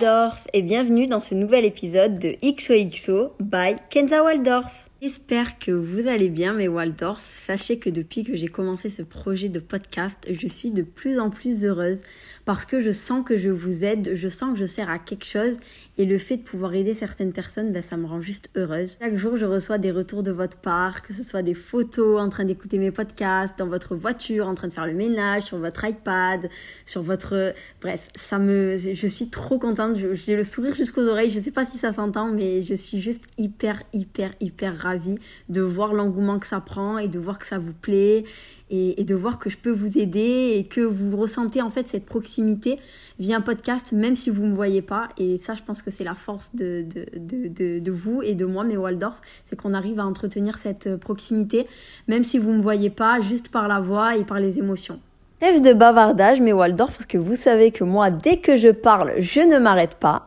[0.00, 4.90] Waldorf et bienvenue dans ce nouvel épisode de XOXO by Kenza Waldorf.
[5.00, 7.22] J'espère que vous allez bien, mes Waldorf.
[7.46, 11.30] Sachez que depuis que j'ai commencé ce projet de podcast, je suis de plus en
[11.30, 12.02] plus heureuse
[12.44, 15.24] parce que je sens que je vous aide, je sens que je sers à quelque
[15.24, 15.60] chose
[15.98, 18.98] et le fait de pouvoir aider certaines personnes, ben, ça me rend juste heureuse.
[19.00, 22.28] Chaque jour, je reçois des retours de votre part, que ce soit des photos en
[22.28, 25.84] train d'écouter mes podcasts, dans votre voiture, en train de faire le ménage, sur votre
[25.84, 26.48] iPad,
[26.84, 27.54] sur votre...
[27.80, 28.76] Bref, ça me...
[28.76, 32.30] Je suis trop contente, j'ai le sourire jusqu'aux oreilles, je sais pas si ça s'entend,
[32.30, 37.08] mais je suis juste hyper, hyper, hyper ravie de voir l'engouement que ça prend et
[37.08, 38.24] de voir que ça vous plaît
[38.70, 42.04] et, de voir que je peux vous aider et que vous ressentez en fait cette
[42.04, 42.78] proximité
[43.18, 45.08] via un podcast, même si vous ne me voyez pas.
[45.18, 48.44] Et ça, je pense que c'est la force de, de, de, de, vous et de
[48.44, 51.66] moi, mais Waldorf, c'est qu'on arrive à entretenir cette proximité,
[52.08, 54.98] même si vous ne me voyez pas, juste par la voix et par les émotions.
[55.40, 59.14] Rêve de bavardage, mais Waldorf, parce que vous savez que moi, dès que je parle,
[59.18, 60.26] je ne m'arrête pas.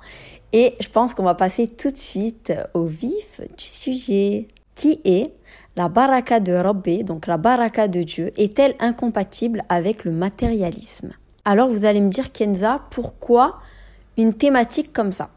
[0.53, 5.33] Et je pense qu'on va passer tout de suite au vif du sujet, qui est
[5.75, 11.11] la baraka de Rabbi, donc la baraka de Dieu, est-elle incompatible avec le matérialisme?
[11.45, 13.59] Alors vous allez me dire, Kenza, pourquoi
[14.17, 15.29] une thématique comme ça?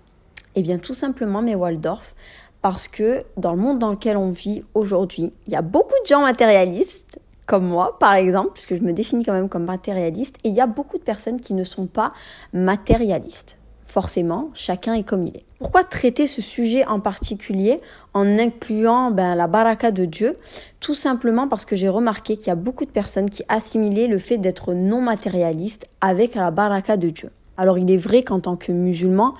[0.55, 2.14] Eh bien tout simplement, mes Waldorf,
[2.61, 6.06] parce que dans le monde dans lequel on vit aujourd'hui, il y a beaucoup de
[6.06, 10.48] gens matérialistes, comme moi par exemple, puisque je me définis quand même comme matérialiste, et
[10.48, 12.11] il y a beaucoup de personnes qui ne sont pas
[12.52, 13.58] matérialistes
[13.93, 15.45] forcément, chacun est comme il est.
[15.59, 17.79] Pourquoi traiter ce sujet en particulier
[18.15, 20.35] en incluant ben, la baraka de Dieu?
[20.81, 24.19] Tout simplement parce que j'ai remarqué qu'il y a beaucoup de personnes qui assimilaient le
[24.19, 27.31] fait d'être non matérialiste avec la baraka de Dieu.
[27.59, 29.35] Alors il est vrai qu'en tant que musulman,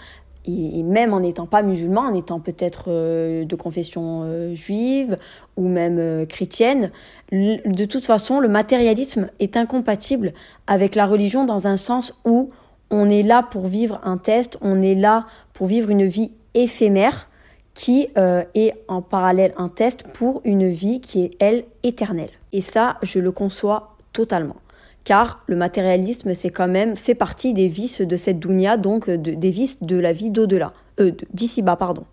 [0.45, 5.17] et même en n'étant pas musulman, en étant peut-être euh, de confession euh, juive
[5.57, 6.91] ou même euh, chrétienne,
[7.31, 10.33] de toute façon, le matérialisme est incompatible
[10.67, 12.49] avec la religion dans un sens où
[12.93, 17.29] on est là pour vivre un test, on est là pour vivre une vie éphémère
[17.75, 22.29] qui euh, est en parallèle un test pour une vie qui est, elle, éternelle.
[22.53, 24.57] Et ça, je le conçois totalement.
[25.05, 29.51] Car le matérialisme, c'est quand même fait partie des vices de cette dunya, donc des
[29.51, 32.05] vices de la vie d'au-delà, euh, d'ici-bas, pardon.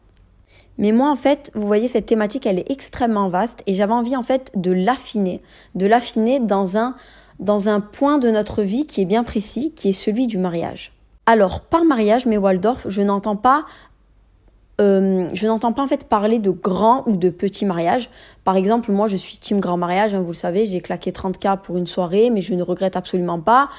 [0.77, 4.15] Mais moi, en fait, vous voyez, cette thématique, elle est extrêmement vaste et j'avais envie,
[4.15, 5.41] en fait, de l'affiner,
[5.75, 6.95] de l'affiner dans un,
[7.39, 10.91] dans un point de notre vie qui est bien précis, qui est celui du mariage.
[11.25, 13.65] Alors, par mariage, mais Waldorf, je n'entends pas
[14.79, 18.09] euh, je n'entends pas en fait parler de grand ou de petit mariage.
[18.45, 21.59] Par exemple, moi je suis team grand mariage, hein, vous le savez, j'ai claqué 30K
[21.61, 23.69] pour une soirée, mais je ne regrette absolument pas.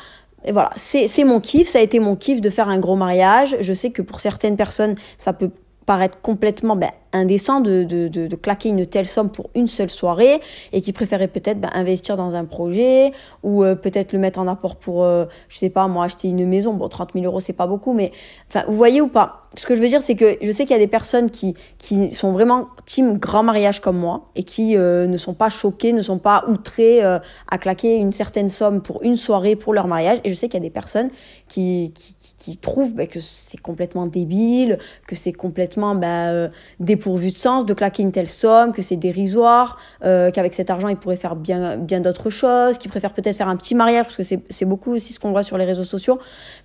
[0.45, 3.57] Et voilà, c'est mon kiff, ça a été mon kiff de faire un gros mariage.
[3.61, 5.51] Je sais que pour certaines personnes, ça peut
[5.87, 10.41] paraître complètement ben, indécent de, de, de, claquer une telle somme pour une seule soirée
[10.73, 13.13] et qui préférait peut-être ben, investir dans un projet
[13.43, 16.47] ou euh, peut-être le mettre en apport pour, euh, je sais pas, moi acheter une
[16.47, 16.75] maison.
[16.75, 18.13] Bon, 30 000 euros, c'est pas beaucoup, mais
[18.49, 19.47] enfin, vous voyez ou pas?
[19.57, 21.55] Ce que je veux dire, c'est que je sais qu'il y a des personnes qui,
[21.79, 25.93] qui sont vraiment team grand mariage comme moi et qui euh, ne sont pas choquées,
[25.93, 30.19] ne sont pas outrées à claquer une certaine somme pour une soirée pour leur mariage.
[30.23, 31.11] Et je sais qu'il y a des personnes
[31.49, 34.79] qui, qui, qui, trouvent ben, que c'est complètement débile,
[35.09, 38.97] que c'est complètement ben, des pourvu de sens de claquer une telle somme, que c'est
[38.97, 43.37] dérisoire, euh, qu'avec cet argent, ils pourraient faire bien, bien d'autres choses, qu'ils préfèrent peut-être
[43.37, 45.85] faire un petit mariage, parce que c'est beaucoup aussi ce qu'on voit sur les réseaux
[45.85, 46.21] sociaux.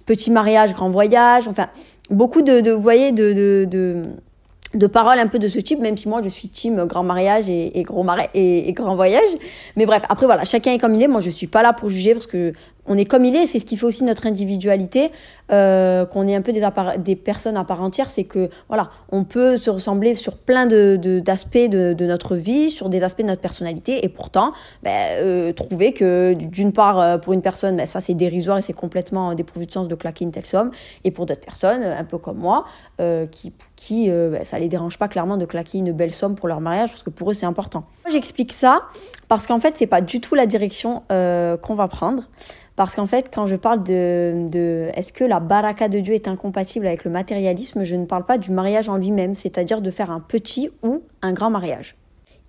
[0.05, 1.67] Petit mariage, grand voyage, enfin,
[2.11, 3.33] beaucoup de, de vous voyez, de,
[3.65, 4.03] de,
[4.75, 7.49] de paroles un peu de ce type, même si moi je suis team grand mariage
[7.49, 9.29] et, gros mariage et, et, grand voyage.
[9.75, 11.07] Mais bref, après voilà, chacun est comme il est.
[11.07, 12.53] Moi je suis pas là pour juger parce que
[12.87, 15.11] on est comme il est, c'est ce qui fait aussi notre individualité,
[15.51, 19.57] euh, qu'on est un peu des, personnes à part entière, c'est que voilà, on peut
[19.57, 23.41] se ressembler sur plein de, d'aspects de, de, notre vie, sur des aspects de notre
[23.41, 24.53] personnalité, et pourtant
[24.83, 28.61] ben, euh, trouver que d'une part euh, pour une personne, ben, ça c'est dérisoire et
[28.61, 30.71] c'est complètement dépourvu de sens de claquer une telle somme,
[31.03, 32.65] et pour d'autres personnes, un peu comme moi,
[33.31, 36.61] qui, qui ben, ça les dérange pas clairement de claquer une belle somme pour leur
[36.61, 37.83] mariage, parce que pour eux c'est important.
[38.09, 38.83] J'explique ça
[39.27, 42.23] parce qu'en fait c'est pas du tout la direction qu'on va prendre.
[42.75, 46.27] Parce qu'en fait, quand je parle de, de est-ce que la baraka de Dieu est
[46.27, 50.11] incompatible avec le matérialisme, je ne parle pas du mariage en lui-même, c'est-à-dire de faire
[50.11, 51.95] un petit ou un grand mariage.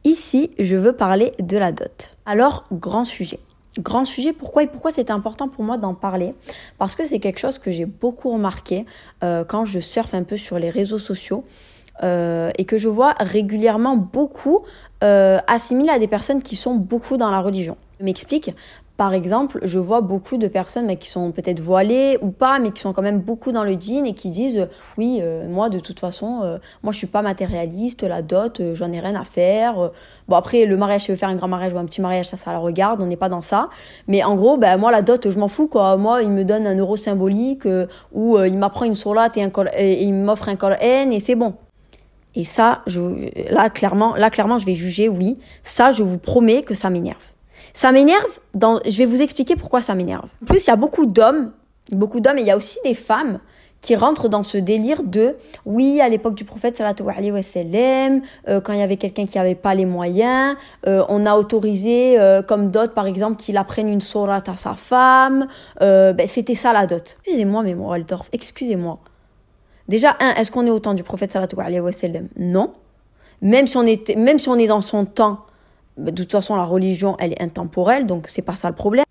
[0.03, 2.17] Ici, je veux parler de la dot.
[2.27, 3.39] Alors, grand sujet.
[3.79, 6.33] Grand sujet, pourquoi et pourquoi c'est important pour moi d'en parler?
[6.79, 8.85] Parce que c'est quelque chose que j'ai beaucoup remarqué
[9.23, 11.45] euh, quand je surfe un peu sur les réseaux sociaux
[12.03, 14.61] euh, et que je vois régulièrement beaucoup
[15.03, 17.77] euh, à des personnes qui sont beaucoup dans la religion.
[18.01, 18.55] Je m'explique.
[18.97, 22.71] par exemple, je vois beaucoup de personnes mais qui sont peut-être voilées ou pas, mais
[22.71, 24.67] qui sont quand même beaucoup dans le jean et qui disent euh,
[24.97, 28.91] oui, euh, moi de toute façon, euh, moi je suis pas matérialiste, la dot, j'en
[28.93, 29.91] ai rien à faire.
[30.29, 32.39] Bon après le mariage, si veux faire un grand mariage ou un petit mariage, ça
[32.39, 33.69] ça la regarde, on n'est pas dans ça.
[34.09, 35.99] Mais en gros, ben moi la dot, je m'en fous quoi.
[35.99, 37.69] Moi il me donne un euro symbolique
[38.13, 41.55] ou il m'apprend une sourate et, un et il m'offre un Coran et c'est bon.
[42.37, 42.83] Et ça,
[43.51, 45.35] là clairement, là clairement, je vais juger oui.
[45.63, 47.33] Ça, je vous promets que ça m'énerve.
[47.73, 48.81] Ça m'énerve, dans...
[48.87, 50.29] je vais vous expliquer pourquoi ça m'énerve.
[50.43, 51.53] En plus, il y a beaucoup d'hommes,
[51.91, 53.41] beaucoup d'hommes, et il y a aussi des femmes
[53.81, 58.23] qui rentrent dans ce délire de oui à l'époque du prophète sallallahu alayhi wa sallam
[58.49, 60.57] euh, quand il y avait quelqu'un qui n'avait pas les moyens
[60.87, 64.75] euh, on a autorisé euh, comme dot par exemple qu'il apprenne une sourate à sa
[64.75, 65.47] femme
[65.81, 68.99] ben, c'était ça la dot excusez-moi mais Waldorf excusez-moi
[69.89, 71.91] déjà un est-ce qu'on est au temps du prophète sallallahu alayhi wa
[72.39, 72.73] non
[73.43, 75.47] même si on était même si on est dans son temps
[75.97, 79.07] bah, de toute façon, la religion, elle est intemporelle, donc c'est pas ça le problème.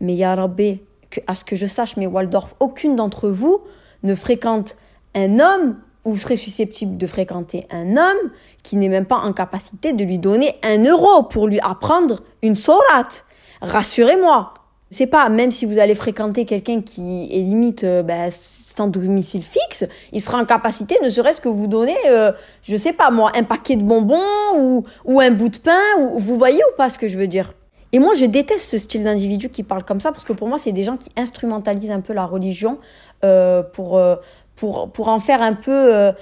[0.00, 0.80] Mais ya Rabbi,
[1.10, 3.60] que, à ce que je sache, mais Waldorf, aucune d'entre vous
[4.02, 4.76] ne fréquente
[5.14, 8.30] un homme ou serait susceptible de fréquenter un homme
[8.62, 12.54] qui n'est même pas en capacité de lui donner un euro pour lui apprendre une
[12.54, 13.24] sourate.
[13.62, 14.52] Rassurez-moi,
[14.90, 19.42] c'est pas, même si vous allez fréquenter quelqu'un qui est limite euh, ben, sans domicile
[19.42, 22.30] fixe, il sera en capacité, ne serait-ce que vous donner, euh,
[22.62, 24.22] je sais pas moi, un paquet de bonbons
[24.56, 25.80] ou, ou un bout de pain.
[25.98, 27.52] Ou, vous voyez ou pas ce que je veux dire?
[27.92, 30.58] Et moi, je déteste ce style d'individu qui parle comme ça parce que pour moi,
[30.58, 32.78] c'est des gens qui instrumentalisent un peu la religion
[33.24, 34.16] euh, pour, euh,
[34.54, 36.12] pour, pour en faire un peu,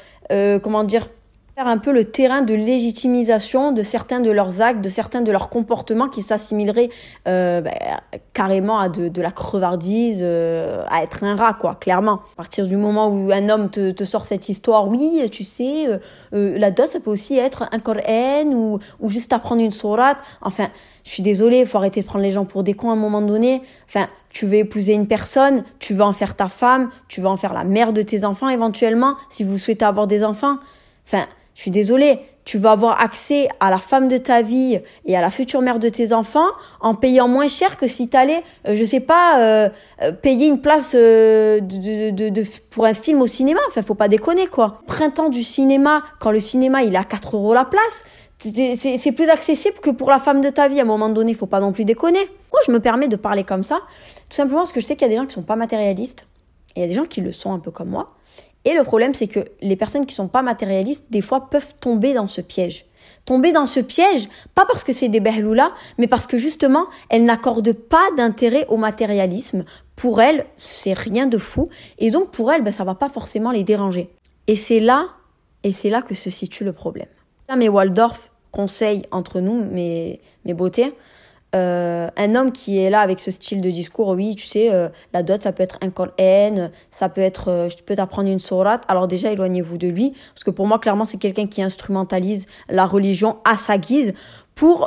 [0.63, 1.09] comment dire,
[1.55, 5.31] faire un peu le terrain de légitimisation de certains de leurs actes, de certains de
[5.31, 6.91] leurs comportements qui s'assimileraient
[7.29, 7.71] euh, bah,
[8.33, 12.23] carrément à de, de la crevardise, euh, à être un rat, quoi, clairement.
[12.33, 15.87] À partir du moment où un homme te, te sort cette histoire, oui, tu sais,
[15.87, 15.99] euh,
[16.33, 20.19] euh la dot, ça peut aussi être un Coran ou, ou juste apprendre une sourate.
[20.41, 20.67] Enfin,
[21.05, 23.23] je suis désolée, faut arrêter de prendre les gens pour des cons à un moment
[23.23, 23.63] donné.
[23.89, 27.37] Enfin, tu veux épouser une personne, tu veux en faire ta femme, tu veux en
[27.37, 30.57] faire la mère de tes enfants éventuellement, si vous souhaitez avoir des enfants.
[31.07, 35.17] Enfin, je suis désolée, tu vas avoir accès à la femme de ta vie et
[35.17, 36.49] à la future mère de tes enfants
[36.81, 39.69] en payant moins cher que si tu allais, euh, je sais pas, euh,
[40.03, 43.61] euh, payer une place de, de, de, pour un film au cinéma.
[43.69, 44.83] Enfin, faut pas déconner, quoi.
[44.87, 48.05] Printemps du cinéma, quand le cinéma, il est à 4 euros la place,
[48.39, 50.81] c'est plus accessible que pour la femme de ta vie.
[50.81, 52.21] À un moment donné, faut pas non plus déconner.
[52.53, 53.81] Moi, je me permets de parler comme ça,
[54.29, 56.27] tout simplement parce que je sais qu'il y a des gens qui sont pas matérialistes.
[56.77, 58.15] Et il y a des gens qui le sont un peu comme moi.
[58.65, 62.15] Et le problème, c'est que les personnes qui sont pas matérialistes, des fois, peuvent tomber
[62.15, 62.87] dans ce piège.
[63.27, 67.25] Tomber dans ce piège, pas parce que c'est des behloulas, mais parce que justement, elles
[67.25, 69.65] n'accordent pas d'intérêt au matérialisme.
[69.97, 71.69] Pour elles, c'est rien de fou.
[71.99, 74.11] Et donc, pour elles, ben, ça va pas forcément les déranger.
[74.47, 75.09] Et c'est là,
[75.63, 77.09] et c'est là que se situe le problème.
[77.49, 80.95] Là, mes Waldorf conseillent entre nous, mes, mes beautés,
[81.55, 84.89] euh, un homme qui est là avec ce style de discours, oui, tu sais, euh,
[85.13, 88.39] la dot, ça peut être un Coran, ça peut être, euh, je peux t'apprendre une
[88.39, 88.83] sourate.
[88.89, 92.87] Alors déjà, éloignez-vous de lui, parce que pour moi, clairement, c'est quelqu'un qui instrumentalise la
[92.87, 94.13] religion à sa guise
[94.55, 94.87] pour,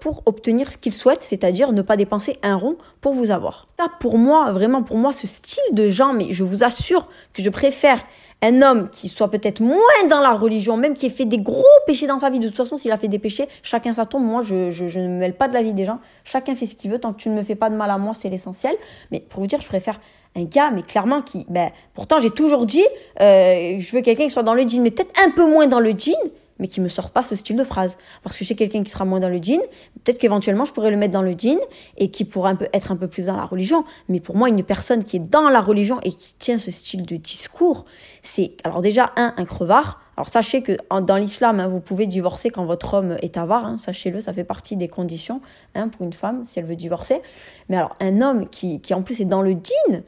[0.00, 3.66] pour obtenir ce qu'il souhaite, c'est-à-dire ne pas dépenser un rond pour vous avoir.
[3.76, 7.42] Ça, pour moi, vraiment, pour moi, ce style de gens, mais je vous assure que
[7.42, 8.04] je préfère
[8.42, 9.78] un homme qui soit peut-être moins
[10.08, 12.38] dans la religion, même qui ait fait des gros péchés dans sa vie.
[12.38, 14.24] De toute façon, s'il a fait des péchés, chacun sa tombe.
[14.24, 15.98] Moi, je, je, ne me mêle pas de la vie des gens.
[16.24, 16.98] Chacun fait ce qu'il veut.
[16.98, 18.74] Tant que tu ne me fais pas de mal à moi, c'est l'essentiel.
[19.10, 20.00] Mais pour vous dire, je préfère
[20.36, 22.84] un gars, mais clairement, qui, ben, pourtant, j'ai toujours dit,
[23.20, 25.80] euh, je veux quelqu'un qui soit dans le jean, mais peut-être un peu moins dans
[25.80, 26.14] le jean,
[26.60, 27.98] mais qui me sorte pas ce style de phrase.
[28.22, 29.60] Parce que sais quelqu'un qui sera moins dans le jean,
[30.04, 31.58] peut-être qu'éventuellement je pourrais le mettre dans le jean
[31.96, 33.84] et qui pourrait un peu, être un peu plus dans la religion.
[34.08, 37.04] Mais pour moi, une personne qui est dans la religion et qui tient ce style
[37.04, 37.84] de discours,
[38.22, 40.00] c'est alors déjà un, un crevard.
[40.16, 43.78] Alors sachez que dans l'islam, hein, vous pouvez divorcer quand votre homme est avare, hein,
[43.78, 45.40] sachez-le, ça fait partie des conditions
[45.74, 47.22] hein, pour une femme si elle veut divorcer.
[47.70, 50.02] Mais alors un homme qui, qui en plus est dans le jean,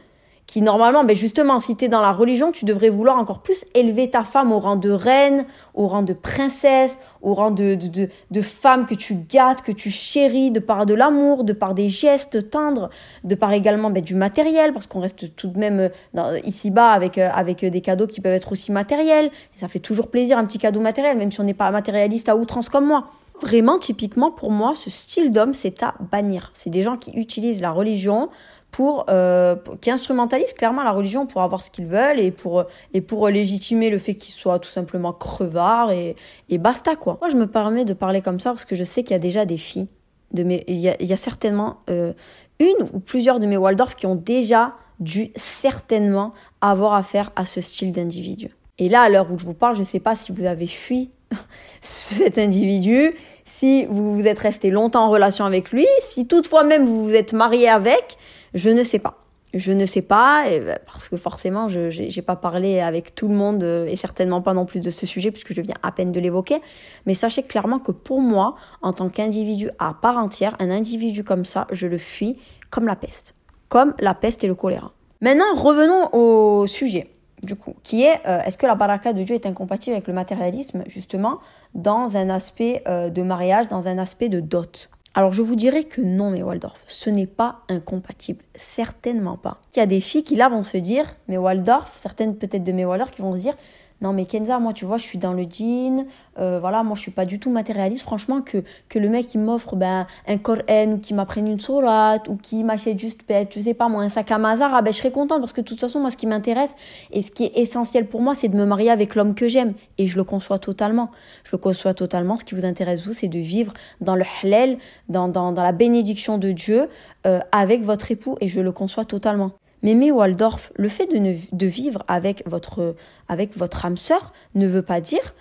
[0.52, 3.64] qui normalement, ben justement, si tu es dans la religion, tu devrais vouloir encore plus
[3.72, 8.10] élever ta femme au rang de reine, au rang de princesse, au rang de, de,
[8.30, 11.88] de, femme que tu gâtes, que tu chéris, de par de l'amour, de par des
[11.88, 12.90] gestes tendres,
[13.24, 17.16] de par également ben, du matériel, parce qu'on reste tout de même euh, ici-bas avec,
[17.16, 19.30] euh, avec des cadeaux qui peuvent être aussi matériels.
[19.54, 22.36] Ça fait toujours plaisir un petit cadeau matériel, même si on n'est pas matérialiste à
[22.36, 23.06] outrance comme moi.
[23.40, 26.50] Vraiment, typiquement, pour moi, ce style d'homme, c'est à bannir.
[26.52, 28.28] C'est des gens qui utilisent la religion
[28.72, 32.64] pour, euh, qui instrumentalisent clairement la religion pour avoir ce qu'ils veulent et pour,
[32.94, 36.16] et pour légitimer le fait qu'ils soient tout simplement crevards et,
[36.48, 37.18] et basta quoi.
[37.20, 39.20] Moi je me permets de parler comme ça parce que je sais qu'il y a
[39.20, 39.88] déjà des filles,
[40.32, 42.14] de mes, il, y a, certainement euh,
[42.58, 46.30] une ou plusieurs de mes Waldorf qui ont déjà dû certainement
[46.62, 48.56] avoir affaire à ce style d'individu.
[48.78, 50.66] Et là, à l'heure où je vous parle, je ne sais pas si vous avez
[50.66, 51.10] fui
[51.82, 53.12] cet individu,
[53.44, 57.14] si vous vous êtes resté longtemps en relation avec lui, si toutefois même vous vous
[57.14, 58.16] êtes marié avec,
[58.54, 59.18] je ne sais pas.
[59.54, 63.34] Je ne sais pas, ben, parce que forcément, je n'ai pas parlé avec tout le
[63.34, 66.10] monde euh, et certainement pas non plus de ce sujet, puisque je viens à peine
[66.10, 66.56] de l'évoquer.
[67.04, 71.44] Mais sachez clairement que pour moi, en tant qu'individu à part entière, un individu comme
[71.44, 72.38] ça, je le fuis
[72.70, 73.34] comme la peste.
[73.68, 74.92] Comme la peste et le choléra.
[75.20, 77.10] Maintenant, revenons au sujet
[77.42, 80.14] du coup, qui est euh, est-ce que la baraka de Dieu est incompatible avec le
[80.14, 81.40] matérialisme, justement,
[81.74, 84.90] dans un aspect euh, de mariage, dans un aspect de dot?
[85.14, 89.60] Alors je vous dirais que non, mais Waldorf, ce n'est pas incompatible, certainement pas.
[89.74, 92.72] Il y a des filles qui là vont se dire, mais Waldorf, certaines peut-être de
[92.72, 93.54] mes Waldorf qui vont se dire,
[94.02, 96.06] non mais Kenza, moi tu vois, je suis dans le jean,
[96.38, 98.02] euh, voilà, moi je suis pas du tout matérialiste.
[98.02, 102.28] Franchement, que, que le mec qui m'offre ben, un Coran ou qui m'apprenne une sourate
[102.28, 104.98] ou qui m'achète juste, ben, je sais pas moi, un sac à Mazara, ben, je
[104.98, 106.74] serais contente parce que de toute façon, moi ce qui m'intéresse
[107.12, 109.74] et ce qui est essentiel pour moi, c'est de me marier avec l'homme que j'aime.
[109.98, 111.10] Et je le conçois totalement.
[111.44, 112.36] Je le conçois totalement.
[112.36, 114.78] Ce qui vous intéresse, vous, c'est de vivre dans le halal,
[115.08, 116.88] dans, dans, dans la bénédiction de Dieu
[117.26, 119.52] euh, avec votre époux et je le conçois totalement.
[119.82, 122.94] Mais Waldorf, le fait de, vivre avec votre,
[123.28, 125.34] âme sœur ne veut pas dire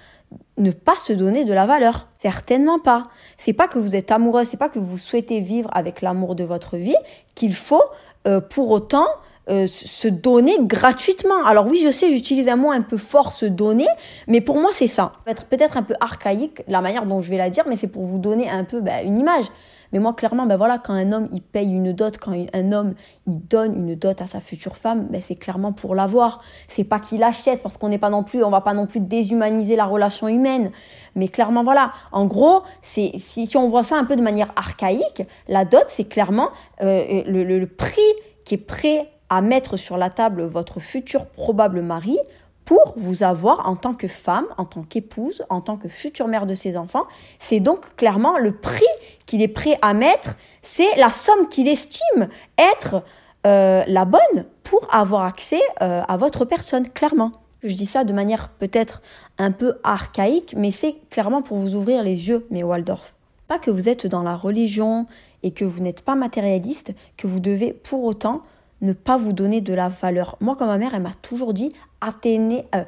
[0.57, 2.07] ne pas se donner de la valeur.
[2.17, 3.03] Certainement pas.
[3.37, 6.43] C'est pas que vous êtes amoureuse, c'est pas que vous souhaitez vivre avec l'amour de
[6.45, 6.95] votre vie
[7.35, 7.83] qu'il faut
[8.27, 9.07] euh, pour autant
[9.51, 11.45] euh, se donner gratuitement.
[11.45, 13.87] Alors oui, je sais, j'utilise un mot un peu fort, se donner,
[14.27, 15.13] mais pour moi c'est ça.
[15.25, 18.03] Peut-être peut-être un peu archaïque la manière dont je vais la dire, mais c'est pour
[18.03, 19.45] vous donner un peu bah, une image.
[19.91, 22.93] Mais moi, clairement, ben voilà, quand un homme, il paye une dot, quand un homme,
[23.27, 26.41] il donne une dot à sa future femme, ben c'est clairement pour l'avoir.
[26.67, 29.01] C'est pas qu'il achète, parce qu'on n'est pas non plus, on va pas non plus
[29.01, 30.71] déshumaniser la relation humaine.
[31.15, 31.91] Mais clairement, voilà.
[32.11, 35.83] En gros, c'est, si, si on voit ça un peu de manière archaïque, la dot,
[35.87, 36.49] c'est clairement
[36.81, 37.99] euh, le, le prix
[38.45, 42.19] qui est prêt à mettre sur la table votre futur probable mari
[42.65, 46.45] pour vous avoir en tant que femme, en tant qu'épouse, en tant que future mère
[46.45, 47.05] de ses enfants.
[47.39, 48.85] C'est donc clairement le prix
[49.25, 53.03] qu'il est prêt à mettre, c'est la somme qu'il estime être
[53.47, 57.31] euh, la bonne pour avoir accès euh, à votre personne, clairement.
[57.63, 59.01] Je dis ça de manière peut-être
[59.37, 63.13] un peu archaïque, mais c'est clairement pour vous ouvrir les yeux, mes Waldorf.
[63.47, 65.05] Pas que vous êtes dans la religion
[65.43, 68.41] et que vous n'êtes pas matérialiste, que vous devez pour autant
[68.81, 70.37] ne pas vous donner de la valeur.
[70.41, 72.83] Moi, comme ma mère, elle m'a toujours dit Athéné, euh,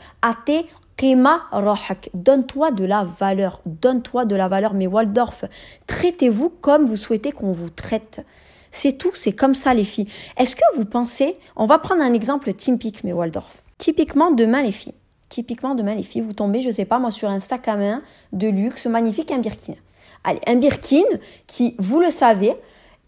[2.13, 3.61] Donne-toi de la valeur.
[3.65, 4.73] Donne-toi de la valeur.
[4.73, 5.45] Mais Waldorf,
[5.87, 8.25] traitez-vous comme vous souhaitez qu'on vous traite.
[8.71, 10.07] C'est tout, c'est comme ça les filles.
[10.37, 13.61] Est-ce que vous pensez, on va prendre un exemple typique, mais Waldorf.
[13.77, 14.95] Typiquement demain les filles.
[15.29, 18.01] Typiquement demain les filles, vous tombez, je sais pas moi, sur un sac à main
[18.31, 19.75] de luxe magnifique, un Birkin.
[20.23, 21.03] Allez, un Birkin
[21.47, 22.53] qui, vous le savez,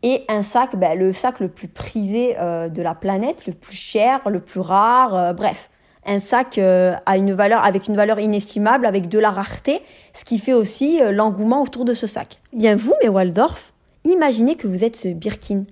[0.04, 3.76] et un sac, ben, le sac le plus prisé euh, de la planète, le plus
[3.76, 5.70] cher, le plus rare, euh, bref.
[6.06, 9.82] Un sac euh, une valeur, avec une valeur inestimable, avec de la rareté,
[10.14, 12.42] ce qui fait aussi l'engouement autour de ce sac.
[12.54, 13.74] Bien vous, mes Waldorf,
[14.04, 15.66] imaginez que vous êtes ce Birkin.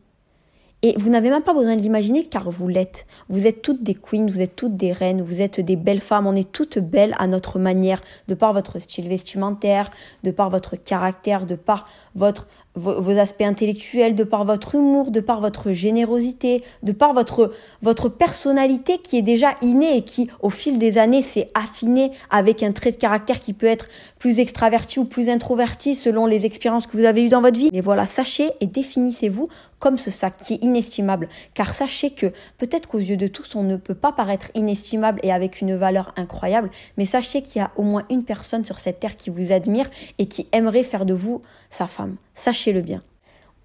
[0.86, 3.06] Et vous n'avez même pas besoin de l'imaginer car vous l'êtes.
[3.30, 6.28] Vous êtes toutes des queens, vous êtes toutes des reines, vous êtes des belles femmes,
[6.28, 9.90] on est toutes belles à notre manière, de par votre style vestimentaire,
[10.24, 15.20] de par votre caractère, de par votre vos, aspects intellectuels, de par votre humour, de
[15.20, 20.50] par votre générosité, de par votre, votre personnalité qui est déjà innée et qui, au
[20.50, 23.86] fil des années, s'est affinée avec un trait de caractère qui peut être
[24.18, 27.70] plus extraverti ou plus introverti selon les expériences que vous avez eues dans votre vie.
[27.72, 29.48] Mais voilà, sachez et définissez-vous
[29.84, 31.28] comme ce sac qui est inestimable.
[31.54, 35.34] Car sachez que peut-être qu'aux yeux de tous, on ne peut pas paraître inestimable et
[35.34, 39.02] avec une valeur incroyable, mais sachez qu'il y a au moins une personne sur cette
[39.02, 42.16] terre qui vous admire et qui aimerait faire de vous sa femme.
[42.34, 43.04] Sachez-le bien.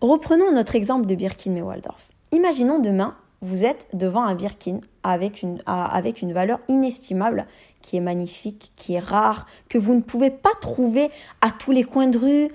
[0.01, 2.09] Reprenons notre exemple de Birkin et Waldorf.
[2.33, 7.47] Imaginons demain, vous êtes devant un Birkin avec une, avec une valeur inestimable
[7.81, 11.11] qui est magnifique, qui est rare, que vous ne pouvez pas trouver
[11.43, 12.49] à tous les coins de rue.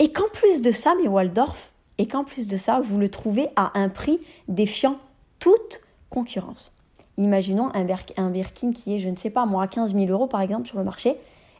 [0.00, 3.48] Et qu'en plus de ça, mais Waldorf, et qu'en plus de ça, vous le trouvez
[3.56, 4.98] à un prix défiant
[5.38, 6.72] toute concurrence.
[7.18, 10.40] Imaginons un, Birkin qui est, je ne sais pas, moi, à 15 000 euros par
[10.40, 11.16] exemple sur le marché,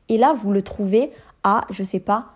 [0.09, 1.11] et là, vous le trouvez
[1.43, 2.27] à, je ne sais pas,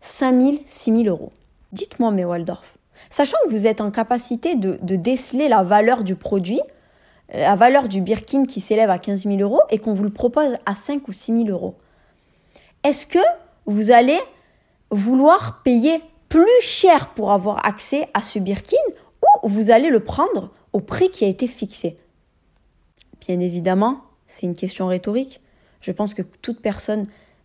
[0.00, 1.32] 5 000, 6 000 euros.
[1.72, 2.78] Dites-moi, mes Waldorf,
[3.10, 6.60] sachant que vous êtes en capacité de, de, déceler la valeur du produit,
[7.32, 10.54] la valeur du Birkin qui s'élève à 15 000 euros et qu'on vous le propose
[10.64, 11.74] à 5 ou 6 000 euros,
[12.84, 13.18] est-ce que
[13.66, 14.18] vous allez
[14.90, 18.76] vouloir payer plus cher pour avoir accès à ce Birkin
[19.42, 21.96] ou vous allez le prendre au prix qui a été fixé
[23.26, 25.40] Bien évidemment, c'est une question rhétorique.
[25.80, 27.02] Je pense que toute personne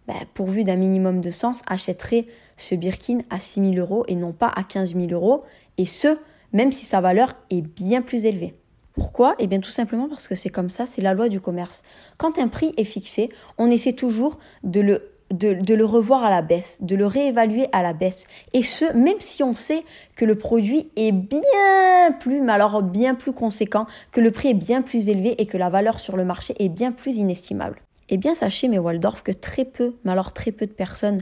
[0.08, 4.34] ben, pourvue d'un minimum de sens achèterait ce Birkin à 6 000 euros et non
[4.34, 5.44] pas à 15 000 euros,
[5.78, 6.18] et ce,
[6.52, 8.56] même si sa valeur est bien plus élevée.
[8.94, 9.36] Pourquoi?
[9.40, 11.82] Eh bien tout simplement parce que c'est comme ça, c'est la loi du commerce.
[12.18, 16.42] Quand un prix est fixé, on essaie toujours de le de, le revoir à la
[16.42, 18.28] baisse, de le réévaluer à la baisse.
[18.54, 19.84] Et ce, même si on sait
[20.16, 24.54] que le produit est bien plus, mais alors bien plus conséquent, que le prix est
[24.54, 27.82] bien plus élevé et que la valeur sur le marché est bien plus inestimable.
[28.10, 31.22] Eh bien, sachez, mes Waldorf, que très peu, mais alors très peu de personnes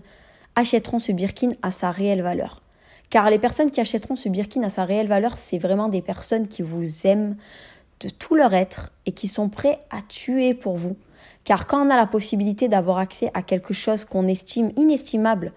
[0.55, 2.61] achèteront ce Birkin à sa réelle valeur.
[3.09, 6.47] Car les personnes qui achèteront ce Birkin à sa réelle valeur, c'est vraiment des personnes
[6.47, 7.35] qui vous aiment
[8.01, 10.97] de tout leur être et qui sont prêts à tuer pour vous
[11.43, 15.53] car quand on a la possibilité d'avoir accès à quelque chose qu'on estime inestimable,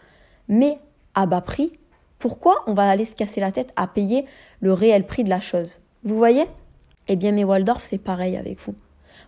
[0.48, 0.78] mais
[1.14, 1.72] à bas prix,
[2.18, 4.24] pourquoi on va aller se casser la tête à payer
[4.60, 5.80] le réel prix de la chose?
[6.04, 6.46] Vous voyez?
[7.08, 8.74] Eh bien, mes Waldorf, c'est pareil avec vous.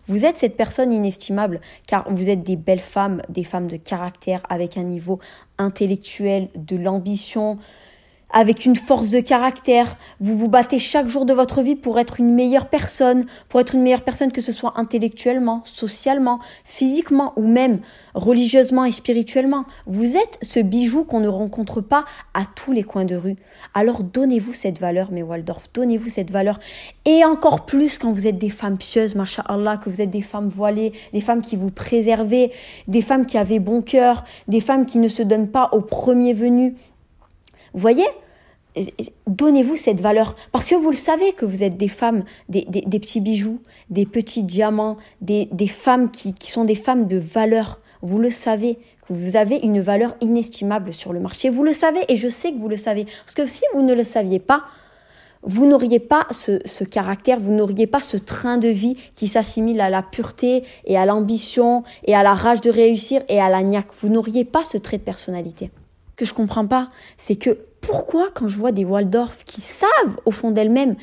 [0.07, 4.41] Vous êtes cette personne inestimable car vous êtes des belles femmes, des femmes de caractère
[4.49, 5.19] avec un niveau
[5.57, 7.57] intellectuel, de l'ambition,
[8.31, 9.97] avec une force de caractère.
[10.19, 13.75] Vous vous battez chaque jour de votre vie pour être une meilleure personne, pour être
[13.75, 17.79] une meilleure personne que ce soit intellectuellement, socialement, physiquement ou même
[18.13, 19.65] religieusement et spirituellement.
[19.85, 23.35] Vous êtes ce bijou qu'on ne rencontre pas à tous les coins de rue.
[23.73, 26.59] Alors donnez-vous cette valeur, mes Waldorf, donnez-vous cette valeur.
[27.05, 29.15] Et encore plus quand vous êtes des femmes pieuses,
[29.45, 32.51] Allah, que vous êtes des femmes voilées, des femmes qui vous préservez,
[32.87, 36.33] des femmes qui avaient bon cœur, des femmes qui ne se donnent pas au premier
[36.33, 36.75] venu,
[37.73, 38.07] voyez?
[39.25, 40.35] Donnez-vous cette valeur.
[40.51, 43.59] Parce que vous le savez que vous êtes des femmes, des, petits bijoux,
[43.89, 47.79] des petits diamants, des, femmes qui, qui sont des femmes de valeur.
[48.01, 48.77] Vous le savez,
[49.09, 51.49] vous avez une valeur inestimable sur le marché.
[51.49, 53.05] Vous le savez et je sais que vous le savez.
[53.05, 54.63] Parce que si vous ne le saviez pas,
[55.43, 59.79] vous n'auriez pas ce, ce, caractère, vous n'auriez pas ce train de vie qui s'assimile
[59.81, 63.63] à la pureté et à l'ambition et à la rage de réussir et à la
[63.63, 63.93] niaque.
[63.99, 65.71] Vous n'auriez pas ce trait de personnalité
[66.17, 70.31] que je comprends pas, c'est que pourquoi quand je vois des Waldorf qui savent au
[70.31, 70.95] fond d'elles-mêmes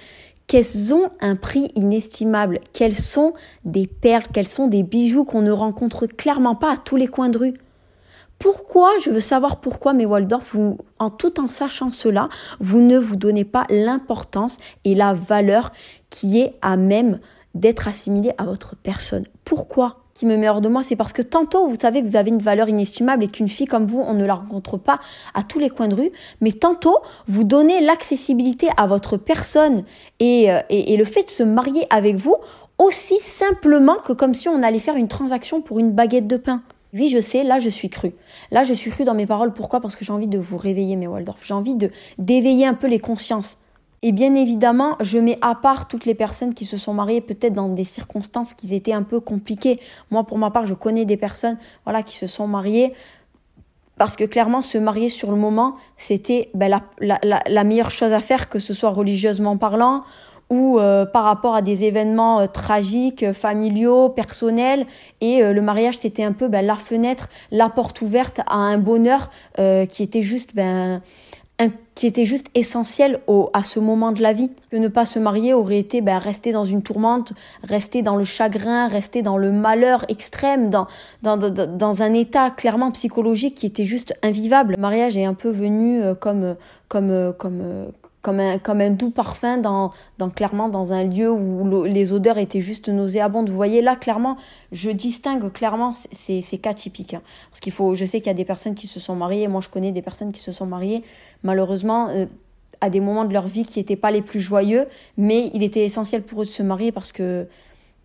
[0.47, 3.33] qu'elles ont un prix inestimable, qu'elles sont
[3.64, 7.30] des perles, qu'elles sont des bijoux qu'on ne rencontre clairement pas à tous les coins
[7.30, 7.54] de rue.
[8.38, 12.28] Pourquoi, je veux savoir pourquoi, mes Waldorf, vous, en tout en sachant cela,
[12.61, 15.71] vous ne vous donnez pas l'importance et la valeur
[16.11, 17.21] qui est à même
[17.54, 19.25] d'être assimilée à votre personne?
[19.44, 20.03] Pourquoi?
[20.14, 22.30] Qui me met hors de moi, c'est parce que tantôt, vous savez que vous avez
[22.30, 25.00] une valeur inestimable et qu'une fille comme vous, on ne la rencontre pas
[25.35, 29.83] à tous les coins de rue, mais tantôt, vous donnez l'accessibilité à votre personne
[30.21, 32.36] et, euh, le fait de se marier avec vous
[32.78, 36.62] aussi simplement que comme si on allait faire une transaction pour une baguette de pain.
[36.93, 38.12] Oui, je sais, là je suis cru.
[38.52, 39.52] Là je suis cru dans mes paroles.
[39.52, 39.80] Pourquoi?
[39.80, 41.41] Parce que j'ai envie de vous réveiller, mes Waldorf.
[41.45, 43.58] J'ai envie de d'éveiller un peu les consciences.
[44.06, 47.54] Et bien évidemment, je mets à part toutes les personnes qui se sont mariées peut-être
[47.54, 49.80] dans des circonstances qui étaient un peu compliquées.
[50.10, 52.93] Moi, pour ma part, je connais des personnes voilà, qui se sont mariées
[53.97, 58.50] parce que clairement, se marier sur le moment, c'était ben, la, meilleure chose à faire,
[58.50, 60.04] que ce soit religieusement parlant
[60.50, 64.86] ou euh, par rapport à des événements euh, tragiques, euh, familiaux, personnels.
[65.23, 69.30] Et le mariage, c'était un peu ben, la fenêtre, la porte ouverte à un bonheur
[69.56, 71.00] qui était juste ben,
[71.95, 74.50] qui était juste essentiel au, à ce moment de la vie.
[74.71, 78.25] Que ne pas se marier aurait été ben, rester dans une tourmente, rester dans le
[78.25, 80.88] chagrin, rester dans le malheur extrême, dans,
[81.23, 84.75] dans, dans, un état clairement psychologique qui était juste invivable.
[84.76, 86.56] Le mariage est un peu venu euh, comme,
[86.88, 87.86] comme, euh, comme, euh,
[88.25, 92.39] comme un, comme un doux parfum dans, dans clairement dans un lieu où les odeurs
[92.39, 93.50] étaient juste nauséabondes.
[93.50, 94.39] Vous voyez là clairement,
[94.73, 97.13] je distingue clairement ces, ces cas typiques.
[97.13, 97.23] Hein.
[97.50, 99.60] Parce qu'il faut, je sais qu'il y a des personnes qui se sont mariées, moi
[99.60, 101.04] je connais des personnes qui se sont mariées
[101.43, 102.25] malheureusement euh,
[102.80, 104.87] à des moments de leur vie qui n'étaient pas les plus joyeux,
[105.19, 107.47] mais il était essentiel pour eux de se marier parce que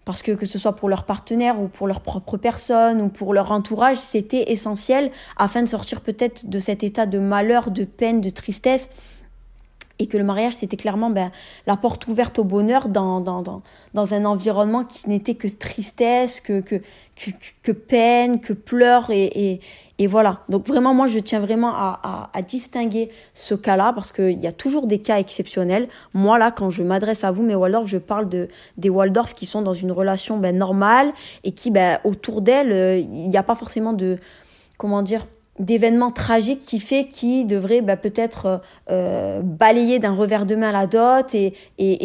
[0.04, 3.34] parce que que ce soit pour leur partenaire ou pour leur propre personne ou pour
[3.34, 8.20] leur entourage, c'était essentiel afin de sortir peut-être de cet état de malheur, de peine,
[8.20, 8.90] de tristesse
[10.00, 11.30] et que le mariage, c'était clairement ben,
[11.68, 13.62] la porte ouverte au bonheur dans, dans, dans,
[13.94, 16.78] dans un environnement qui n'était que tristesse, que, que,
[17.18, 17.32] que,
[17.64, 19.62] que, peine, que pleurs et, et,
[20.00, 20.40] et, voilà.
[20.48, 24.48] Donc vraiment, moi, je tiens vraiment à, à, à distinguer ce cas-là parce qu'il y
[24.48, 25.90] a toujours des cas exceptionnels.
[26.14, 29.46] Moi, là, quand je m'adresse à vous, mes Waldorf, je parle de, des Waldorf qui
[29.46, 31.12] sont dans une relation ben, normale
[31.44, 34.18] et qui, ben, autour d'elles, euh, il n'y a pas forcément de,
[34.78, 35.28] comment dire,
[35.60, 38.58] d'événements tragiques qui fait qui devrait bah, peut-être euh,
[38.90, 41.54] euh, balayer d'un revers de main la dot et,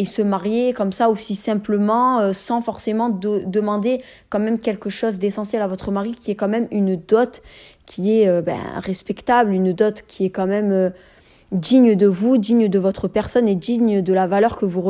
[0.05, 5.61] se marier comme ça aussi simplement euh, sans forcément demander quand même quelque chose d'essentiel
[5.61, 7.41] à votre mari qui est quand même une dot
[7.85, 10.91] qui est ben, respectable, une dot qui est quand même
[11.51, 14.81] digne de vous, digne de votre personne et digne de la valeur que vous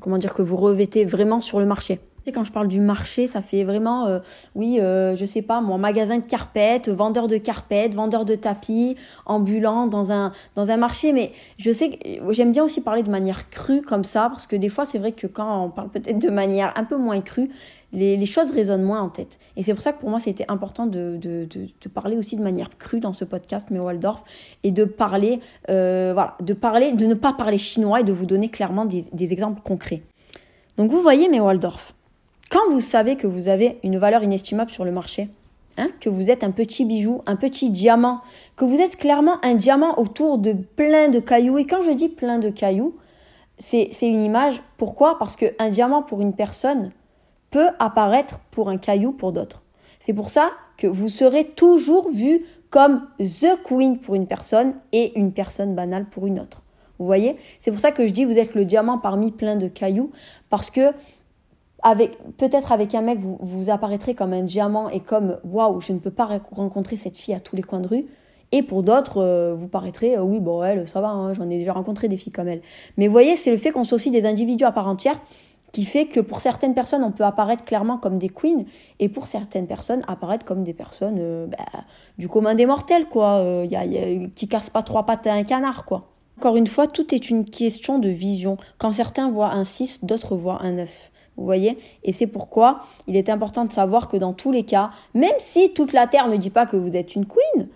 [0.00, 2.00] comment dire que vous revêtez vraiment sur le marché.
[2.32, 4.18] Quand je parle du marché, ça fait vraiment, euh,
[4.54, 8.96] oui, euh, je sais pas, mon magasin de carpettes, vendeur de carpettes, vendeur de tapis,
[9.24, 11.12] ambulant dans un, dans un marché.
[11.12, 14.56] Mais je sais que j'aime bien aussi parler de manière crue comme ça, parce que
[14.56, 17.50] des fois, c'est vrai que quand on parle peut-être de manière un peu moins crue,
[17.92, 19.38] les, choses résonnent moins en tête.
[19.56, 22.42] Et c'est pour ça que pour moi, c'était important de, de, de, parler aussi de
[22.42, 24.24] manière crue dans ce podcast, mais Waldorf,
[24.64, 28.26] et de parler, euh, voilà, de parler, de ne pas parler chinois et de vous
[28.26, 30.02] donner clairement des, des exemples concrets.
[30.76, 31.94] Donc vous voyez, mais Waldorf,
[32.50, 35.28] quand vous savez que vous avez une valeur inestimable sur le marché,
[35.76, 38.20] hein, que vous êtes un petit bijou, un petit diamant,
[38.56, 42.08] que vous êtes clairement un diamant autour de plein de cailloux, et quand je dis
[42.08, 42.96] plein de cailloux,
[43.58, 44.62] c'est une image.
[44.76, 45.18] Pourquoi?
[45.18, 46.92] Parce qu'un diamant pour une personne
[47.50, 49.62] peut apparaître pour un caillou pour d'autres.
[49.98, 55.18] C'est pour ça que vous serez toujours vu comme The Queen pour une personne et
[55.18, 56.62] une personne banale pour une autre.
[56.98, 57.36] Vous voyez?
[57.60, 60.10] C'est pour ça que je dis vous êtes le diamant parmi plein de cailloux
[60.50, 60.92] parce que
[61.94, 65.98] peut-être avec un mec vous, vous apparaîtrez comme un diamant et comme waouh je ne
[65.98, 68.04] peux pas rencontrer cette fille à tous les coins de rue
[68.52, 71.58] et pour d'autres euh, vous paraîtrez euh, oui bon elle ça va hein, j'en ai
[71.58, 72.62] déjà rencontré des filles comme elle
[72.96, 75.20] mais vous voyez c'est le fait qu'on soit aussi des individus à part entière
[75.72, 78.64] qui fait que pour certaines personnes on peut apparaître clairement comme des queens
[78.98, 81.58] et pour certaines personnes apparaître comme des personnes euh, bah,
[82.18, 85.34] du commun des mortels quoi y a, y a, qui cassent pas trois pattes à
[85.34, 88.58] un canard quoi encore une fois, tout est une question de vision.
[88.76, 91.10] Quand certains voient un 6, d'autres voient un 9.
[91.36, 91.78] Vous voyez?
[92.02, 95.72] Et c'est pourquoi il est important de savoir que dans tous les cas, même si
[95.72, 97.68] toute la Terre ne dit pas que vous êtes une queen,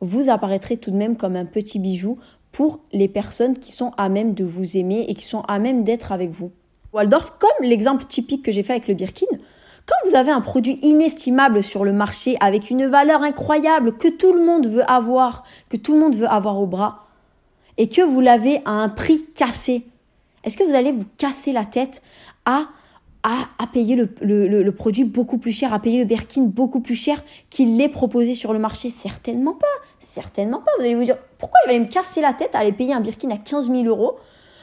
[0.00, 2.16] vous apparaîtrez tout de même comme un petit bijou
[2.52, 5.84] pour les personnes qui sont à même de vous aimer et qui sont à même
[5.84, 6.52] d'être avec vous.
[6.92, 9.26] Waldorf, comme l'exemple typique que j'ai fait avec le Birkin,
[9.86, 14.32] quand vous avez un produit inestimable sur le marché avec une valeur incroyable que tout
[14.32, 17.06] le monde veut avoir, que tout le monde veut avoir au bras,
[17.78, 19.86] et que vous l'avez à un prix cassé,
[20.44, 22.02] est-ce que vous allez vous casser la tête
[22.46, 22.68] à
[23.26, 27.76] à, payer le, produit beaucoup plus cher, à payer le Birkin beaucoup plus cher qu'il
[27.76, 29.66] l'est proposé sur le marché Certainement pas.
[29.98, 30.70] Certainement pas.
[30.78, 32.94] Vous allez vous dire, pourquoi je vais aller me casser la tête à aller payer
[32.94, 34.16] un Birkin à 15 000 euros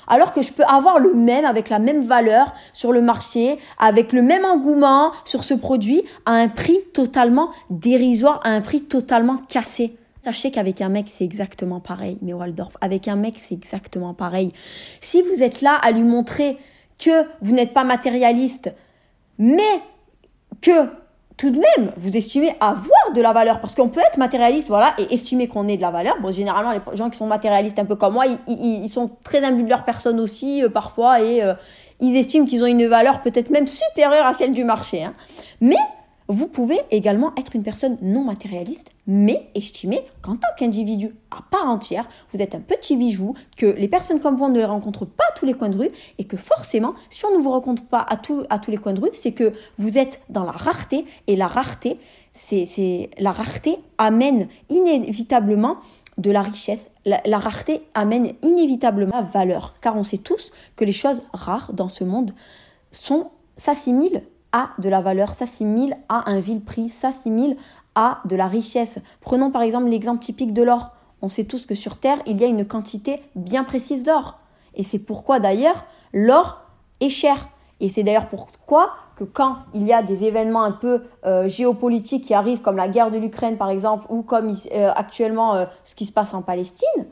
[0.05, 4.11] alors que je peux avoir le même, avec la même valeur sur le marché, avec
[4.11, 9.37] le même engouement sur ce produit, à un prix totalement dérisoire, à un prix totalement
[9.47, 9.95] cassé.
[10.21, 12.75] Sachez qu'avec un mec, c'est exactement pareil, mais Waldorf.
[12.81, 14.51] Avec un mec, c'est exactement pareil.
[14.99, 16.57] Si vous êtes là à lui montrer
[17.03, 18.73] que vous n'êtes pas matérialiste,
[19.37, 19.81] mais
[20.61, 20.87] que
[21.37, 24.93] tout de même, vous estimez avoir de la valeur, parce qu'on peut être matérialiste, voilà,
[24.97, 26.15] et estimer qu'on ait de la valeur.
[26.21, 29.63] Bon, généralement, les gens qui sont matérialistes, un peu comme moi, ils, sont très imbus
[29.63, 31.53] de leur personne aussi, euh, parfois, et euh,
[31.99, 35.03] ils estiment qu'ils ont une valeur peut-être même supérieure à celle du marché.
[35.03, 35.13] Hein.
[35.59, 35.75] Mais
[36.27, 41.67] vous pouvez également être une personne non matérialiste, mais estimer qu'en tant qu'individu à part
[41.67, 45.25] entière, vous êtes un petit bijou, que les personnes comme vous ne les rencontrent pas
[45.29, 47.99] à tous les coins de rue, et que forcément, si on ne vous rencontre pas
[47.99, 48.13] à,
[48.49, 51.47] à tous les coins de rue, c'est que vous êtes dans la rareté, et la
[51.47, 51.99] rareté,
[52.33, 55.77] c'est la rareté amène inévitablement
[56.17, 56.91] de la richesse.
[57.05, 62.03] La, rareté amène inévitablement valeur, car on sait tous que les choses rares dans ce
[62.03, 62.33] monde
[62.91, 64.23] sont s'assimilent
[64.53, 67.57] à de la valeur, s'assimile à un vil prix, s'assimile
[67.95, 68.99] à de la richesse.
[69.19, 70.91] Prenons par exemple l'exemple typique de l'or.
[71.21, 74.39] On sait tous que sur Terre, il y a une quantité bien précise d'or.
[74.75, 76.61] Et c'est pourquoi d'ailleurs l'or
[77.01, 77.49] est cher.
[77.79, 82.25] Et c'est d'ailleurs pourquoi que quand il y a des événements un peu euh, géopolitiques
[82.25, 85.95] qui arrivent, comme la guerre de l'Ukraine par exemple, ou comme euh, actuellement euh, ce
[85.95, 87.05] qui se passe en Palestine,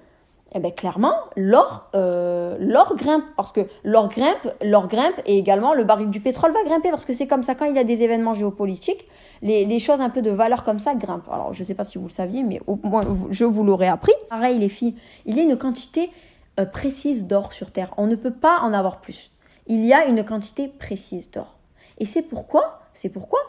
[0.54, 5.74] eh bien clairement, l'or, euh, l'or grimpe parce que l'or grimpe, l'or grimpe et également
[5.74, 7.86] le baril du pétrole va grimper parce que c'est comme ça quand il y a
[7.86, 9.08] des événements géopolitiques,
[9.42, 11.30] les, choses un peu de valeur comme ça grimpent.
[11.32, 13.88] Alors je ne sais pas si vous le saviez, mais au moins je vous l'aurais
[13.88, 14.14] appris.
[14.30, 16.12] Pareil les filles, il y a une quantité
[16.60, 17.94] euh, précise d'or sur Terre.
[17.96, 19.32] On ne peut pas en avoir plus.
[19.68, 21.56] Il y a une quantité précise d'or.
[21.98, 23.40] Et c'est pourquoi, c'est pourquoi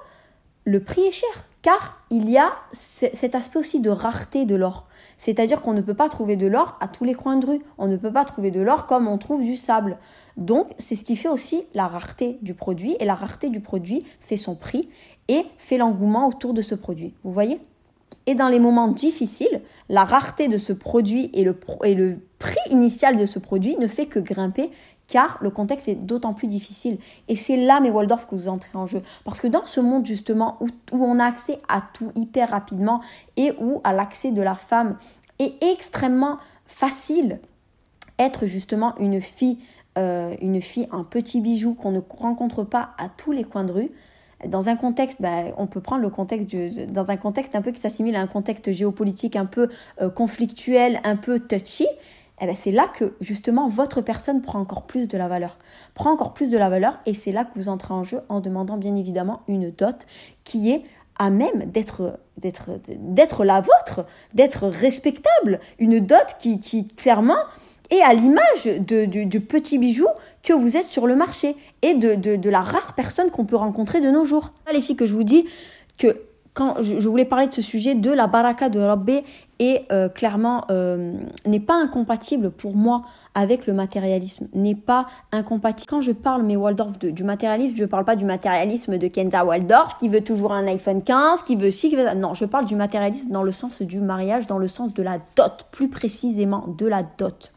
[0.65, 4.87] le prix est cher, car il y a cet aspect aussi de rareté de l'or.
[5.23, 7.61] C'est-à-dire qu'on ne peut pas trouver de l'or à tous les coins de rue.
[7.79, 9.99] On ne peut pas trouver de l'or comme on trouve du sable.
[10.37, 12.97] Donc, c'est ce qui fait aussi la rareté du produit.
[12.99, 14.89] Et la rareté du produit fait son prix
[15.29, 17.15] et fait l'engouement autour de ce produit.
[17.23, 17.61] Vous voyez?
[18.27, 23.25] Et dans les moments difficiles, la rareté de ce produit et le, prix initial de
[23.25, 24.73] ce produit ne fait que grimper
[25.12, 26.96] car le contexte est d'autant plus difficile.
[27.29, 29.03] Et c'est là, mes Waldorf, que vous entrez en jeu.
[29.27, 33.03] Parce que dans ce monde, justement, où, on a accès à tout hyper rapidement
[33.37, 34.96] et où à l'accès de la femme
[35.38, 37.40] est extrêmement facile,
[38.18, 39.59] être justement une fille,
[39.98, 43.72] euh, une fille, un petit bijou qu'on ne rencontre pas à tous les coins de
[43.72, 43.88] rue,
[44.48, 46.57] dans un contexte, bah, on peut prendre le contexte
[46.90, 49.68] dans un contexte un peu qui s'assimile à un contexte géopolitique un peu
[50.01, 51.87] euh, conflictuel, un peu touchy,
[52.40, 55.59] eh ben, c'est là que justement votre personne prend encore plus de la valeur.
[55.95, 58.40] Prend encore plus de la valeur et c'est là que vous entrez en jeu en
[58.40, 60.07] demandant bien évidemment une dot
[60.45, 60.83] qui est
[61.18, 67.38] à même d'être d'être d'être la vôtre, d'être respectable, une dot qui, qui clairement
[67.90, 70.07] est à l'image de, du, petit bijou
[70.42, 73.57] que vous êtes sur le marché et de, de, de la rare personne qu'on peut
[73.57, 74.53] rencontrer de nos jours.
[74.73, 75.45] Les filles que je vous dis
[75.99, 76.23] que
[76.55, 79.23] quand je, voulais parler de ce sujet de la baraka de Rabbi
[79.59, 81.15] et euh, clairement euh,
[81.47, 85.88] n'est pas incompatible pour moi avec le matérialisme, n'est pas incompatible.
[85.88, 89.45] Quand je parle, mais Waldorf, du matérialisme, je ne parle pas du matérialisme de Kenza
[89.45, 92.12] Waldorf qui veut toujours un iPhone 15, qui veut ci, qui veut...
[92.15, 95.19] Non, je parle du matérialisme dans le sens du mariage, dans le sens de la
[95.37, 97.53] dot, plus précisément de la dot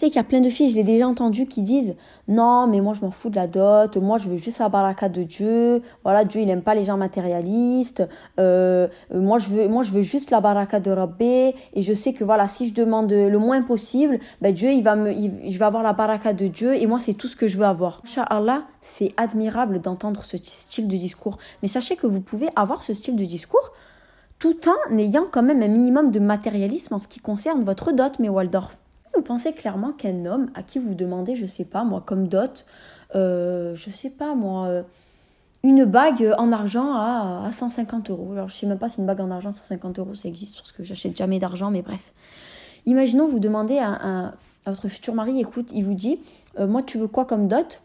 [0.00, 1.94] sais qu'il y a plein de filles, je l'ai déjà entendu, qui disent
[2.26, 5.08] non, mais moi je m'en fous de la dot, moi je veux juste la baraka
[5.08, 5.82] de Dieu.
[6.04, 8.06] Voilà, Dieu il n'aime pas les gens matérialistes.
[8.38, 12.12] Euh, moi je veux, moi je veux juste la baraka de Rabbi et je sais
[12.12, 15.64] que voilà, si je demande le moins possible, ben Dieu il va me, je vais
[15.64, 18.00] avoir la baraka de Dieu et moi c'est tout ce que je veux avoir.
[18.04, 22.94] Inch'Allah, c'est admirable d'entendre ce style de discours, mais sachez que vous pouvez avoir ce
[22.94, 23.72] style de discours
[24.38, 28.18] tout en ayant quand même un minimum de matérialisme en ce qui concerne votre dot,
[28.18, 28.79] mais Waldorf
[29.14, 32.64] vous pensez clairement qu'un homme à qui vous demandez, je sais pas moi, comme dot,
[33.14, 34.82] euh, je sais pas moi, euh,
[35.62, 38.32] une bague en argent à, à 150 euros.
[38.32, 40.56] Alors je sais même pas si une bague en argent à 150 euros ça existe
[40.56, 42.12] parce que j'achète jamais d'argent, mais bref.
[42.86, 44.32] Imaginons vous demandez à,
[44.66, 46.20] votre futur mari, écoute, il vous dit,
[46.58, 47.82] euh, moi tu veux quoi comme dot?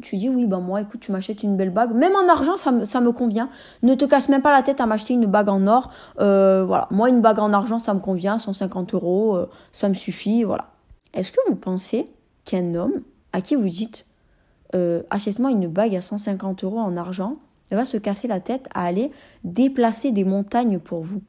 [0.00, 1.92] Tu dis oui, ben moi, écoute, tu m'achètes une belle bague.
[1.92, 3.48] Même en argent, ça me, ça me convient.
[3.82, 5.90] Ne te casse même pas la tête à m'acheter une bague en or.
[6.20, 8.38] Euh, voilà, moi, une bague en argent, ça me convient.
[8.38, 10.42] 150 euros, euh, ça me suffit.
[10.44, 10.66] Voilà.
[11.14, 12.06] Est-ce que vous pensez
[12.44, 14.06] qu'un homme à qui vous dites
[14.74, 17.32] euh, achète-moi une bague à 150 euros en argent,
[17.72, 19.10] va se casser la tête à aller
[19.44, 21.22] déplacer des montagnes pour vous?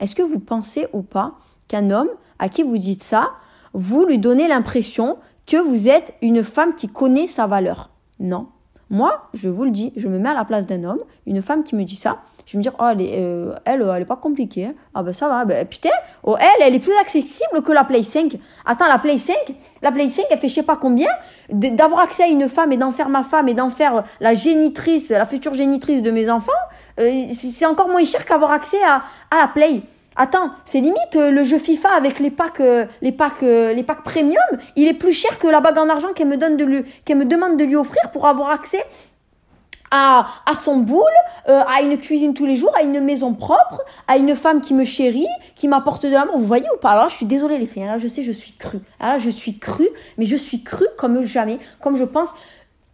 [0.00, 1.34] Est-ce que vous pensez ou pas
[1.68, 3.30] qu'un homme à qui vous dites ça,
[3.72, 5.16] vous lui donnez l'impression
[5.52, 7.90] que vous êtes une femme qui connaît sa valeur.
[8.18, 8.46] Non.
[8.88, 11.62] Moi, je vous le dis, je me mets à la place d'un homme, une femme
[11.62, 14.16] qui me dit ça, je vais me dire, oh, elle, euh, elle, elle est pas
[14.16, 14.64] compliquée.
[14.64, 14.74] Hein.
[14.94, 15.90] Ah ben ça va, ben, putain,
[16.22, 18.38] oh, elle, elle est plus accessible que la Play 5.
[18.64, 19.36] Attends, la Play 5,
[19.82, 21.10] la Play 5, elle fait je sais pas combien.
[21.50, 25.10] D'avoir accès à une femme et d'en faire ma femme et d'en faire la génitrice,
[25.10, 26.52] la future génitrice de mes enfants,
[26.98, 29.82] euh, c'est encore moins cher qu'avoir accès à, à la Play.
[30.16, 33.82] Attends, c'est limite euh, le jeu FIFA avec les packs, euh, les packs, euh, les
[33.82, 34.36] packs premium.
[34.76, 37.16] Il est plus cher que la bague en argent qu'elle me donne de lui, qu'elle
[37.16, 38.84] me demande de lui offrir pour avoir accès
[39.90, 41.02] à, à son boule,
[41.46, 44.84] à une cuisine tous les jours, à une maison propre, à une femme qui me
[44.84, 46.38] chérit, qui m'apporte de l'amour.
[46.38, 46.90] Vous voyez ou pas?
[46.90, 47.84] Alors je suis désolée les filles.
[47.84, 48.80] Là, je sais, je suis crue.
[49.00, 52.34] Là, je suis crue, mais je suis crue comme jamais, comme je pense.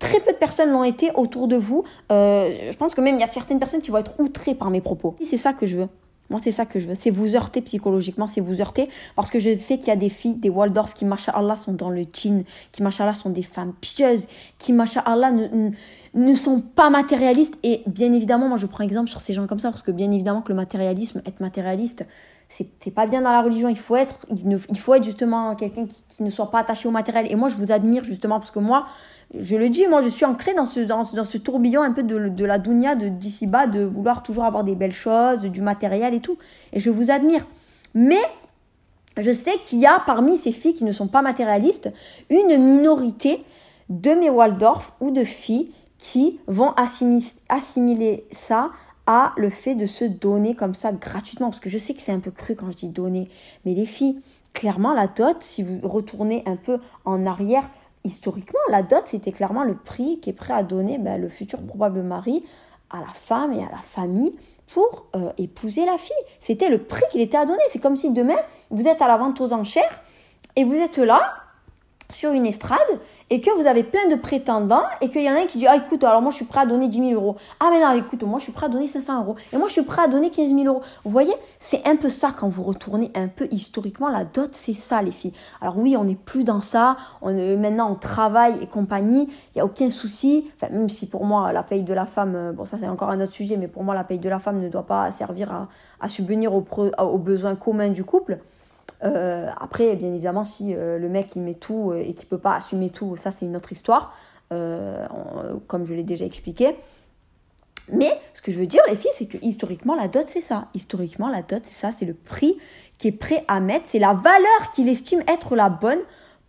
[0.00, 1.84] Très peu de personnes l'ont été autour de vous.
[2.10, 4.80] je pense que même il y a certaines personnes qui vont être outrées par mes
[4.80, 5.14] propos.
[5.24, 5.88] C'est ça que je veux.
[6.30, 6.94] Moi, c'est ça que je veux.
[6.94, 8.88] C'est vous heurter psychologiquement, c'est vous heurter.
[9.16, 11.90] Parce que je sais qu'il y a des filles, des Waldorf, qui, Allah sont dans
[11.90, 14.26] le djinn, qui, Allah sont des femmes pieuses,
[14.58, 15.70] qui, Allah ne,
[16.14, 17.54] ne sont pas matérialistes.
[17.62, 20.10] Et bien évidemment, moi, je prends exemple sur ces gens comme ça, parce que bien
[20.10, 22.04] évidemment que le matérialisme, être matérialiste,
[22.48, 23.68] c'est pas bien dans la religion.
[23.68, 26.90] Il faut être, il, faut être justement quelqu'un qui, qui ne soit pas attaché au
[26.90, 27.30] matériel.
[27.30, 28.86] Et moi, je vous admire justement, parce que moi,
[29.36, 32.28] je le dis, moi je suis ancrée dans ce, dans, ce tourbillon un peu de,
[32.28, 36.20] de la dounia d'ici bas, de vouloir toujours avoir des belles choses, du matériel et
[36.20, 36.38] tout.
[36.72, 37.46] Et je vous admire.
[37.94, 38.20] Mais
[39.18, 41.90] je sais qu'il y a parmi ces filles qui ne sont pas matérialistes
[42.30, 43.42] une minorité
[43.88, 48.70] de mes Waldorf ou de filles qui vont assimiler, assimiler ça
[49.06, 51.48] à le fait de se donner comme ça gratuitement.
[51.48, 53.28] Parce que je sais que c'est un peu cru quand je dis donner.
[53.64, 57.68] Mais les filles, clairement, la dot, si vous retournez un peu en arrière,
[58.08, 61.62] historiquement, la dot, c'était clairement le prix qui est prêt à donner ben, le futur
[61.62, 62.44] probable mari
[62.90, 64.36] à la femme et à la famille
[64.72, 66.16] pour euh, épouser la fille.
[66.40, 67.62] C'était le prix qu'il était à donner.
[67.68, 68.38] C'est comme si demain,
[68.70, 70.02] vous êtes à la vente aux enchères
[70.56, 71.34] et vous êtes là
[72.10, 72.78] sur une estrade
[73.30, 75.66] et que vous avez plein de prétendants et qu'il y en a un qui dit
[75.66, 77.36] ah écoute alors moi je suis prêt à donner 10 000 euros.
[77.60, 79.36] Ah mais non écoute moi je suis prêt à donner 500 euros.
[79.52, 80.80] Et moi je suis prêt à donner 15 000 euros.
[81.04, 84.72] Vous voyez c'est un peu ça quand vous retournez un peu historiquement la dot c'est
[84.72, 85.34] ça les filles.
[85.60, 86.96] Alors oui on n'est plus dans ça.
[87.20, 89.28] On est, maintenant on travaille et compagnie.
[89.54, 90.50] Il y a aucun souci.
[90.56, 93.10] Enfin même si pour moi la paye de la femme euh, bon ça c'est encore
[93.10, 95.68] un autre sujet mais pour moi la paye de la femme ne doit pas servir
[96.00, 98.38] à, subvenir aux besoins communs du couple
[99.04, 102.38] euh, après, bien évidemment, si euh, le mec il met tout euh, et qu'il peut
[102.38, 104.14] pas assumer tout, ça c'est une autre histoire,
[104.50, 106.74] comme je l'ai déjà expliqué.
[107.90, 110.68] Mais ce que je veux dire, les filles, c'est que historiquement, la dot, c'est ça.
[110.74, 111.90] Historiquement, la dot, c'est ça.
[111.90, 112.58] C'est le prix
[112.98, 113.86] qui est prêt à mettre.
[113.88, 116.00] C'est la valeur qu'il estime être la bonne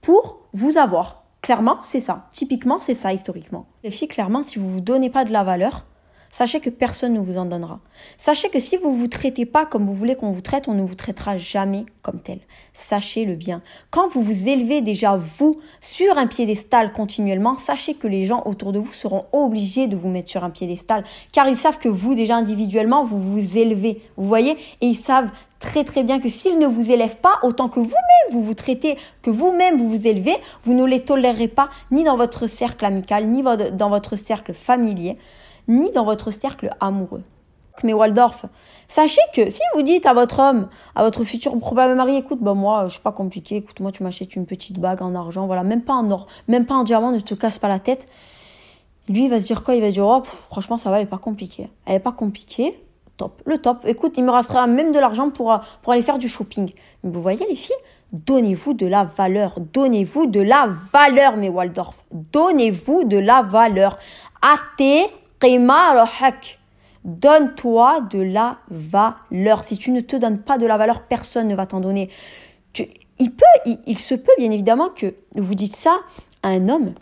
[0.02, 1.24] pour vous avoir.
[1.42, 2.28] Clairement, c'est ça.
[2.32, 3.68] Typiquement, c'est ça, historiquement.
[3.84, 5.86] Les filles, clairement, si vous vous donnez pas de la valeur,
[6.32, 7.80] Sachez que personne ne vous en donnera.
[8.18, 10.74] Sachez que si vous ne vous traitez pas comme vous voulez qu'on vous traite, on
[10.74, 12.40] ne vous traitera jamais comme tel.
[12.74, 13.62] Sachez-le bien.
[13.90, 18.72] Quand vous vous élevez déjà, vous, sur un piédestal continuellement, sachez que les gens autour
[18.72, 22.16] de vous seront obligés de vous mettre sur un piédestal, car ils savent que vous,
[22.16, 24.02] déjà individuellement, vous vous élevez.
[24.16, 24.52] Vous voyez?
[24.82, 28.32] Et ils savent très très bien que s'ils ne vous élèvent pas, autant que vous-même
[28.32, 32.16] vous vous traitez, que vous-même vous vous élevez, vous ne les tolérez pas ni dans
[32.16, 35.16] votre cercle amical, ni dans votre cercle familier
[35.70, 37.24] ni dans votre cercle amoureux.
[37.84, 38.46] Mais Waldorf,
[38.88, 42.54] sachez que si vous dites à votre homme, à votre futur probable mari, écoute, bah
[42.54, 45.64] moi, je suis pas compliqué, écoute, moi, tu m'achètes une petite bague en argent, voilà,
[45.64, 48.08] même pas en or, même pas en diamant, ne te casse pas la tête.
[49.08, 49.76] Lui, il va se dire quoi?
[49.76, 51.70] Il va dire, oh, franchement, ça va, elle est pas compliquée.
[51.86, 52.80] Elle est pas compliquée,
[53.18, 53.80] top, le top.
[53.86, 55.52] Écoute, il me restera même de l'argent pour,
[55.88, 56.72] aller faire du shopping.
[57.04, 57.76] Vous voyez, les filles,
[58.12, 62.06] donnez-vous de la valeur, donnez-vous de la valeur, mes Waldorf.
[62.12, 63.98] Donnez-vous de la valeur.
[64.42, 65.08] Athée
[67.06, 69.66] Donne-toi de la valeur.
[69.66, 72.10] Si tu ne te donnes pas de la valeur, personne ne va t'en donner.
[72.78, 73.46] il peut,
[73.86, 75.98] il, se peut bien évidemment que vous dites ça
[76.44, 76.94] à un homme,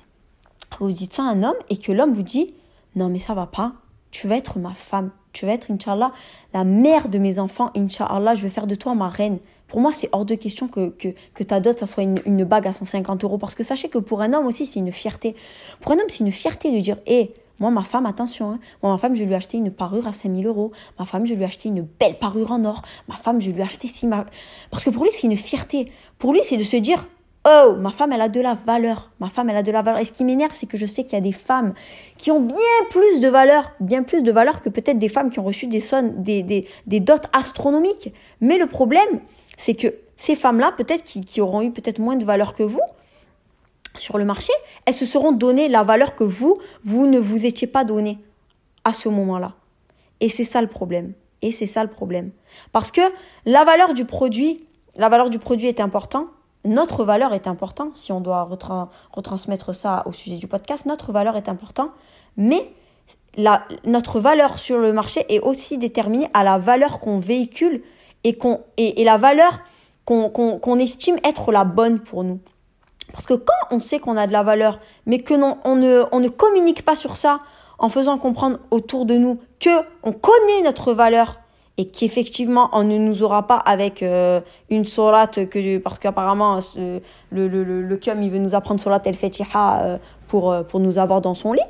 [0.80, 2.54] vous dites ça à un homme et que l'homme vous dit
[2.96, 3.74] non mais ça va pas,
[4.12, 6.12] tu vas être ma femme, tu vas être Inch'Allah
[6.54, 9.40] la mère de mes enfants, Inch'Allah je vais faire de toi ma reine.
[9.68, 12.68] Pour moi, c'est hors de question que, que, que ta dot, soit une, une, bague
[12.68, 13.38] à 150 euros.
[13.38, 15.36] Parce que sachez que pour un homme aussi, c'est une fierté.
[15.82, 18.60] Pour un homme, c'est une fierté de dire, hé, moi, ma femme, attention, hein.
[18.84, 20.72] moi, ma femme, je lui ai acheté une parure à 5000 euros.
[21.00, 22.82] Ma femme, je lui ai acheté une belle parure en or.
[23.08, 24.26] Ma femme, je lui ai acheté si ma...
[24.70, 25.92] Parce que pour lui, c'est une fierté.
[26.20, 27.08] Pour lui, c'est de se dire,
[27.46, 29.12] oh, ma femme, elle a de la valeur.
[29.20, 30.00] Ma femme, elle a de la valeur.
[30.00, 31.74] Et ce qui m'énerve, c'est que je sais qu'il y a des femmes
[32.18, 32.56] qui ont bien
[32.92, 35.82] plus de valeur, bien plus de valeur que peut-être des femmes qui ont reçu des,
[36.44, 38.14] des, des, dots astronomiques.
[38.40, 39.22] Mais le problème,
[39.58, 42.82] c'est que ces femmes-là, peut-être qui auront eu peut-être moins de valeur que vous,
[44.00, 44.54] sur le marché,
[44.86, 48.20] elles se seront donné la valeur que vous, vous ne vous étiez pas donné
[48.84, 49.54] à ce moment-là.
[50.20, 51.14] Et c'est ça le problème.
[51.42, 52.32] Et c'est ça le problème.
[52.72, 53.02] Parce que
[53.46, 56.28] la valeur du produit, la valeur du produit est importante,
[56.66, 58.50] notre valeur est importante, si on doit
[59.12, 61.92] retransmettre ça au sujet du podcast, notre valeur est importante,
[62.36, 62.72] mais
[63.86, 67.84] notre valeur sur le marché est aussi déterminée à la valeur qu'on véhicule
[68.24, 69.62] et, la valeur
[70.06, 72.40] qu'on estime être la bonne pour nous.
[73.12, 76.04] Parce que quand on sait qu'on a de la valeur, mais que non, on ne,
[76.12, 77.40] on ne communique pas sur ça
[77.80, 79.70] en faisant comprendre autour de nous que
[80.04, 81.40] on connaît notre valeur
[81.78, 87.02] et qu'effectivement on ne nous aura pas avec euh, une solate que parce qu'apparemment le,
[87.32, 90.80] le, le, le cum il veut nous apprendre solate el fetiha euh, pour, euh, pour
[90.80, 91.62] nous avoir dans son lit.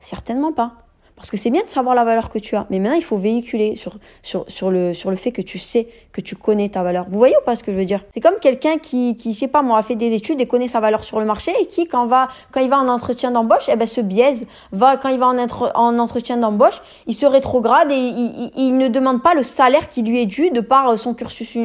[0.00, 0.72] Certainement pas
[1.16, 3.16] parce que c'est bien de savoir la valeur que tu as, mais maintenant il faut
[3.16, 6.82] véhiculer sur, sur, sur, le, sur le fait que tu sais, que tu connais ta
[6.82, 7.06] valeur.
[7.08, 8.04] Vous voyez ou pas ce que je veux dire?
[8.12, 10.68] C'est comme quelqu'un qui, qui, je sais pas, moi, a fait des études et connaît
[10.68, 13.68] sa valeur sur le marché et qui, quand, va, quand il va en entretien d'embauche,
[13.68, 14.46] eh ben, se biaise.
[14.72, 18.78] Va, quand il va en, en entretien d'embauche, il se rétrograde et il, il, il,
[18.78, 21.56] ne demande pas le salaire qui lui est dû de par son cursus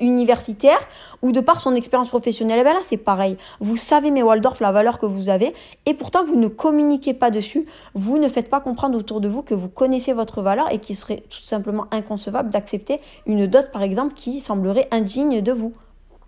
[0.00, 0.78] universitaire
[1.22, 2.58] ou de par son expérience professionnelle.
[2.58, 3.36] Et eh ben là, c'est pareil.
[3.60, 5.54] Vous savez, mes Waldorf, la valeur que vous avez
[5.86, 7.64] et pourtant vous ne communiquez pas dessus.
[7.94, 10.96] Vous ne faites pas comprendre autour de vous que vous connaissez votre valeur et qu'il
[10.96, 15.72] serait tout simplement inconcevable d'accepter une dot, par exemple, qui semblerait indigne de vous.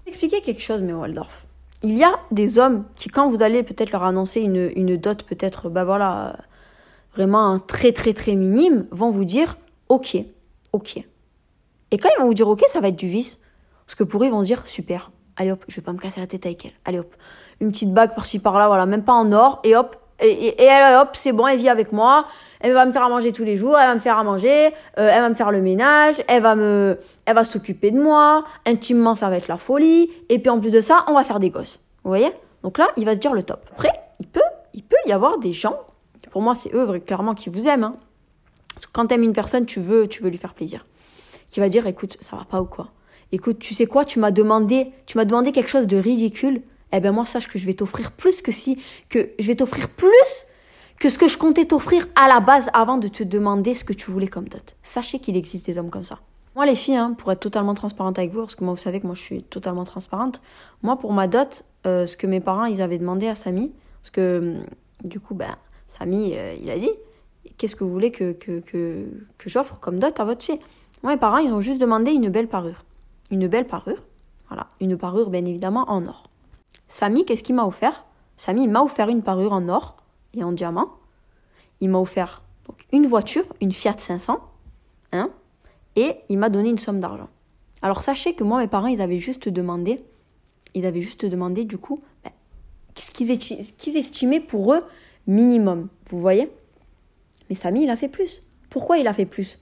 [0.07, 1.47] Expliquez quelque chose, mes Waldorf.
[1.83, 5.69] Il y a des hommes qui, quand vous allez peut-être leur annoncer une, dot, peut-être,
[5.69, 6.37] bah voilà,
[7.15, 10.17] vraiment très très très minime, vont vous dire ok,
[10.73, 11.05] ok.
[11.91, 13.39] Et quand ils vont vous dire ok, ça va être du vice.
[13.87, 15.99] Parce que pour eux, ils vont se dire super, allez hop, je vais pas me
[15.99, 16.73] casser la tête avec elle.
[16.85, 17.15] Allez hop,
[17.61, 20.97] une petite bague par-ci par-là, voilà, même pas en or, et hop, et, et, et
[20.97, 22.27] hop, c'est bon, elle vit avec moi,
[22.61, 24.69] elle va me faire à manger tous les jours, elle va me faire à manger,
[24.99, 28.45] euh, elle va me faire le ménage, elle va me, elle va s'occuper de moi,
[28.65, 31.41] intimement ça va être la folie, et puis en plus de ça, on va faire
[31.41, 31.81] des gosses.
[32.05, 32.33] Vous voyez?
[32.63, 33.61] Donc là, il va se dire le top.
[33.73, 34.41] Après, il peut,
[34.73, 35.79] il peut y avoir des gens,
[36.31, 37.85] pour moi c'est eux clairement qui vous aiment.
[37.85, 37.97] Hein.
[38.93, 40.87] Quand t'aimes une personne, tu veux, tu veux lui faire plaisir.
[41.51, 42.89] Qui va dire, écoute, ça va pas ou quoi?
[43.35, 46.63] Écoute, tu sais quoi, tu m'as demandé, tu m'as demandé quelque chose de ridicule.
[46.93, 49.89] Eh ben moi sache que je vais t'offrir plus que si, que je vais t'offrir
[49.89, 50.47] plus
[51.01, 53.93] que ce que je comptais t'offrir à la base avant de te demander ce que
[53.93, 54.77] tu voulais comme dot.
[54.85, 56.21] Sachez qu'il existe des hommes comme ça.
[56.55, 59.01] Moi, les filles, hein, pour être totalement transparente avec vous, parce que moi, vous savez
[59.01, 60.41] que moi, je suis totalement transparente.
[60.85, 64.11] Moi, pour ma dot, euh, ce que mes parents, ils avaient demandé à Samy, parce
[64.11, 64.65] que hum,
[65.03, 65.57] du coup, ben,
[65.89, 66.91] Samy, euh, il a dit,
[67.59, 70.61] qu'est-ce que vous voulez que, que, que, que j'offre comme dot à votre fille?
[71.03, 72.85] Moi, mes parents, ils ont juste demandé une belle parure.
[73.31, 74.03] Une belle parure.
[74.49, 76.29] Voilà, une parure, bien évidemment, en or.
[76.89, 78.05] Samy, qu'est-ce qu'il m'a offert?
[78.37, 79.97] Samy, m'a offert une parure en or
[80.35, 80.91] et en diamant.
[81.81, 82.43] Il m'a offert
[82.93, 84.39] une voiture, une Fiat 500,
[85.13, 85.31] hein,
[85.97, 87.29] et il m'a donné une somme d'argent.
[87.83, 90.03] Alors sachez que moi, mes parents, ils avaient juste demandé,
[90.75, 92.33] ils avaient juste demandé du coup, ben,
[92.97, 94.85] ce qu'ils estimaient pour eux
[95.27, 95.89] minimum.
[96.07, 96.51] Vous voyez?
[97.49, 98.41] Mais Samy, il a fait plus.
[98.71, 99.59] Pourquoi il a fait plus?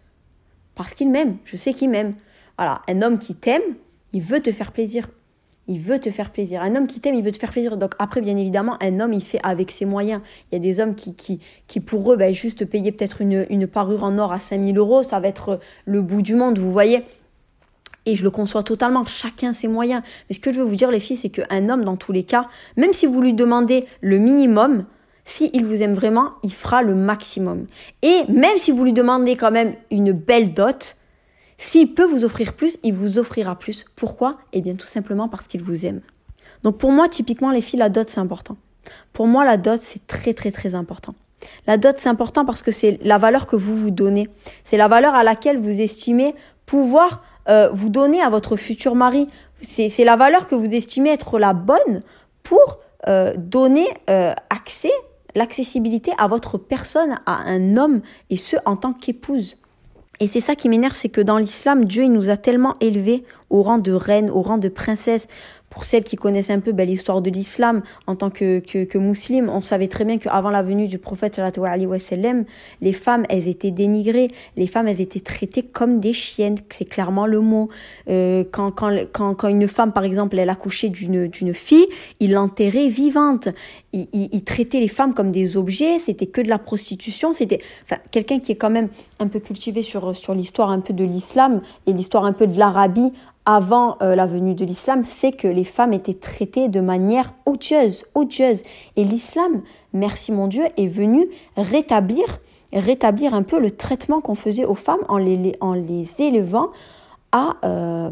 [0.75, 1.39] Parce qu'il m'aime.
[1.45, 2.15] Je sais qu'il m'aime.
[2.59, 3.63] Voilà, un homme qui t'aime,
[4.13, 5.09] il veut te faire plaisir.
[5.69, 6.61] Il veut te faire plaisir.
[6.61, 7.77] Un homme qui t'aime, il veut te faire plaisir.
[7.77, 10.21] Donc après, bien évidemment, un homme, il fait avec ses moyens.
[10.51, 13.67] Il y a des hommes qui, qui, pour eux, ben, juste payer peut-être une, une
[13.67, 17.05] parure en or à 5000 euros, ça va être le bout du monde, vous voyez.
[18.05, 20.03] Et je le conçois totalement, chacun ses moyens.
[20.29, 22.25] Mais ce que je veux vous dire, les filles, c'est qu'un homme, dans tous les
[22.25, 22.45] cas,
[22.77, 24.85] même si vous lui demandez le minimum,
[25.25, 27.67] s'il vous aime vraiment, il fera le maximum.
[28.03, 30.97] Et même si vous lui demandez quand même une belle dot,
[31.65, 33.85] s'il peut vous offrir plus, il vous offrira plus.
[33.95, 34.39] Pourquoi?
[34.53, 36.01] Eh bien tout simplement parce qu'il vous aime.
[36.65, 38.57] Donc pour moi, typiquement, les filles, la dot, c'est important.
[39.13, 41.15] Pour moi, la dot, c'est très très très important.
[41.69, 44.29] La dot, c'est important parce que c'est la valeur que vous vous donnez.
[44.65, 46.35] C'est la valeur à laquelle vous estimez
[46.67, 49.29] pouvoir euh, vous donner à votre futur mari.
[49.61, 52.03] C'est la valeur que vous estimez être la bonne
[52.43, 54.93] pour euh, donner euh, accès,
[55.37, 59.62] l'accessibilité à votre personne, à un homme, et ce en tant qu'épouse.
[60.21, 63.25] Et c'est ça qui m'énerve, c'est que dans l'islam, Dieu il nous a tellement élevés
[63.51, 65.27] au rang de reine, au rang de princesse.
[65.73, 68.99] Pour celles qui connaissent un peu ben, l'histoire de l'islam en tant que, que, que
[68.99, 72.45] musulmane, on savait très bien qu'avant la venue du prophète sallam,
[72.83, 77.27] les femmes, elles étaient dénigrées, les femmes, elles étaient traitées comme des chiennes, c'est clairement
[77.27, 77.69] le mot.
[78.11, 81.87] Euh, quand, quand, quand, quand une femme, par exemple, elle accouchait d'une, d'une fille,
[82.21, 83.49] il l'enterrait vivante.
[83.95, 87.61] Il, il, il, traitait les femmes comme des objets, c'était que de la prostitution, c'était
[87.85, 88.89] enfin, quelqu'un qui est quand même
[89.21, 92.59] un peu cultivé sur, sur l'histoire un peu de l'islam et l'histoire un peu de
[92.59, 93.13] l'Arabie
[93.45, 98.05] avant euh, la venue de l'islam, c'est que les femmes étaient traitées de manière odieuse,
[98.15, 98.63] odieuse.
[98.97, 99.63] Et l'islam,
[99.93, 102.41] merci mon Dieu, est venu rétablir,
[102.73, 106.71] rétablir un peu le traitement qu'on faisait aux femmes en les, en les élevant
[107.33, 108.11] à, euh,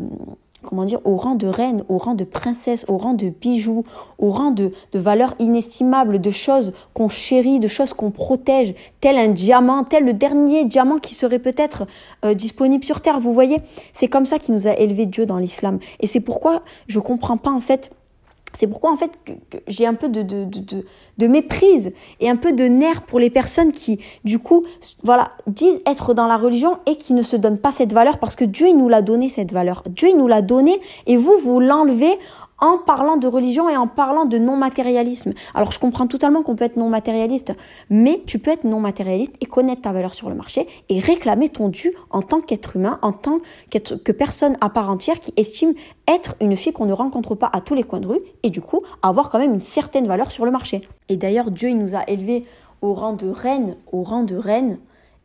[0.62, 3.84] comment dire, au rang de reine, au rang de princesse, au rang de bijoux,
[4.18, 9.18] au rang de, de valeurs inestimables, de choses qu'on chérit, de choses qu'on protège, tel
[9.18, 11.86] un diamant, tel le dernier diamant qui serait peut-être
[12.24, 13.20] euh, disponible sur Terre.
[13.20, 13.58] Vous voyez,
[13.92, 15.78] c'est comme ça qu'il nous a élevé Dieu dans l'islam.
[16.00, 17.90] Et c'est pourquoi je comprends pas en fait
[18.54, 19.12] c'est pourquoi en fait
[19.68, 20.84] j'ai un peu de, de, de,
[21.18, 24.64] de, méprise et un peu de nerf pour les personnes qui du coup
[25.02, 28.36] voilà disent être dans la religion et qui ne se donnent pas cette valeur parce
[28.36, 29.82] que Dieu il nous l'a donné cette valeur.
[29.88, 32.18] Dieu il nous l'a donné et vous vous l'enlevez
[32.60, 35.32] en parlant de religion et en parlant de non-matérialisme.
[35.54, 37.52] Alors je comprends totalement qu'on peut être non-matérialiste,
[37.88, 41.68] mais tu peux être non-matérialiste et connaître ta valeur sur le marché et réclamer ton
[41.68, 43.38] dû en tant qu'être humain, en tant
[43.70, 45.74] que personne à part entière qui estime
[46.06, 48.60] être une fille qu'on ne rencontre pas à tous les coins de rue et du
[48.60, 50.82] coup avoir quand même une certaine valeur sur le marché.
[51.08, 52.44] Et d'ailleurs Dieu il nous a élevés
[52.82, 54.78] au rang de reine, au rang de reine.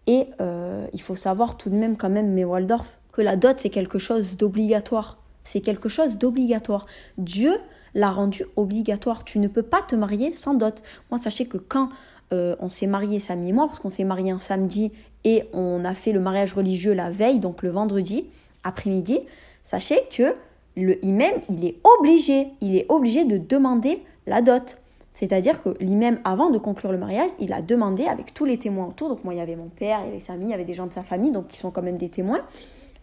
[0.08, 3.56] Et euh, il faut savoir tout de même quand même, mais Waldorf, que la dot
[3.60, 5.18] c'est quelque chose d'obligatoire.
[5.46, 6.86] C'est quelque chose d'obligatoire.
[7.18, 7.58] Dieu
[7.94, 9.24] l'a rendu obligatoire.
[9.24, 10.84] Tu ne peux pas te marier sans dot.
[11.10, 11.90] Moi, sachez que quand
[12.34, 14.92] euh, on s'est marié Samy et moi, parce qu'on s'est marié un samedi
[15.24, 18.26] et on a fait le mariage religieux la veille, donc le vendredi
[18.64, 19.20] après-midi,
[19.64, 20.36] sachez que
[20.76, 24.78] le imam, il est obligé, il est obligé de demander la dot.
[25.14, 28.88] C'est-à-dire que l'imam, avant de conclure le mariage, il a demandé avec tous les témoins
[28.88, 30.66] autour, donc moi il y avait mon père, il y avait Samy, il y avait
[30.66, 32.42] des gens de sa famille, donc qui sont quand même des témoins,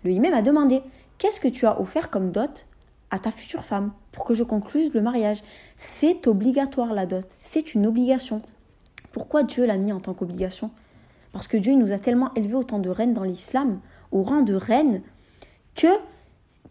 [0.05, 0.83] le imam a demandé
[1.23, 2.67] Qu'est-ce que tu as offert comme dot
[3.13, 5.45] à ta future femme pour que je concluse le mariage?
[5.77, 8.43] C'est obligatoire la dot, c'est une obligation.
[9.13, 10.73] Pourquoi Dieu l'a mis en tant qu'obligation?
[11.31, 13.79] Parce que Dieu nous a tellement élevés autant de reines dans l'islam,
[14.11, 15.01] au rang de reines,
[15.77, 15.87] que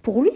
[0.01, 0.31] pour lui,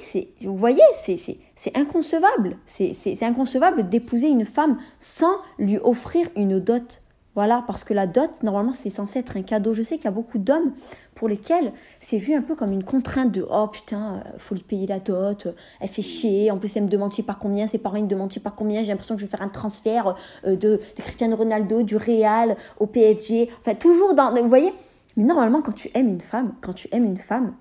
[0.45, 2.55] vous voyez, c'est, inconcevable.
[2.65, 7.01] C'est, inconcevable d'épouser une femme sans lui offrir une dot.
[7.35, 9.73] Voilà, parce que la dot, normalement, c'est censé être un cadeau.
[9.73, 10.71] Je sais qu'il y a beaucoup d'hommes
[11.15, 14.63] pour lesquels c'est vu un peu comme une contrainte de oh putain, euh, faut lui
[14.63, 17.37] payer la dot, euh, elle fait chier, en plus elle me demande je sais pas
[17.39, 19.41] combien, ses parents me demandent je sais pas combien, j'ai l'impression que je vais faire
[19.41, 20.15] un transfert
[20.45, 24.33] euh, de, Cristiano Ronaldo, du Real au PSG, enfin toujours dans.
[24.33, 24.73] Vous voyez
[25.15, 27.53] Mais normalement, quand tu aimes une femme, quand tu aimes une femme,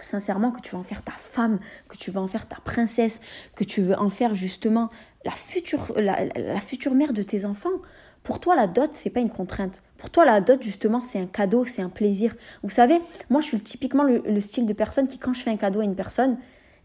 [0.00, 3.20] sincèrement que tu vas en faire ta femme, que tu vas en faire ta princesse,
[3.54, 4.90] que tu veux en faire justement
[5.24, 7.70] la future, la future mère de tes enfants.
[8.26, 9.84] Pour toi, la dot, c'est pas une contrainte.
[9.98, 12.34] Pour toi, la dot, justement, c'est un cadeau, c'est un plaisir.
[12.64, 13.00] Vous savez,
[13.30, 15.84] moi, je suis typiquement le, style de personne qui, quand je fais un cadeau à
[15.84, 16.36] une personne,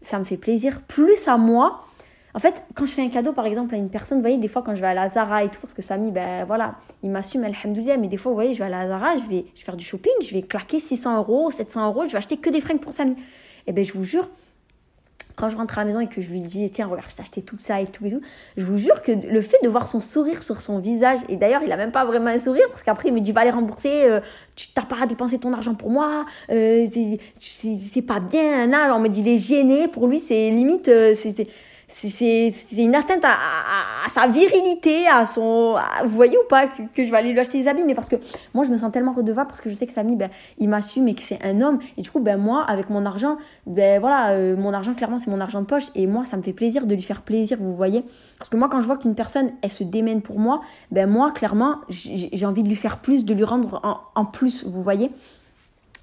[0.02, 0.82] ça me fait plaisir.
[0.82, 1.82] Plus à moi,
[2.34, 4.46] en fait, quand je fais un cadeau, par exemple, à une personne, vous voyez, des
[4.46, 7.10] fois, quand je vais à la Zara et tout, parce que Samy, ben voilà, il
[7.10, 9.58] m'assume, alhamdoulilah, mais des fois, vous voyez, je vais à la Zara, je vais, je
[9.58, 12.50] vais faire du shopping, je vais claquer 600 euros, 700 euros, je vais acheter que
[12.50, 13.14] des fringues pour Samy.
[13.14, 13.16] Et
[13.66, 14.30] eh ben, je vous jure,
[15.36, 17.22] quand je rentre à la maison et que je lui dis tiens regarde je t'ai
[17.22, 18.20] acheté tout ça et tout et tout
[18.56, 21.62] je vous jure que le fait de voir son sourire sur son visage et d'ailleurs
[21.64, 24.04] il a même pas vraiment un sourire parce qu'après il me dit va aller rembourser
[24.04, 24.20] euh,
[24.56, 26.86] tu t'as pas à dépenser ton argent pour moi euh,
[27.40, 29.88] c'est pas bien là on me dit il est gêné.
[29.88, 31.46] Pour lui c'est limite euh, c'est
[31.92, 35.76] c'est une atteinte à, sa virilité, à son...
[36.02, 38.16] vous voyez ou pas que, je vais aller lui acheter des habits, mais parce que
[38.54, 41.08] moi je me sens tellement redevable parce que je sais que Samy, ben, il m'assume
[41.08, 41.78] et que c'est un homme.
[41.98, 43.36] Et du coup, ben, moi, avec mon argent,
[43.66, 46.42] ben voilà, euh, mon argent clairement c'est mon argent de poche et moi ça me
[46.42, 48.04] fait plaisir de lui faire plaisir, vous voyez.
[48.38, 51.30] Parce que moi quand je vois qu'une personne, elle se démène pour moi, ben moi
[51.30, 55.10] clairement j'ai envie de lui faire plus, de lui rendre en, en plus, vous voyez.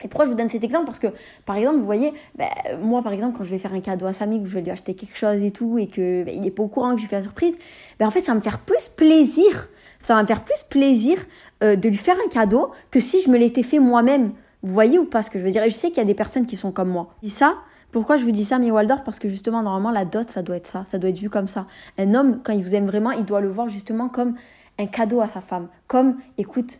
[0.02, 1.08] Et pourquoi je vous donne cet exemple Parce que,
[1.46, 2.48] par exemple, vous voyez, ben,
[2.82, 4.72] moi, par exemple, quand je vais faire un cadeau à Samy, que je vais lui
[4.72, 7.10] acheter quelque chose et tout, et qu'il ben, n'est pas au courant que je lui
[7.10, 7.58] fais la surprise,
[8.00, 9.70] ben, en fait, ça va me faire plus plaisir.
[10.00, 11.18] Ça va me faire plus plaisir
[11.64, 14.32] euh, de lui faire un cadeau que si je me l'étais fait moi-même.
[14.62, 15.64] Vous voyez ou pas ce que je veux dire?
[15.64, 17.14] Et je sais qu'il y a des personnes qui sont comme moi.
[17.22, 17.56] Je dis ça,
[17.92, 19.04] pourquoi je vous dis ça, mais Waldorf?
[19.04, 20.86] Parce que justement, normalement, la dot, ça doit être ça.
[20.90, 21.66] Ça doit être vu comme ça.
[21.98, 24.36] Un homme, quand il vous aime vraiment, il doit le voir justement comme
[24.78, 25.68] un cadeau à sa femme.
[25.88, 26.80] Comme, écoute,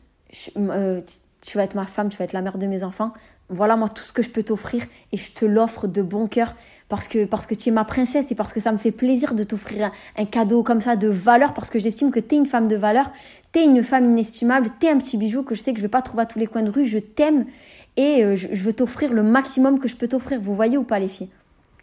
[0.58, 1.02] euh,
[1.42, 3.14] tu vas être ma femme, tu vas être la mère de mes enfants.
[3.50, 6.56] Voilà moi tout ce que je peux t'offrir et je te l'offre de bon cœur
[6.88, 9.34] parce que, parce que tu es ma princesse et parce que ça me fait plaisir
[9.34, 12.46] de t'offrir un, cadeau comme ça de valeur parce que j'estime que tu es une
[12.46, 13.12] femme de valeur,
[13.52, 15.84] tu es une femme inestimable, tu es un petit bijou que je sais que je
[15.84, 17.46] vais pas trouver à tous les coins de rue, je t'aime
[17.98, 20.40] et euh, je, je veux t'offrir le maximum que je peux t'offrir.
[20.40, 21.30] Vous voyez ou pas les filles?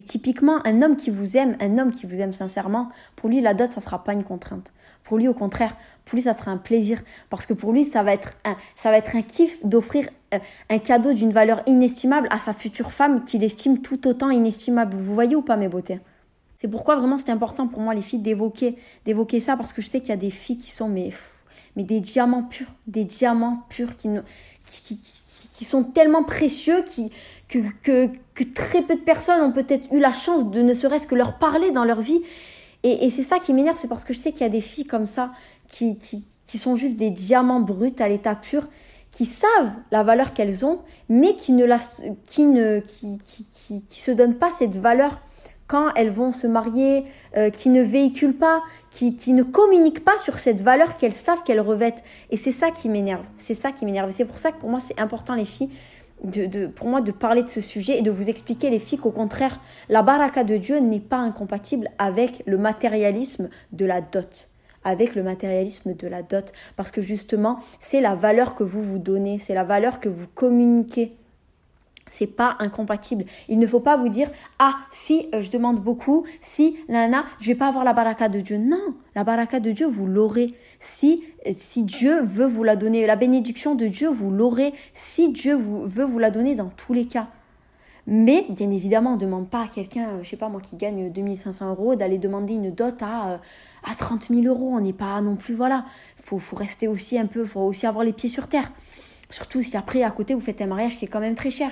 [0.05, 3.53] Typiquement, un homme qui vous aime, un homme qui vous aime sincèrement, pour lui, la
[3.53, 4.71] dot, ça sera pas une contrainte.
[5.07, 7.01] Pour lui, au contraire, pour lui, ça sera un plaisir.
[7.29, 10.39] Parce que pour lui, ça va être un, ça kiff d'offrir euh,
[10.69, 14.97] un cadeau d'une valeur inestimable à sa future femme qu'il estime tout autant inestimable.
[14.97, 16.01] Vous voyez ou pas mes beautés?
[16.57, 18.75] C'est pourquoi vraiment c'est important pour moi, les filles, d'évoquer,
[19.39, 19.55] ça.
[19.55, 21.11] Parce que je sais qu'il y a des filles qui sont mais,
[21.77, 22.67] mais des diamants purs.
[22.87, 24.09] Des diamants purs qui,
[25.63, 26.83] sont tellement précieux
[27.47, 31.15] que, que très peu de personnes ont peut-être eu la chance de ne serait-ce que
[31.15, 32.21] leur parler dans leur vie
[32.83, 34.85] et, c'est ça qui m'énerve, c'est parce que je sais qu'il y a des filles
[34.85, 35.31] comme ça
[35.67, 38.67] qui, qui, sont juste des diamants bruts à l'état pur,
[39.11, 41.79] qui savent la valeur qu'elles ont, mais qui ne, la,
[42.25, 45.19] qui ne qui, qui, qui, se donnent pas cette valeur
[45.65, 47.03] quand elles vont se marier,
[47.35, 51.43] euh, qui ne véhiculent pas, qui, qui ne communiquent pas sur cette valeur qu'elles savent
[51.43, 52.03] qu'elles revêtent.
[52.31, 53.25] Et c'est ça qui m'énerve.
[53.37, 54.11] C'est ça qui m'énerve.
[54.11, 55.69] C'est pour ça que pour moi, c'est important, les filles,
[56.23, 59.11] de, pour moi de parler de ce sujet et de vous expliquer les filles qu'au
[59.11, 59.59] contraire,
[59.89, 64.49] la baraka de Dieu n'est pas incompatible avec le matérialisme de la dot.
[64.83, 66.53] Avec le matérialisme de la dot.
[66.75, 70.27] Parce que justement c'est la valeur que vous vous donnez c'est la valeur que vous
[70.27, 71.17] communiquez
[72.07, 73.25] c'est pas incompatible.
[73.49, 74.29] Il ne faut pas vous dire
[74.59, 78.39] ah si euh, je demande beaucoup, si nana, je vais pas avoir la baraka de
[78.39, 78.57] Dieu.
[78.57, 80.51] Non, la baraka de Dieu vous l'aurez.
[80.79, 84.73] Si euh, si Dieu veut vous la donner, la bénédiction de Dieu vous l'aurez.
[84.93, 87.27] Si Dieu veut vous la donner dans tous les cas.
[88.09, 90.77] Mais bien évidemment, on ne demande pas à quelqu'un, euh, je sais pas moi, qui
[90.77, 93.41] gagne 2500 euros, d'aller demander une dot à
[93.83, 94.71] à 30 000 euros.
[94.73, 95.85] On n'est pas non plus voilà.
[96.15, 98.71] Faut faut rester aussi un peu, faut aussi avoir les pieds sur terre.
[99.29, 101.71] Surtout si après à côté vous faites un mariage qui est quand même très cher.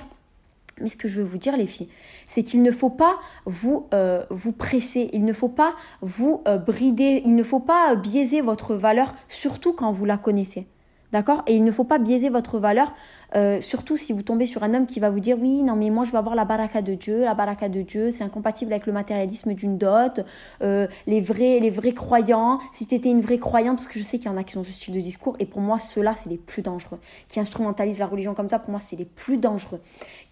[0.80, 1.88] Mais ce que je veux vous dire, les filles,
[2.26, 3.16] c'est qu'il ne faut pas
[3.46, 7.94] vous, euh, vous presser, il ne faut pas vous euh, brider, il ne faut pas
[7.94, 10.66] biaiser votre valeur, surtout quand vous la connaissez.
[11.12, 11.42] D'accord?
[11.46, 12.92] Et il ne faut pas biaiser votre valeur
[13.36, 15.90] euh, surtout si vous tombez sur un homme qui va vous dire oui, non mais
[15.90, 18.86] moi je veux avoir la baraka de Dieu, la baraka de Dieu, c'est incompatible avec
[18.86, 20.20] le matérialisme d'une dot,
[20.62, 24.04] euh, les vrais les vrais croyants, si tu étais une vraie croyante, parce que je
[24.04, 26.14] sais qu'il y en a qui ont ce style de discours, et pour moi ceux-là
[26.16, 29.38] c'est les plus dangereux, qui instrumentalisent la religion comme ça, pour moi c'est les plus
[29.38, 29.80] dangereux,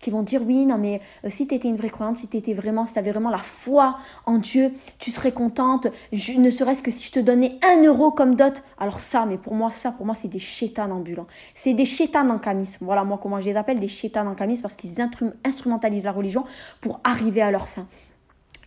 [0.01, 2.37] qui vont dire oui, non mais euh, si tu étais une vraie croyante, si tu
[2.37, 6.83] étais vraiment, si tu avais vraiment la foi en Dieu, tu serais contente, ne serait-ce
[6.83, 9.91] que si je te donnais un euro comme dot, alors ça, mais pour moi ça,
[9.91, 13.47] pour moi c'est des chétanes ambulants, c'est des chétanes en camis voilà moi comment je
[13.47, 15.01] les appelle, des chétans en camis parce qu'ils
[15.45, 16.45] instrumentalisent la religion
[16.81, 17.89] pour arriver à leur fin.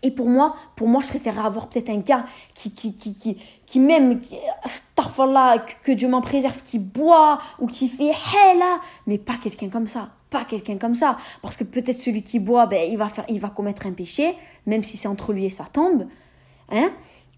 [0.04, 3.38] Et pour moi, pour moi, je préférerais avoir peut-être un gars qui, qui, qui, qui,
[3.66, 4.22] qui même,
[5.84, 8.14] que Dieu m'en préserve, qui boit ou qui fait
[8.56, 12.40] là, mais pas quelqu'un comme ça, pas quelqu'un comme ça, parce que peut-être celui qui
[12.40, 15.46] boit, ben, il va faire, il va commettre un péché, même si c'est entre lui
[15.46, 16.06] et sa tombe,
[16.72, 16.92] hein,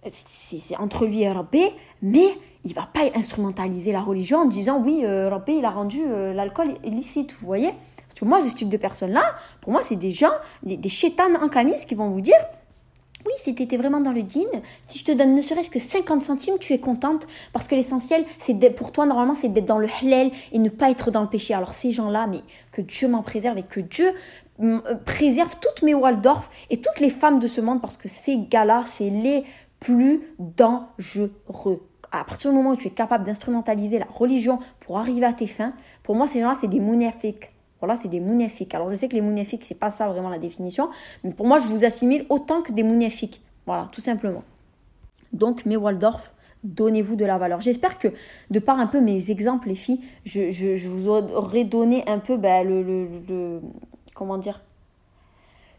[0.06, 1.64] c'est entre lui et Rabbi,
[2.02, 6.02] mais il va pas instrumentaliser la religion en disant oui, euh, Rabbi, il a rendu
[6.06, 7.72] euh, l'alcool illicite, vous voyez?
[8.08, 9.24] Parce que moi, ce type de personnes-là,
[9.62, 10.32] pour moi, c'est des gens,
[10.64, 12.40] des, des chétanes en camis qui vont vous dire
[13.26, 14.46] oui, si tu étais vraiment dans le din,
[14.88, 18.24] si je te donne ne serait-ce que 50 centimes, tu es contente parce que l'essentiel,
[18.38, 21.28] c'est pour toi, normalement, c'est d'être dans le halal et ne pas être dans le
[21.28, 21.54] péché.
[21.54, 22.40] Alors, ces gens-là, mais
[22.72, 24.14] que Dieu m'en préserve et que Dieu
[24.62, 28.38] euh, préserve toutes mes Waldorf et toutes les femmes de ce monde parce que ces
[28.38, 29.44] gars-là, c'est les
[29.80, 35.26] plus dangereux à partir du moment où tu es capable d'instrumentaliser la religion pour arriver
[35.26, 37.50] à tes fins, pour moi, ces gens-là, c'est des mounéfiques.
[37.80, 38.74] Voilà, c'est des mounéfiques.
[38.76, 40.90] Alors, je sais que les mounéfiques, c'est pas ça vraiment la définition,
[41.24, 43.42] mais pour moi, je vous assimile autant que des mounéfiques.
[43.66, 44.44] Voilà, tout simplement.
[45.32, 46.34] Donc, mes Waldorf,
[46.64, 47.62] donnez-vous de la valeur.
[47.62, 48.10] J'espère que,
[48.50, 52.68] de par un peu mes exemples, les filles, je, vous aurai donné un peu ben,
[52.68, 53.62] le,
[54.14, 54.62] comment dire,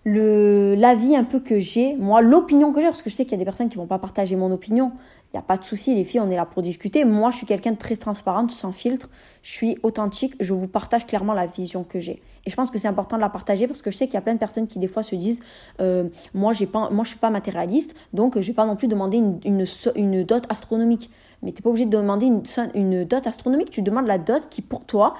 [0.07, 3.35] l'avis un peu que j'ai, moi, l'opinion que j'ai, parce que je sais qu'il y
[3.35, 4.93] a des personnes qui vont pas partager mon opinion.
[5.33, 7.05] Il n'y a pas de souci, les filles, on est là pour discuter.
[7.05, 9.09] Moi, je suis quelqu'un de très transparente, sans filtre.
[9.43, 10.35] Je suis authentique.
[10.41, 12.20] Je vous partage clairement la vision que j'ai.
[12.47, 14.16] Et je pense que c'est important de la partager parce que je sais qu'il y
[14.16, 15.41] a plein de personnes qui, des fois, se disent
[15.81, 19.18] euh, Moi, pas, moi je suis pas matérialiste, donc je vais pas non plus demander
[19.18, 19.64] une,
[19.95, 21.11] une, dot astronomique.
[21.43, 22.43] Mais tu n'es pas obligé de demander une,
[22.74, 23.70] une, dot astronomique.
[23.70, 25.14] Tu demandes la dot qui, pour toi,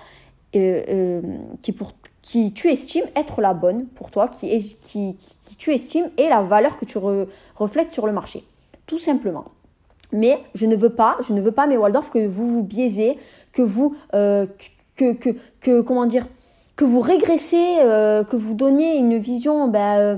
[0.57, 1.23] euh, euh,
[1.63, 6.11] qui, pour, qui tu estimes être la bonne pour toi, qui, qui, qui tu estimes
[6.19, 6.99] est la valeur que tu
[7.55, 8.45] reflètes sur le marché.
[8.87, 9.45] Tout simplement.
[10.13, 13.19] Mais je ne veux pas, je ne veux pas, mes Waldorf, que vous vous biaisez,
[13.53, 14.47] que vous, euh,
[14.97, 15.31] que, que,
[15.61, 16.27] que, comment dire,
[16.77, 20.17] que vous régressez, euh, que vous donniez une vision ben, euh,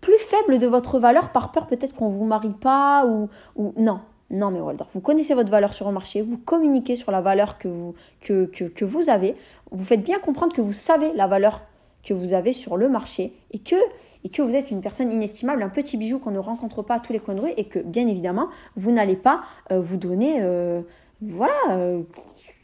[0.00, 4.00] plus faible de votre valeur par peur peut-être qu'on vous marie pas ou, ou non.
[4.30, 7.58] Non, mais Waldorf, vous connaissez votre valeur sur le marché, vous communiquez sur la valeur
[7.58, 9.36] que vous, que, que, que vous avez,
[9.70, 11.62] vous faites bien comprendre que vous savez la valeur
[12.02, 13.76] que vous avez sur le marché et que
[14.24, 17.00] et que vous êtes une personne inestimable, un petit bijou qu'on ne rencontre pas à
[17.00, 20.38] tous les coins de rue et que bien évidemment, vous n'allez pas euh, vous donner,
[20.40, 20.80] euh,
[21.20, 22.00] voilà, euh,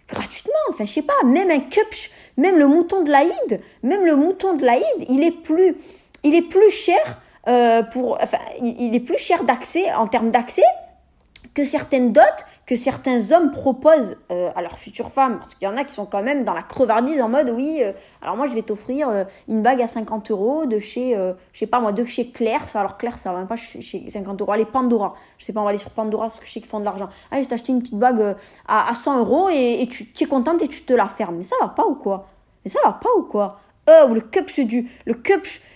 [0.09, 0.53] gratuitement.
[0.71, 4.57] Enfin, je sais pas, même un cupch, même le mouton de l'Aïd, même le mouton
[4.57, 5.77] de l'Aïd, il est plus,
[6.25, 7.21] il est plus cher
[7.93, 10.63] pour, enfin, il est plus cher d'accès en termes d'accès
[11.55, 12.21] que certaines dots
[12.71, 15.93] que certains hommes proposent euh, à leurs futures femmes, parce qu'il y en a qui
[15.93, 17.91] sont quand même dans la crevardise en mode oui, euh,
[18.23, 21.17] alors moi je vais t'offrir euh, une bague à 50 euros de chez,
[21.53, 24.09] je sais pas moi, de chez Claire, ça, alors Claire ça va même pas chez
[24.09, 26.53] 50 euros, allez Pandora, je sais pas, on va aller sur Pandora parce que je
[26.53, 28.37] sais qu'ils font de l'argent, allez je acheté une petite bague
[28.69, 31.43] à, à, 100 euros et, et tu, es contente et tu te la fermes, mais
[31.43, 32.29] ça va pas ou quoi?
[32.65, 33.59] Mais ça va pas ou quoi?
[33.91, 35.15] Euh, ou le cupch du le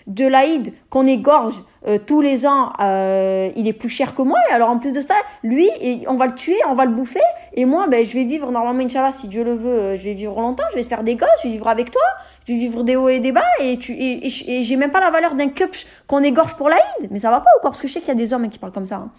[0.06, 4.38] de l'Aïd qu'on égorge euh, tous les ans, euh, il est plus cher que moi.
[4.50, 5.68] Et alors en plus de ça, lui,
[6.08, 7.20] on va le tuer, on va le bouffer.
[7.54, 10.38] Et moi, ben, je vais vivre normalement, Inch'Allah, si Dieu le veut, je vais vivre
[10.40, 12.02] longtemps, je vais faire des gosses, je vais vivre avec toi,
[12.46, 13.42] je vais vivre des hauts et des bas.
[13.60, 17.10] Et, tu, et, j'ai même pas la valeur d'un cupch qu'on égorge pour l'Aïd.
[17.10, 17.70] Mais ça va pas ou quoi?
[17.70, 18.96] Parce que je sais qu'il y a des hommes qui parlent comme ça.
[18.96, 19.10] Hein.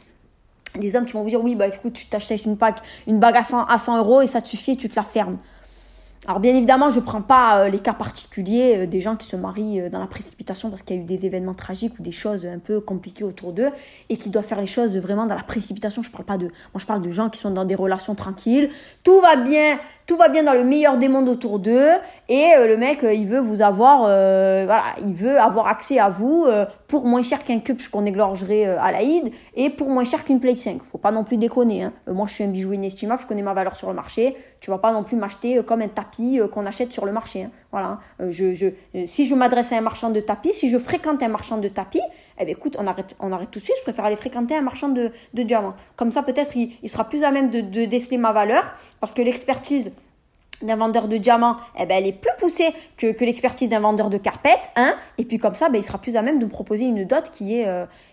[0.80, 2.58] Des hommes qui vont vous dire, oui, bah écoute, tu t'achètes une
[3.08, 5.04] une bague à 100, à 100 euros et ça te suffit et tu te la
[5.04, 5.38] fermes.
[6.28, 9.28] Alors bien évidemment, je ne prends pas euh, les cas particuliers euh, des gens qui
[9.28, 12.02] se marient euh, dans la précipitation parce qu'il y a eu des événements tragiques ou
[12.02, 13.70] des choses un peu compliquées autour d'eux
[14.10, 16.02] et qui doivent faire les choses vraiment dans la précipitation.
[16.02, 18.72] Je parle pas de moi je parle de gens qui sont dans des relations tranquilles,
[19.04, 21.92] tout va bien, tout va bien dans le meilleur des mondes autour d'eux
[22.30, 26.48] et le mec il veut vous avoir avoir accès à vous
[26.88, 30.56] pour moins cher qu'un cup qu'on égorgerait à l'Aïd et pour moins cher qu'une Play
[30.56, 30.82] 5.
[30.84, 31.94] Faut pas non plus déconner hein.
[32.08, 34.80] moi je suis un bijou inestimable, je connais ma valeur sur le marché, tu vas
[34.80, 37.44] pas non plus m'acheter comme un tapis euh, qu'on achète sur le marché.
[37.44, 37.52] Hein.
[37.72, 38.00] Voilà.
[38.22, 41.58] Euh, euh, si je m'adresse à un marchand de tapis, si je fréquente un marchand
[41.58, 42.02] de tapis,
[42.40, 43.16] eh bien, écoute, on arrête,
[43.52, 43.76] tout de suite.
[43.78, 45.76] Je préfère aller fréquenter un marchand de, diamants.
[45.96, 48.64] Comme ça, peut-être, il, il, sera plus à même de, de déceler ma valeur
[49.00, 49.92] parce que l'expertise
[50.62, 54.10] d'un vendeur de diamants, eh ben, elle est plus poussée que, que l'expertise d'un vendeur
[54.10, 54.70] de carpettes.
[54.76, 57.06] Hein et puis, comme ça, ben, il sera plus à même de me proposer une
[57.06, 57.68] dot qui est,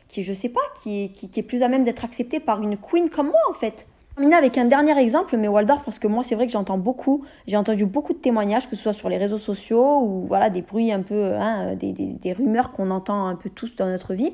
[0.09, 2.63] qui, je sais pas, qui est, qui, qui est plus à même d'être acceptée par
[2.63, 6.07] une queen comme moi, en fait terminer avec un dernier exemple, mais Waldorf, parce que
[6.07, 9.09] moi, c'est vrai que j'entends beaucoup, j'ai entendu beaucoup de témoignages, que ce soit sur
[9.09, 12.91] les réseaux sociaux ou voilà, des bruits un peu, hein, des, des, des, rumeurs qu'on
[12.91, 14.33] entend un peu tous dans notre vie,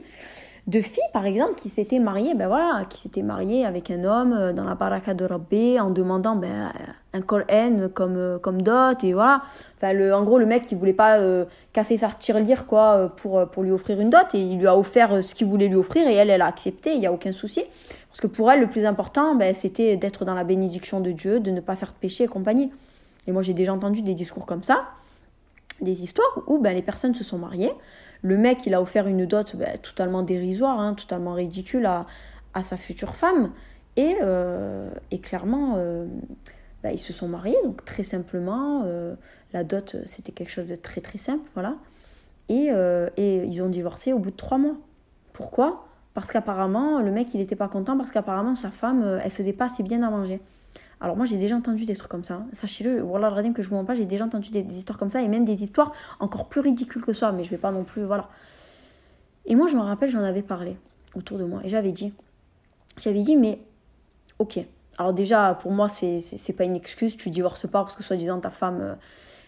[0.69, 4.35] de filles, par exemple, qui s'étaient mariées, ben voilà, qui s'étaient mariées avec un homme
[4.35, 5.27] euh, dans la baraka de
[5.81, 6.71] en demandant ben,
[7.15, 9.41] un col N comme, euh, comme dot, et voilà.
[9.77, 13.49] Enfin, le, en gros, le mec, il voulait pas euh, casser sa tirelire, quoi, pour,
[13.49, 16.07] pour lui offrir une dot, et il lui a offert ce qu'il voulait lui offrir,
[16.07, 17.65] et elle, elle a accepté, il n'y a aucun souci.
[18.11, 21.41] Parce que pour elle, le plus important, ben, c'était d'être dans la bénédiction de Dieu,
[21.41, 22.71] de ne pas faire de péché et compagnie.
[23.27, 24.85] Et moi, j'ai déjà entendu des discours comme ça,
[25.81, 27.73] des histoires où ben, les personnes se sont mariées.
[28.23, 32.07] Le mec, il a offert une dot ben, totalement dérisoire, hein, totalement ridicule à,
[32.63, 33.53] sa future femme.
[33.97, 36.07] Et, euh, et clairement, euh,
[36.83, 38.83] ben, ils se sont mariés, donc très simplement.
[38.85, 39.15] Euh,
[39.53, 41.77] la dot, c'était quelque chose de très très simple, voilà.
[42.49, 42.71] Et,
[43.19, 44.77] et ils ont divorcé au bout de trois mois.
[45.35, 45.85] Pourquoi?
[46.15, 49.67] Parce qu'apparemment, le mec, il n'était pas content parce qu'apparemment, sa femme, elle faisait pas
[49.67, 50.41] assez bien à manger.
[51.01, 52.35] Alors moi, j'ai déjà entendu des trucs comme ça.
[52.35, 52.47] Hein.
[52.53, 55.23] Sachez-le, voilà, le que je vous montre pas, j'ai déjà entendu des, histoires comme ça
[55.23, 58.05] et même des histoires encore plus ridicules que ça, mais je vais pas non plus,
[58.05, 58.29] voilà.
[59.47, 60.77] Et moi, je me rappelle, j'en avais parlé
[61.15, 62.13] autour de moi et j'avais dit,
[62.99, 63.61] j'avais dit, mais
[64.39, 64.59] ok.
[64.99, 68.51] Alors déjà, pour moi, c'est pas une excuse, tu divorces pas parce que soi-disant ta
[68.51, 68.95] femme, euh,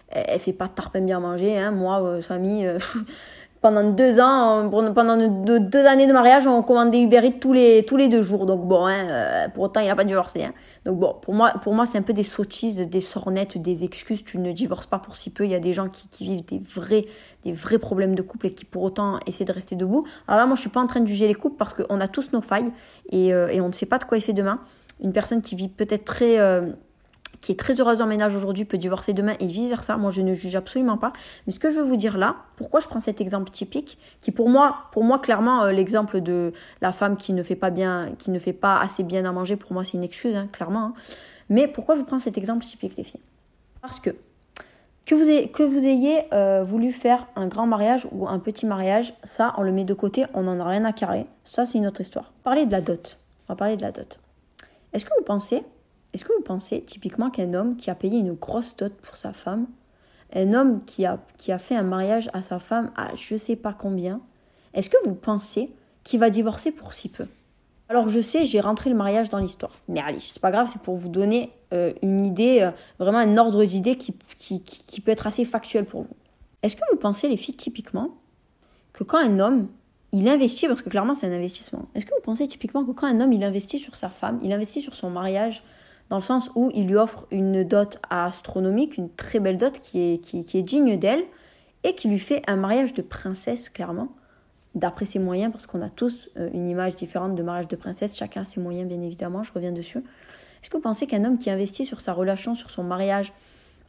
[0.09, 1.59] elle, fait pas de tarpin bien manger.
[1.59, 1.73] Hein.
[1.73, 2.65] Moi, euh, Samy,
[3.61, 7.99] pendant deux ans, pendant deux, années de mariage, on commandait Uber Eats tous les, tous
[7.99, 8.47] les deux jours.
[8.47, 10.45] Donc bon, hein, euh, pour autant, il n'a pas divorcé.
[10.45, 10.55] Hein.
[10.87, 14.25] Donc bon, pour moi, pour moi c'est un peu des sottises, des sornettes, des excuses.
[14.25, 15.45] Tu ne divorces pas pour si peu.
[15.45, 17.05] Il y a des gens qui, vivent des vrais,
[17.45, 20.07] des vrais problèmes de couple et qui pour autant essaient de rester debout.
[20.27, 22.09] Alors là, moi, je suis pas en train de juger les couples parce qu'on a
[22.09, 22.73] tous nos failles
[23.11, 24.59] et, euh, on ne sait pas de quoi il fait demain.
[25.03, 26.39] Une personne qui vit peut-être très...
[26.39, 26.71] Euh,
[27.41, 29.97] qui est très heureuse en ménage aujourd'hui peut divorcer demain et vice versa.
[29.97, 31.13] Moi, je ne juge absolument pas.
[31.47, 34.31] Mais ce que je veux vous dire là, pourquoi je prends cet exemple typique, qui
[34.31, 38.13] pour moi, pour moi clairement, euh, l'exemple de la femme qui ne fait pas bien,
[38.19, 40.87] qui ne fait pas assez bien à manger, pour moi, c'est une excuse, hein, clairement.
[40.87, 40.95] Hein.
[41.49, 43.21] Mais pourquoi je vous prends cet exemple typique, les filles?
[43.81, 44.11] Parce que
[45.07, 48.65] que vous ayez, que vous ayez euh, voulu faire un grand mariage ou un petit
[48.65, 51.27] mariage, ça, on le met de côté, on n'en a rien à carrer.
[51.43, 52.33] Ça, c'est une autre histoire.
[52.45, 53.19] Parler de la dot.
[53.49, 54.21] On va parler de la dot.
[54.93, 55.65] Est-ce que vous pensez,
[56.13, 59.33] est-ce que vous pensez typiquement qu'un homme qui a payé une grosse dot pour sa
[59.33, 59.67] femme,
[60.35, 63.57] un homme qui a, qui a fait un mariage à sa femme à je sais
[63.57, 64.21] pas combien,
[64.75, 65.71] est-ce que vous pensez
[66.05, 67.27] qu'il va divorcer pour si peu?
[67.89, 69.73] Alors je sais, j'ai rentré le mariage dans l'histoire.
[69.89, 73.37] Mais allez, c'est pas grave, c'est pour vous donner euh, une idée, euh, vraiment un
[73.37, 76.17] ordre d'idée qui, qui, qui, peut être assez factuel pour vous.
[76.63, 78.15] Est-ce que vous pensez, les filles, typiquement,
[78.93, 79.67] que quand un homme,
[80.13, 83.07] il investit, parce que clairement c'est un investissement, est-ce que vous pensez typiquement que quand
[83.07, 85.63] un homme, il investit sur sa femme, il investit sur son mariage,
[86.11, 90.01] dans le sens où il lui offre une dot astronomique, une très belle dot qui
[90.01, 91.25] est, qui, est digne d'elle,
[91.85, 94.09] et qui lui fait un mariage de princesse, clairement,
[94.75, 98.15] d'après ses moyens, parce qu'on a tous euh, une image différente de mariage de princesse,
[98.15, 99.99] chacun a ses moyens bien évidemment, je reviens dessus.
[99.99, 103.33] Est-ce que vous pensez qu'un homme qui investit sur sa relation, sur son mariage,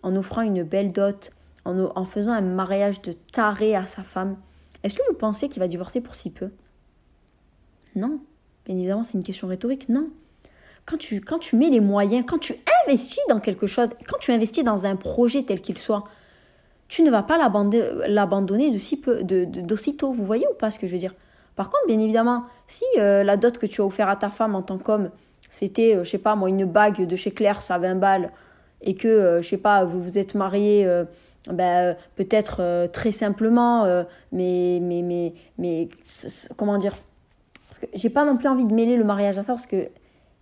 [0.04, 1.32] en offrant une belle dot,
[1.66, 4.38] en, en faisant un mariage de taré à sa femme,
[4.84, 6.52] est-ce que vous pensez qu'il va divorcer pour si peu?
[7.96, 8.20] Non.
[8.66, 9.90] Bien évidemment, c'est une question rhétorique.
[9.90, 10.10] Non.
[10.92, 12.54] Quand tu, quand tu mets les moyens, quand tu
[12.86, 16.04] investis dans quelque chose, quand tu investis dans un projet tel qu'il soit,
[16.90, 20.12] tu ne vas pas l'abandonner de si peu, d'aussitôt.
[20.12, 21.16] Vous voyez ou pas ce que je veux dire?
[21.56, 24.54] Par contre, bien évidemment, si euh, la dot que tu as offert à ta femme
[24.54, 25.12] en tant qu'homme,
[25.50, 28.30] c'était, euh, je sais pas moi, une bague de chez Claire, ça 20 balles,
[28.82, 30.86] et que, euh, je sais pas, vous vous êtes marié,
[31.50, 33.86] ben, peut-être très simplement,
[34.34, 35.88] mais, mais, mais, mais,
[36.58, 36.98] comment dire?
[37.70, 39.88] Parce que j'ai pas non plus envie de mêler le mariage à ça, parce que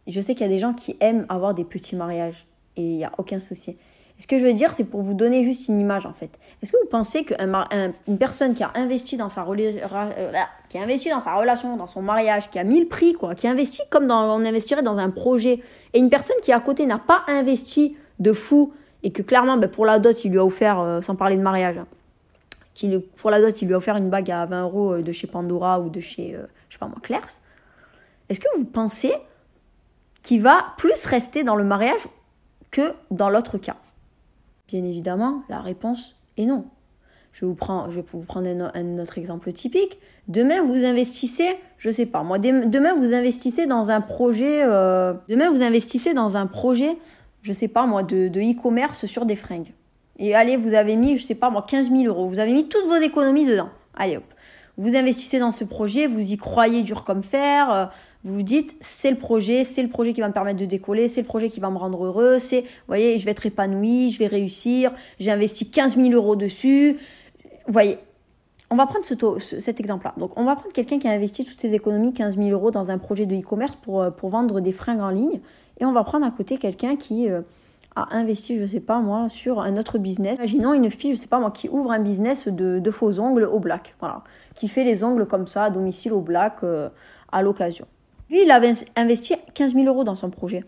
[0.07, 2.45] je sais qu'il y a des gens qui aiment avoir des petits mariages,
[2.77, 3.77] et il n'y a aucun souci.
[4.19, 6.29] Ce que je veux dire, c'est pour vous donner juste une image en fait.
[6.61, 10.31] Est-ce que vous pensez qu'une personne qui a investi dans sa euh,
[10.67, 13.33] qui a investi dans sa relation, dans son mariage, qui a mis le prix, quoi,
[13.33, 15.61] qui investit comme on investirait dans un projet,
[15.93, 18.73] et une personne qui à côté n'a pas investi de fou
[19.03, 21.41] et que clairement, ben, pour la dot, il lui a offert, euh, sans parler de
[21.41, 21.79] mariage,
[22.73, 25.13] qui, pour la dot, il lui a offert une bague à 20 euros euh, de
[25.13, 26.35] chez Pandora ou de chez,
[26.67, 27.41] je sais pas moi, Claire's.
[28.27, 29.13] Est-ce que vous pensez
[30.22, 32.07] qu'il va plus rester dans le mariage
[32.72, 33.78] que dans l'autre cas
[34.67, 36.65] Bien évidemment, la réponse est non.
[37.32, 39.97] Je, vous prends, je vais vous prendre un, autre exemple typique.
[40.28, 45.49] Demain, vous investissez, je sais pas, moi, demain, vous investissez dans un projet, euh, demain,
[45.49, 46.97] vous investissez dans un projet,
[47.41, 49.74] je sais pas, moi, de e-commerce sur des fringues.
[50.20, 52.28] Et allez, vous avez mis, je sais pas, moi, 15 000 euros.
[52.28, 53.70] Vous avez mis toutes vos économies dedans.
[53.95, 54.26] Allez, hop.
[54.78, 57.72] Vous investissez dans ce projet, vous y croyez dur comme fer.
[57.72, 57.86] Euh,
[58.26, 61.07] vous vous dites, c'est le projet, c'est le projet qui va me permettre de décoller,
[61.07, 64.20] c'est le projet qui va me rendre heureux, c'est, voyez, je vais être épanoui, je
[64.20, 66.97] vais réussir, j'ai investi 15 000 euros dessus.
[67.65, 67.97] Vous voyez,
[68.70, 70.13] on va prendre ce, cet exemple-là.
[70.17, 72.91] Donc, on va prendre quelqu'un qui a investi toutes ses économies, 15 000 euros, dans
[72.91, 75.39] un projet de e-commerce pour, euh, pour vendre des fringues en ligne.
[75.80, 77.41] Et on va prendre à côté quelqu'un qui euh,
[77.95, 80.38] a investi, je sais pas moi, sur un autre business.
[80.38, 83.45] Imaginons une fille, je sais pas moi, qui ouvre un business de, de faux ongles
[83.45, 83.95] au black.
[83.99, 84.24] Voilà.
[84.55, 86.89] Qui fait les ongles comme ça, à domicile au black, euh,
[87.32, 87.88] à l'occasion.
[88.30, 90.63] Lui, il avait investi 15 000 euros dans son projet.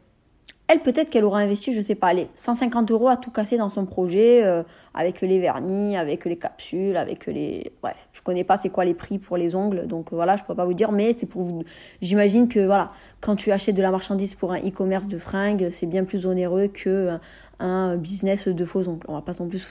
[0.67, 3.69] Elle, peut-être qu'elle aura investi, je sais pas, allez, 150 euros à tout casser dans
[3.69, 7.73] son projet, euh, avec les vernis, avec les capsules, avec les...
[7.81, 10.55] Bref, je connais pas c'est quoi les prix pour les ongles, donc voilà, je peux
[10.55, 11.63] pas vous dire, mais c'est pour vous...
[12.01, 15.87] J'imagine que, voilà, quand tu achètes de la marchandise pour un e-commerce de fringues, c'est
[15.87, 17.17] bien plus onéreux que
[17.59, 19.05] un business de faux ongles.
[19.09, 19.61] On va pas non plus...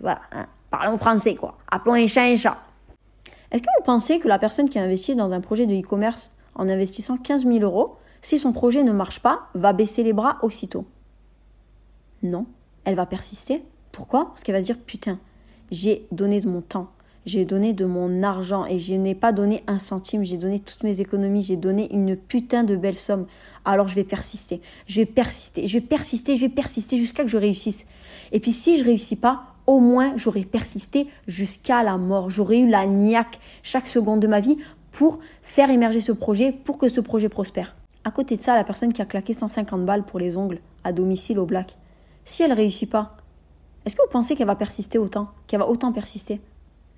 [0.00, 1.58] voilà, hein, parlons français, quoi.
[1.70, 2.56] Appelons un chat un chat.
[3.50, 6.30] Est-ce que vous pensez que la personne qui a investi dans un projet de e-commerce
[6.54, 10.38] en investissant 15 000 euros, si son projet ne marche pas, va baisser les bras
[10.42, 10.84] aussitôt.
[12.22, 12.46] Non,
[12.84, 13.62] elle va persister.
[13.90, 14.26] Pourquoi?
[14.26, 15.18] Parce qu'elle va dire putain,
[15.70, 16.90] j'ai donné de mon temps,
[17.26, 20.82] j'ai donné de mon argent et je n'ai pas donné un centime, j'ai donné toutes
[20.82, 23.26] mes économies, j'ai donné une putain de belle somme.
[23.64, 27.28] Alors je vais persister, je vais persister, je vais persister, je vais persister jusqu'à que
[27.28, 27.86] je réussisse.
[28.32, 32.30] Et puis si je réussis pas, au moins j'aurais persisté jusqu'à la mort.
[32.30, 34.58] J'aurais eu la niaque chaque seconde de ma vie
[34.92, 37.74] pour faire émerger ce projet, pour que ce projet prospère.
[38.04, 40.92] À côté de ça, la personne qui a claqué 150 balles pour les ongles à
[40.92, 41.76] domicile au black,
[42.24, 43.12] si elle réussit pas,
[43.84, 46.40] est-ce que vous pensez qu'elle va persister autant, qu'elle va autant persister?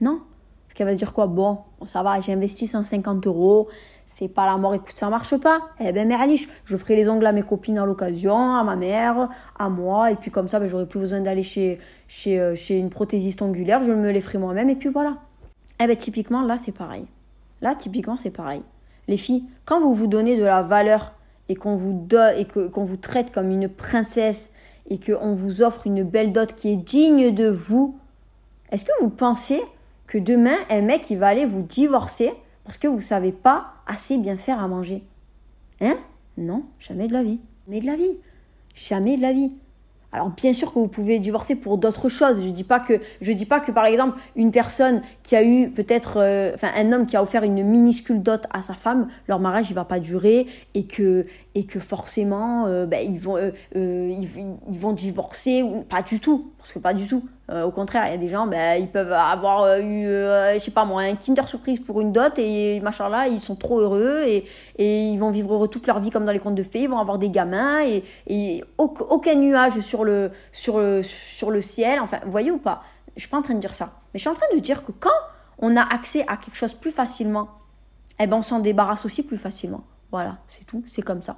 [0.00, 0.20] Non?
[0.66, 1.26] Parce qu'elle va dire quoi?
[1.26, 3.68] Bon, ça va, j'ai investi 150 euros,
[4.06, 5.60] c'est pas la mort, écoute, ça marche pas.
[5.80, 9.28] Eh ben, allez, je ferai les ongles à mes copines à l'occasion, à ma mère,
[9.58, 11.78] à moi, et puis comme ça, ben, j'aurai plus besoin d'aller chez,
[12.08, 15.16] chez, euh, chez une prothésiste ongulaire, je me les ferai moi-même, et puis voilà.
[15.80, 17.06] Eh ben, typiquement, là, c'est pareil.
[17.64, 18.60] Là, typiquement, c'est pareil.
[19.08, 21.14] Les filles, quand vous vous donnez de la valeur
[21.48, 22.06] et qu'on vous,
[22.36, 24.52] et qu'on vous traite comme une princesse
[24.90, 27.98] et qu'on vous offre une belle dot qui est digne de vous,
[28.70, 29.62] est-ce que vous pensez
[30.06, 32.34] que demain, un mec, il va aller vous divorcer
[32.64, 35.02] parce que vous ne savez pas assez bien faire à manger?
[35.80, 35.96] Hein?
[36.36, 37.40] Non, jamais de la vie.
[37.66, 38.18] Jamais de la vie.
[38.74, 39.52] Jamais de la vie.
[40.14, 42.36] Alors bien sûr que vous pouvez divorcer pour d'autres choses.
[42.36, 42.64] Je dis
[43.32, 47.06] dis pas que par exemple une personne qui a eu peut-être euh, enfin un homme
[47.06, 50.46] qui a offert une minuscule dot à sa femme, leur mariage il va pas durer
[50.74, 51.26] et que
[51.80, 57.24] forcément euh, ben, euh, ils, vont divorcer pas du tout parce que pas du tout.
[57.52, 60.84] Au contraire, il y a des gens ben ils peuvent avoir eu je sais pas
[60.84, 64.46] moi un Kinder surprise pour une dot et machin là, ils sont trop heureux et,
[64.78, 66.98] et ils vont vivre toute leur vie comme dans les contes de fées, ils vont
[66.98, 72.00] avoir des gamins et, et aucun nuage sur le, sur le, sur le ciel.
[72.00, 72.82] Enfin, vous voyez ou pas?
[73.16, 73.92] Je suis pas en train de dire ça.
[74.12, 75.10] Mais je suis en train de dire que quand
[75.58, 77.48] on a accès à quelque chose plus facilement,
[78.18, 79.84] eh ben on s'en débarrasse aussi plus facilement.
[80.10, 81.36] Voilà, c'est tout, c'est comme ça.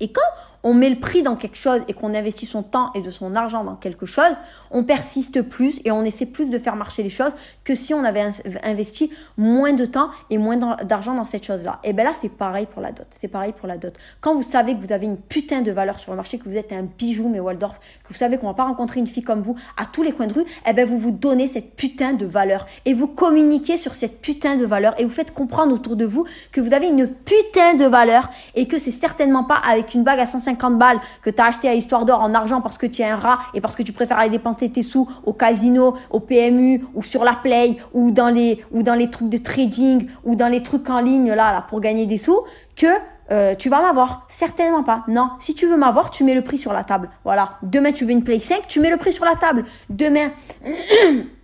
[0.00, 0.20] Et quand
[0.62, 3.34] on met le prix dans quelque chose et qu'on investit son temps et de son
[3.34, 4.34] argent dans quelque chose,
[4.70, 7.32] on persiste plus et on essaie plus de faire marcher les choses
[7.64, 8.24] que si on avait
[8.62, 11.80] investi moins de temps et moins d'argent dans cette chose-là.
[11.84, 13.06] Et bien là, c'est pareil pour la dot.
[13.18, 13.94] C'est pareil pour la dot.
[14.20, 16.56] Quand vous savez que vous avez une putain de valeur sur le marché, que vous
[16.56, 19.42] êtes un bijou, mais Waldorf, que vous savez qu'on va pas rencontrer une fille comme
[19.42, 22.26] vous à tous les coins de rue, et bien vous vous donnez cette putain de
[22.26, 26.04] valeur et vous communiquez sur cette putain de valeur et vous faites comprendre autour de
[26.04, 30.04] vous que vous avez une putain de valeur et que c'est certainement pas avec une
[30.04, 32.78] bague à 150 50 balles que tu as acheté à Histoire d'Or en argent parce
[32.78, 35.32] que tu es un rat et parce que tu préfères aller dépenser tes sous au
[35.32, 39.38] casino, au PMU ou sur la Play ou dans les, ou dans les trucs de
[39.38, 42.40] trading ou dans les trucs en ligne là, là pour gagner des sous
[42.76, 42.86] que
[43.30, 44.26] euh, tu vas m'avoir.
[44.28, 45.04] Certainement pas.
[45.08, 45.30] Non.
[45.38, 47.10] Si tu veux m'avoir, tu mets le prix sur la table.
[47.24, 47.58] Voilà.
[47.62, 49.64] Demain, tu veux une Play 5, tu mets le prix sur la table.
[49.88, 50.30] Demain,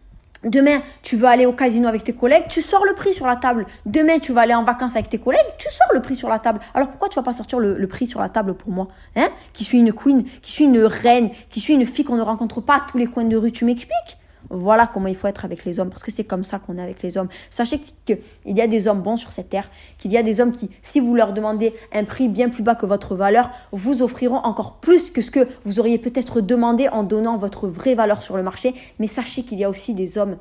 [0.47, 3.35] Demain, tu veux aller au casino avec tes collègues, tu sors le prix sur la
[3.35, 3.67] table.
[3.85, 6.39] Demain, tu vas aller en vacances avec tes collègues, tu sors le prix sur la
[6.39, 6.61] table.
[6.73, 8.87] Alors pourquoi tu vas pas sortir le, prix sur la table pour moi
[9.17, 9.29] hein?
[9.53, 12.61] Qui suis une queen, qui suis une reine, qui suis une fille qu'on ne rencontre
[12.61, 13.51] pas à tous les coins de rue.
[13.51, 14.19] Tu m'expliques?
[14.51, 16.83] Voilà comment il faut être avec les hommes, parce que c'est comme ça qu'on est
[16.83, 17.29] avec les hommes.
[17.51, 20.53] Sachez qu'il y a des hommes bons sur cette terre, qu'il y a des hommes
[20.53, 24.37] qui, si vous leur demandez un prix bien plus bas que votre valeur, vous offriront
[24.37, 28.37] encore plus que ce que vous auriez peut-être demandé en donnant votre vraie valeur sur
[28.37, 28.75] le marché.
[28.99, 30.37] Mais sachez qu'il y a aussi des hommes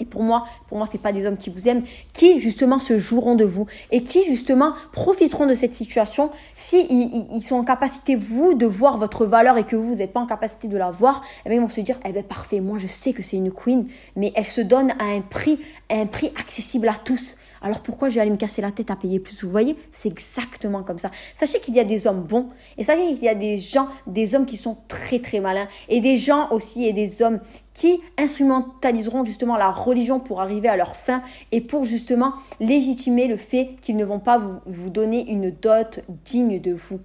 [0.00, 2.98] et pour moi, pour moi, c'est pas des hommes qui vous aiment, qui justement se
[2.98, 8.16] joueront de vous et qui justement profiteront de cette situation si ils, sont en capacité
[8.16, 11.22] vous de voir votre valeur et que vous n'êtes pas en capacité de la voir.
[11.44, 13.52] Eh bien, ils vont se dire, eh ben parfait, moi je sais que c'est une
[13.52, 13.86] queen,
[14.16, 17.36] mais elle se donne à un prix, un prix accessible à tous.
[17.64, 19.42] Alors pourquoi je vais aller me casser la tête à payer plus?
[19.42, 21.10] Vous voyez, c'est exactement comme ça.
[21.34, 24.34] Sachez qu'il y a des hommes bons et sachez qu'il y a des gens, des
[24.34, 27.40] hommes qui sont très très malins et des gens aussi et des hommes
[27.74, 31.22] qui instrumentaliseront justement la religion pour arriver à leur fin
[31.52, 36.60] et pour justement légitimer le fait qu'ils ne vont pas vous, donner une dot digne
[36.60, 37.00] de vous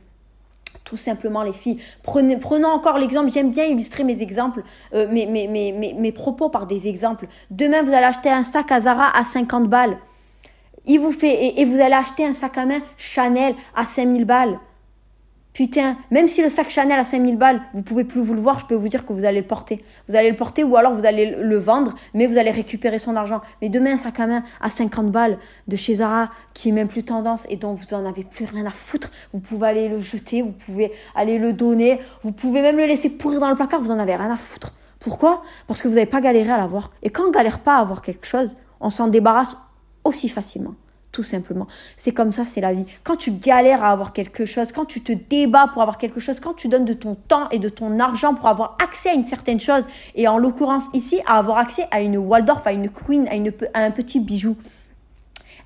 [0.86, 1.80] tout simplement les filles.
[2.01, 4.63] Prenons encore l'exemple, j'aime bien illustrer mes exemples,
[4.95, 7.28] euh, mes, propos par des exemples.
[7.51, 9.97] Demain, vous allez acheter un sac à Zara à 50 balles.
[10.86, 14.59] Il vous fait, et, vous allez acheter un sac à main Chanel à 5000 balles.
[15.54, 18.60] Putain, même si le sac Chanel à 5000 balles, vous pouvez plus vous le voir,
[18.60, 19.84] je peux vous dire que vous allez le porter.
[20.08, 23.16] Vous allez le porter ou alors vous allez le vendre, mais vous allez récupérer son
[23.16, 23.41] argent.
[23.62, 25.38] Mais demain, un sac à main à 50 balles
[25.68, 28.66] de chez Zara, qui est même plus tendance et dont vous en avez plus rien
[28.66, 32.78] à foutre, vous pouvez aller le jeter, vous pouvez aller le donner, vous pouvez même
[32.78, 34.74] le laisser pourrir dans le placard, vous en avez rien à foutre.
[35.00, 35.41] Pourquoi?
[35.68, 36.91] Parce que vous n'avez pas galéré à l'avoir.
[37.04, 39.58] Et quand on galère pas à avoir quelque chose, on s'en débarrasse
[40.04, 40.76] aussi facilement.
[41.20, 41.67] Tout simplement.
[41.97, 42.86] C'est comme ça, c'est la vie.
[43.03, 46.39] Quand tu galères à avoir quelque chose, quand tu te débats pour avoir quelque chose,
[46.39, 49.26] quand tu donnes de ton temps et de ton argent pour avoir accès à une
[49.26, 49.84] certaine chose,
[50.15, 53.91] et en l'occurrence ici, à avoir accès à une Waldorf, à une Queen, à, un
[53.91, 54.55] petit bijou,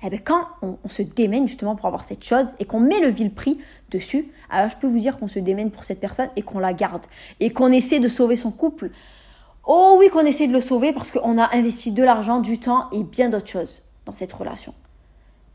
[0.02, 3.10] eh bien, quand on, se démène justement pour avoir cette chose et qu'on met le
[3.10, 3.56] vil prix
[3.92, 6.72] dessus, alors je peux vous dire qu'on se démène pour cette personne et qu'on la
[6.72, 7.06] garde
[7.38, 8.90] et qu'on essaie de sauver son couple.
[9.64, 12.90] Oh oui, qu'on essaie de le sauver parce qu'on a investi de l'argent, du temps
[12.90, 14.74] et bien d'autres choses dans cette relation.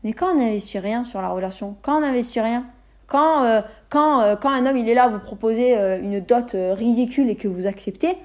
[0.04, 2.66] Mais quand on n'investit rien sur la relation, quand on n'investit rien,
[3.06, 6.20] quand, euh, quand, euh, quand un homme il est là à vous proposer euh, une
[6.20, 8.16] dot ridicule et que vous acceptez,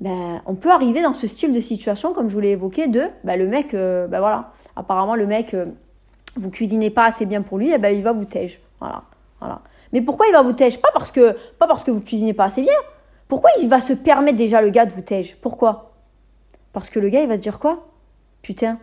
[0.00, 3.04] ben, on peut arriver dans ce style de situation, comme je vous l'ai évoqué, de
[3.24, 5.56] ben, le mec, ben voilà, apparemment le mec,
[6.36, 8.60] vous cuisinez pas assez bien pour lui, et ben il va vous tège.
[8.78, 9.02] Voilà,
[9.40, 9.60] voilà.
[9.92, 10.80] Mais pourquoi il va vous tège?
[10.80, 12.74] Pas parce que pas parce que vous cuisinez pas assez bien.
[13.26, 15.36] Pourquoi il va se permettre déjà le gars de vous tège?
[15.40, 15.92] Pourquoi?
[16.72, 17.88] Parce que le gars il va se dire quoi?
[18.42, 18.78] Putain,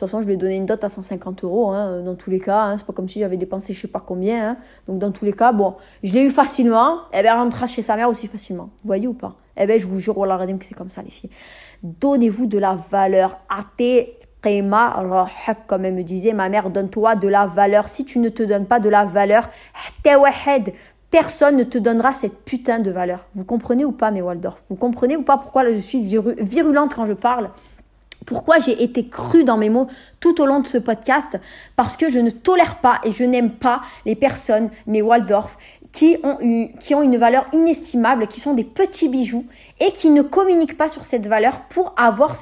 [0.00, 2.40] toute façon, je lui ai donné une dot à 150 euros, hein, dans tous les
[2.40, 2.62] cas.
[2.62, 4.50] Hein, c'est pas comme si j'avais dépensé je sais pas combien.
[4.50, 4.56] Hein.
[4.88, 7.02] Donc, dans tous les cas, bon, je l'ai eu facilement.
[7.12, 8.70] Et eh bien, elle rentrera chez sa mère aussi facilement.
[8.82, 9.36] Vous voyez ou pas?
[9.56, 11.30] Eh bien, je vous jure, la que c'est comme ça, les filles.
[11.82, 13.38] Donnez-vous de la valeur.
[13.48, 14.16] Ate
[15.66, 17.88] comme elle me disait, ma mère, donne-toi de la valeur.
[17.88, 19.48] Si tu ne te donnes pas de la valeur,
[21.10, 23.26] personne ne te donnera cette putain de valeur.
[23.34, 24.62] Vous comprenez ou pas, mes Waldorf?
[24.68, 27.50] Vous comprenez ou pas pourquoi je suis virulente quand je parle?
[28.26, 29.86] Pourquoi j'ai été crue dans mes mots
[30.20, 31.38] tout au long de ce podcast
[31.76, 35.56] Parce que je ne tolère pas et je n'aime pas les personnes, mes Waldorf,
[35.92, 39.46] qui ont, eu, qui ont une valeur inestimable, qui sont des petits bijoux
[39.80, 42.34] et qui ne communiquent pas sur cette valeur pour avoir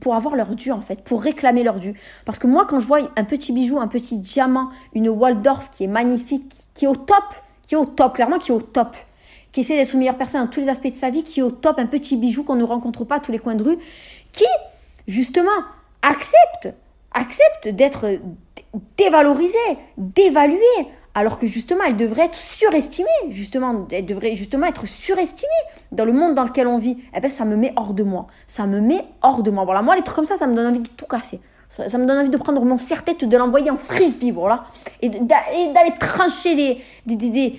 [0.00, 1.94] pour avoir leur dû en fait, pour réclamer leur dû.
[2.24, 5.84] Parce que moi quand je vois un petit bijou, un petit diamant, une Waldorf qui
[5.84, 7.24] est magnifique, qui est au top,
[7.62, 8.96] qui est au top, clairement qui est au top,
[9.52, 11.42] qui essaie d'être une meilleure personne dans tous les aspects de sa vie, qui est
[11.42, 13.78] au top, un petit bijou qu'on ne rencontre pas à tous les coins de rue,
[14.32, 14.44] qui
[15.06, 15.50] justement
[16.02, 16.74] accepte,
[17.12, 18.18] accepte d'être
[18.96, 19.58] dévalorisé,
[19.96, 20.58] dévalué,
[21.14, 25.50] alors que justement elle devrait être surestimée, justement, elle devrait justement être surestimée
[25.92, 26.98] dans le monde dans lequel on vit.
[27.16, 29.64] Eh ben ça me met hors de moi, ça me met hors de moi.
[29.64, 31.40] Voilà, moi les trucs comme ça, ça me donne envie de tout casser.
[31.68, 34.64] Ça, me donne envie de prendre mon serre-tête, de l'envoyer en frisbee, voilà,
[35.02, 37.58] et d'aller trancher des, des, des,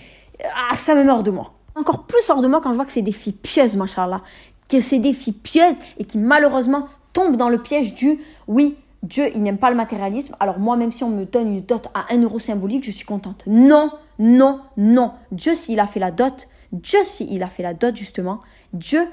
[0.71, 1.51] Ah, ça me met hors de moi.
[1.75, 4.21] Encore plus hors de moi quand je vois que c'est des filles pieuses, machallah.
[4.69, 6.87] Que c'est des filles pieuses et qui malheureusement
[7.17, 10.35] tombent dans le piège du oui, Dieu, il n'aime pas le matérialisme.
[10.39, 13.07] Alors moi, même si on me donne une dot à 1 euro symbolique, je suis
[13.07, 13.43] contente.
[13.47, 13.89] Non,
[14.19, 15.13] non, non.
[15.31, 18.39] Dieu, s'il a fait la dot, Dieu, s'il a fait la dot, justement,
[18.73, 19.07] Dieu,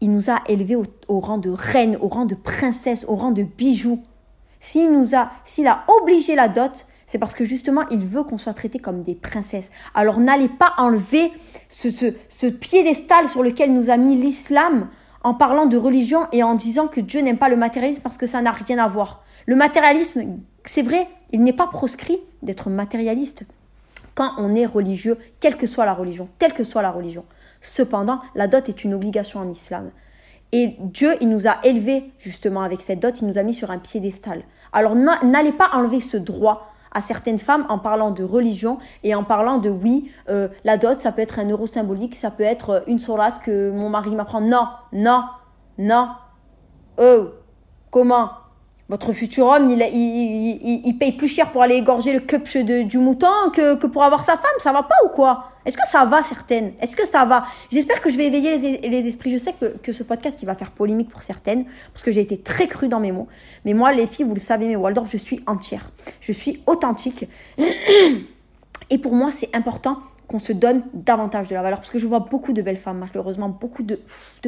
[0.00, 3.44] il nous a élevés au, rang de reine, au rang de princesse, au rang de
[3.44, 4.02] bijoux.
[4.60, 8.38] S'il nous a, s'il a obligé la dot, c'est parce que justement, il veut qu'on
[8.38, 9.70] soit traité comme des princesses.
[9.94, 11.30] Alors n'allez pas enlever
[11.68, 14.88] ce, ce, ce piédestal sur lequel nous a mis l'islam
[15.24, 18.26] en parlant de religion et en disant que Dieu n'aime pas le matérialisme parce que
[18.26, 19.24] ça n'a rien à voir.
[19.46, 20.22] Le matérialisme,
[20.64, 23.44] c'est vrai, il n'est pas proscrit d'être matérialiste
[24.14, 27.24] quand on est religieux, quelle que soit la religion, telle que soit la religion.
[27.62, 29.90] Cependant, la dot est une obligation en islam.
[30.52, 33.70] Et Dieu, il nous a élevés justement avec cette dot, il nous a mis sur
[33.70, 34.44] un piédestal.
[34.72, 39.24] Alors n'allez pas enlever ce droit à certaines femmes en parlant de religion et en
[39.24, 42.70] parlant de oui, euh, la dot, ça peut être un euro symbolique, ça peut être
[42.70, 44.40] euh, une sourate que mon mari m'apprend.
[44.40, 45.24] Non, non,
[45.78, 46.08] non.
[46.98, 47.30] Oh,
[47.90, 48.30] comment?
[48.88, 52.98] Votre futur homme, il, il, il, paye plus cher pour aller égorger le cupche du
[52.98, 54.52] mouton que, que, pour avoir sa femme.
[54.58, 55.52] Ça va pas ou quoi?
[55.64, 56.74] Est-ce que ça va, certaines?
[56.80, 57.44] Est-ce que ça va?
[57.70, 59.30] J'espère que je vais éveiller les, les, esprits.
[59.30, 62.20] Je sais que, que, ce podcast, il va faire polémique pour certaines, parce que j'ai
[62.20, 63.28] été très crue dans mes mots.
[63.64, 65.90] Mais moi, les filles, vous le savez, mes Waldorf, je suis entière.
[66.20, 67.26] Je suis authentique.
[68.90, 69.98] Et pour moi, c'est important
[70.28, 71.78] qu'on se donne davantage de la valeur.
[71.78, 73.98] Parce que je vois beaucoup de belles femmes, malheureusement, beaucoup de,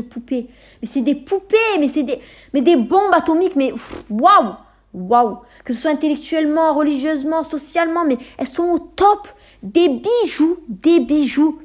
[0.01, 0.49] poupées.
[0.81, 2.21] Mais c'est des poupées, mais c'est des,
[2.55, 3.73] mais des bombes atomiques, mais
[4.11, 4.55] waouh,
[4.95, 5.39] waouh.
[5.65, 9.29] Que ce soit intellectuellement, religieusement, socialement, mais elles sont au top.
[9.63, 11.59] Des bijoux, des bijoux.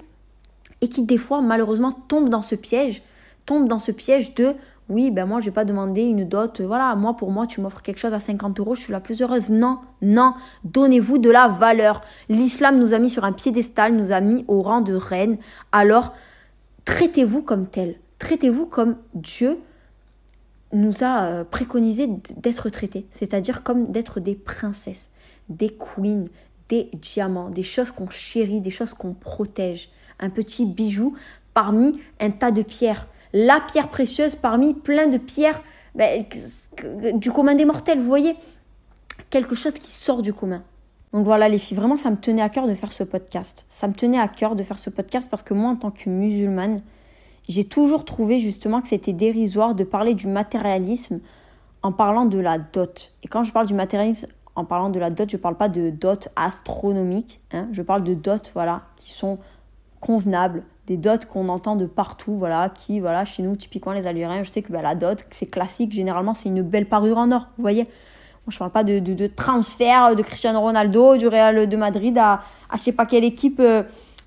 [0.82, 3.04] Et qui, des fois, malheureusement, tombent dans ce piège,
[3.46, 4.56] tombent dans ce piège de
[4.92, 6.60] oui, ben moi, je vais pas demander une dot.
[6.62, 9.22] Voilà, moi, pour moi, tu m'offres quelque chose à 50 euros, je suis la plus
[9.22, 9.50] heureuse.
[9.50, 10.34] Non, non,
[10.66, 12.02] donnez-vous de la valeur.
[12.28, 15.38] L'islam nous a mis sur un piédestal, nous a mis au rang de reine.
[15.72, 16.14] Alors,
[16.86, 17.96] traitez-vous comme tel.
[18.20, 19.58] Traitez-vous comme Dieu
[20.74, 23.06] nous a euh, préconisé d'être traités.
[23.12, 25.10] C'est-à-dire comme d'être des princesses,
[25.50, 26.26] des queens,
[26.70, 29.90] des diamants, des choses qu'on chérit, des choses qu'on protège.
[30.20, 31.16] Un petit bijou
[31.54, 35.62] parmi un tas de pierres la pierre précieuse parmi plein de pierres
[35.96, 36.26] ben,
[37.14, 38.36] du commun des mortels, vous voyez?
[39.30, 40.64] Quelque chose qui sort du commun.
[41.14, 43.66] Donc voilà les filles, vraiment ça me tenait à cœur de faire ce podcast.
[43.68, 46.10] Ça me tenait à cœur de faire ce podcast parce que moi en tant que
[46.10, 46.78] musulmane,
[47.50, 51.20] j'ai toujours trouvé justement que c'était dérisoire de parler du matérialisme
[51.84, 53.14] en parlant de la dot.
[53.24, 55.68] Et quand je parle du matérialisme en parlant de la dot, je ne parle pas
[55.70, 57.68] de dot astronomique, hein.
[57.72, 59.40] je parle de dot voilà, qui sont
[60.00, 64.44] convenables, des dots qu'on entend de partout, voilà, qui, voilà, chez nous, typiquement les Algériens,
[64.44, 67.48] je sais que bah, la dot, c'est classique, généralement, c'est une belle parure en or,
[67.58, 67.84] vous voyez.
[67.84, 72.42] Moi, je parle pas de, de, transfert de Cristiano Ronaldo, du Real de Madrid à,
[72.70, 73.84] à je sais pas quelle équipe euh,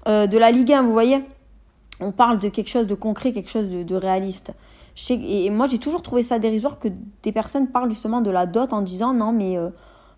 [0.09, 1.23] euh, de la Ligue 1, vous voyez.
[2.01, 4.53] On parle de quelque chose de concret, quelque chose de, réaliste.
[5.11, 6.89] et moi, j'ai toujours trouvé ça dérisoire que
[7.23, 9.69] des personnes parlent justement de la dot en disant non, mais, euh,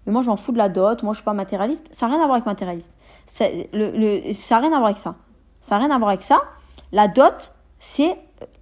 [0.06, 1.84] mais moi, je m'en fous de la dot, moi, je suis pas matérialiste.
[1.90, 2.92] Ça n'a rien à voir avec matérialiste.
[3.26, 5.16] Ça n'a rien à voir avec ça.
[5.66, 6.42] Ça n'a rien à voir avec ça.
[6.92, 8.16] La dot, c'est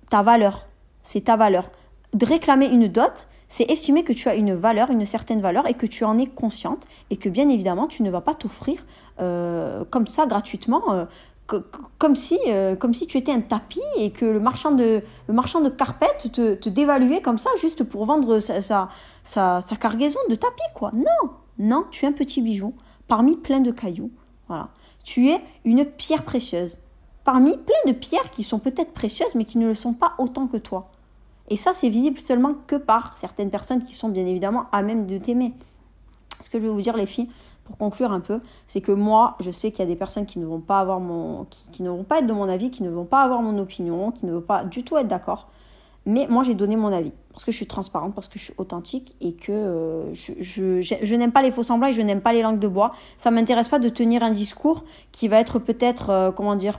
[0.09, 0.65] ta valeur.
[1.03, 1.71] C'est ta valeur.
[2.15, 5.75] De réclamer une dot, c'est estimer que tu as une valeur, une certaine valeur, et
[5.75, 8.87] que tu en es consciente, et que bien évidemment, tu ne vas pas t'offrir
[9.21, 10.93] euh, comme ça gratuitement.
[10.93, 11.05] Euh,
[11.99, 15.35] comme si, euh, comme si tu étais un tapis et que le marchand de, le
[15.35, 18.89] marchand de carpette te, te dévaluait comme ça juste pour vendre sa, sa,
[19.25, 20.91] sa, sa cargaison de tapis, quoi.
[20.95, 22.73] Non, non, tu es un petit bijou
[23.09, 24.11] parmi plein de cailloux.
[24.49, 24.71] Voilà.
[25.03, 26.79] Tu es une pierre précieuse
[27.25, 30.47] parmi plein de pierres qui sont peut-être précieuses, mais qui ne le sont pas autant
[30.47, 30.91] que toi.
[31.49, 35.07] Et ça, c'est visible seulement que par certaines personnes qui sont bien évidemment à même
[35.07, 35.53] de t'aimer.
[36.43, 37.29] Ce que je vais vous dire, les filles,
[37.65, 40.39] pour conclure un peu, c'est que moi, je sais qu'il y a des personnes qui
[40.39, 42.91] ne vont pas avoir mon, qui, ne vont pas être de mon avis, qui ne
[42.91, 45.49] vont pas avoir mon opinion, qui ne vont pas du tout être d'accord.
[46.07, 48.55] Mais moi, j'ai donné mon avis parce que je suis transparente, parce que je suis
[48.59, 52.43] authentique et que euh, je, n'aime pas les faux semblants et je n'aime pas les
[52.43, 52.93] langues de bois.
[53.17, 56.79] Ça m'intéresse pas de tenir un discours qui va être peut-être, euh, comment dire,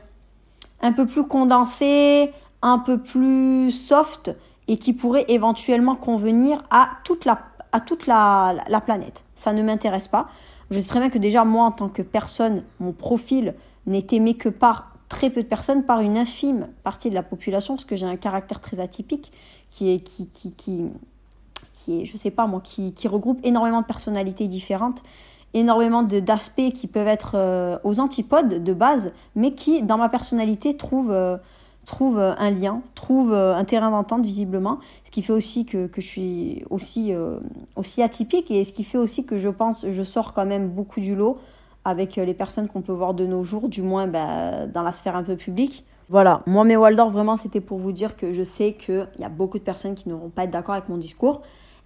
[0.86, 2.31] un peu plus condensé,
[2.61, 4.31] un peu plus soft
[4.67, 7.39] et qui pourrait éventuellement convenir à toute la,
[7.71, 9.23] à planète.
[9.36, 10.27] Ça ne m'intéresse pas.
[10.71, 13.53] Je sais très bien que déjà, moi, en tant que personne, mon profil
[13.86, 17.75] n'est aimé que par très peu de personnes par une infime partie de la population,
[17.75, 19.31] parce que j'ai un caractère très atypique
[19.69, 20.86] qui est, qui, qui, qui,
[21.73, 25.03] qui est je sais pas moi, qui, qui, regroupe énormément de personnalités différentes,
[25.56, 30.78] énormément d'aspects qui peuvent être euh, aux antipodes de base, mais qui, dans ma personnalité,
[30.78, 31.38] trouvent, euh,
[31.86, 36.01] trouve un lien, trouvent euh, un terrain d'entente visiblement, ce qui fait aussi que, que
[36.01, 37.14] je suis aussi,
[37.76, 40.99] aussi atypique et ce qui fait aussi que je pense, je sors quand même beaucoup
[40.99, 41.38] du lot
[41.86, 44.91] avec euh, les personnes qu'on peut voir de nos jours, du moins bah, dans la
[44.91, 45.86] sphère un peu publique.
[46.10, 49.30] Voilà, moi mes Waldorf, vraiment, c'était pour vous dire que je sais qu'il y a
[49.30, 51.41] beaucoup de personnes qui n'auront pas être d'accord avec mon discours.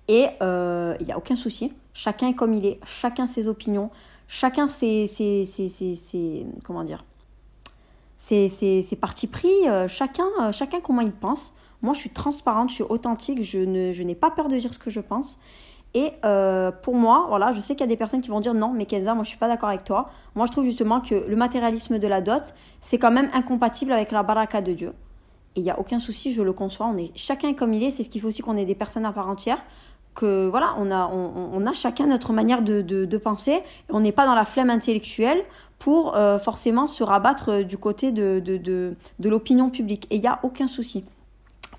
[0.09, 1.71] Et euh, il n'y a aucun souci.
[1.93, 3.91] Chacun est comme il est, chacun ses opinions,
[4.27, 7.05] chacun ses, ses, ses, comment dire,
[8.17, 11.53] ses, ses, partis pris, euh, chacun, chacun comment il pense.
[11.81, 14.73] Moi, je suis transparente, je suis authentique, je, ne, je n'ai pas peur de dire
[14.73, 15.37] ce que je pense.
[15.93, 18.53] Et euh, pour moi, voilà, je sais qu'il y a des personnes qui vont dire
[18.53, 20.05] non, mais Kenza, moi je suis pas d'accord avec toi.
[20.35, 24.11] Moi je trouve justement que le matérialisme de la dot, c'est quand même incompatible avec
[24.11, 24.89] la baraka de Dieu.
[25.55, 26.85] Et il n'y a aucun souci, je le conçois.
[26.85, 27.89] On est chacun comme il est.
[27.89, 29.63] C'est ce qu'il faut aussi qu'on ait des personnes à part entière.
[30.19, 33.61] Que voilà, on a, chacun notre manière de, penser.
[33.89, 35.41] On n'est pas dans la flemme intellectuelle
[35.77, 40.07] pour euh, forcément se rabattre du côté de, l'opinion publique.
[40.09, 41.05] Et il n'y a aucun souci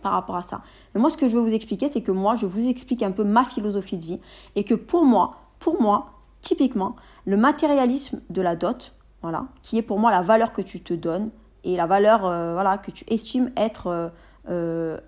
[0.03, 0.63] par rapport à ça.
[0.95, 3.11] Mais moi, ce que je veux vous expliquer, c'est que moi, je vous explique un
[3.11, 4.21] peu ma philosophie de vie
[4.57, 9.83] et que pour moi, pour moi, typiquement, le matérialisme de la dot, voilà, qui est
[9.83, 11.29] pour moi la valeur que tu te donnes
[11.65, 14.09] et la valeur, euh, voilà, que tu estimes être euh,
[14.49, 14.99] euh,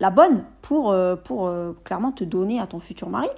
[0.00, 0.94] la bonne pour,
[1.24, 1.50] pour
[1.84, 3.28] clairement te donner à ton futur mari.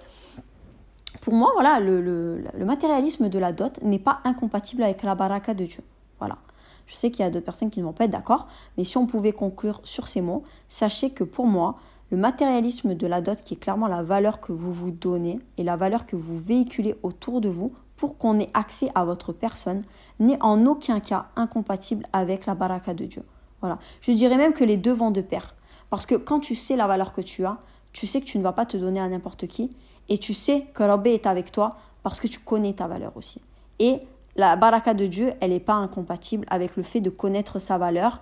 [1.20, 5.54] Pour moi, voilà, le, le, matérialisme de la dot n'est pas incompatible avec la baraka
[5.54, 5.82] de Dieu.
[6.18, 6.38] Voilà.
[6.86, 8.96] Je sais qu'il y a d'autres personnes qui ne vont pas être d'accord, mais si
[8.96, 11.76] on pouvait conclure sur ces mots, sachez que pour moi,
[12.10, 15.64] le matérialisme de la dot, qui est clairement la valeur que vous vous donnez et
[15.64, 19.80] la valeur que vous véhiculez autour de vous pour qu'on ait accès à votre personne,
[20.20, 23.22] n'est en aucun cas incompatible avec la baraka de Dieu.
[23.60, 23.78] Voilà.
[24.00, 25.54] Je dirais même que les deux vont de pair.
[25.90, 27.58] Parce que quand tu sais la valeur que tu as,
[27.92, 29.70] tu sais que tu ne vas pas te donner à n'importe qui
[30.08, 33.40] et tu sais que Rabbi est avec toi parce que tu connais ta valeur aussi.
[33.78, 34.00] Et
[34.36, 38.20] la baraka de Dieu, elle n'est pas incompatible avec le fait de connaître sa valeur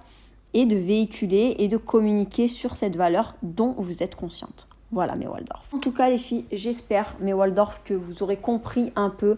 [0.55, 4.69] et de véhiculer et de communiquer sur cette valeur dont vous êtes consciente.
[4.93, 5.67] Voilà mes Waldorf.
[5.75, 9.37] En tout cas les filles, j'espère mes Waldorf que vous aurez compris un peu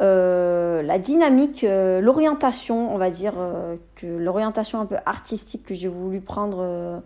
[0.00, 5.74] euh, la dynamique, euh, l'orientation, on va dire, euh, que l'orientation un peu artistique que
[5.74, 7.02] j'ai voulu prendre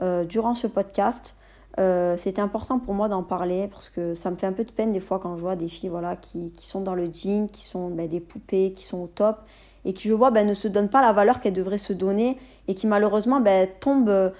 [0.00, 1.34] durant ce podcast.
[1.78, 4.70] Euh, c'était important pour moi d'en parler parce que ça me fait un peu de
[4.70, 7.48] peine des fois quand je vois des filles voilà, qui, qui sont dans le jean,
[7.48, 9.40] qui sont ben, des poupées, qui sont au top
[9.84, 12.38] et qui je vois ben, ne se donnent pas la valeur qu'elles devraient se donner
[12.66, 14.30] et qui malheureusement ben, tombent euh,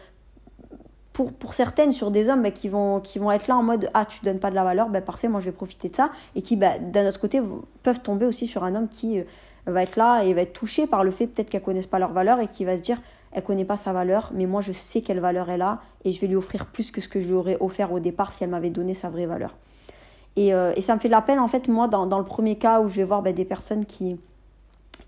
[1.12, 3.90] pour, pour certaines sur des hommes ben, qui, vont, qui vont être là en mode
[3.92, 6.08] ah tu donnes pas de la valeur, ben, parfait moi je vais profiter de ça
[6.36, 7.42] et qui ben, d'un autre côté
[7.82, 9.24] peuvent tomber aussi sur un homme qui euh,
[9.66, 12.14] va être là et va être touché par le fait peut-être qu'elles connaissent pas leur
[12.14, 12.96] valeur et qui va se dire
[13.36, 16.20] elle connaît pas sa valeur, mais moi je sais quelle valeur elle a et je
[16.22, 18.50] vais lui offrir plus que ce que je lui aurais offert au départ si elle
[18.50, 19.54] m'avait donné sa vraie valeur.
[20.36, 22.56] Et, euh, ça me fait de la peine en fait moi dans, dans le premier
[22.56, 24.18] cas où je vais voir ben, des personnes qui,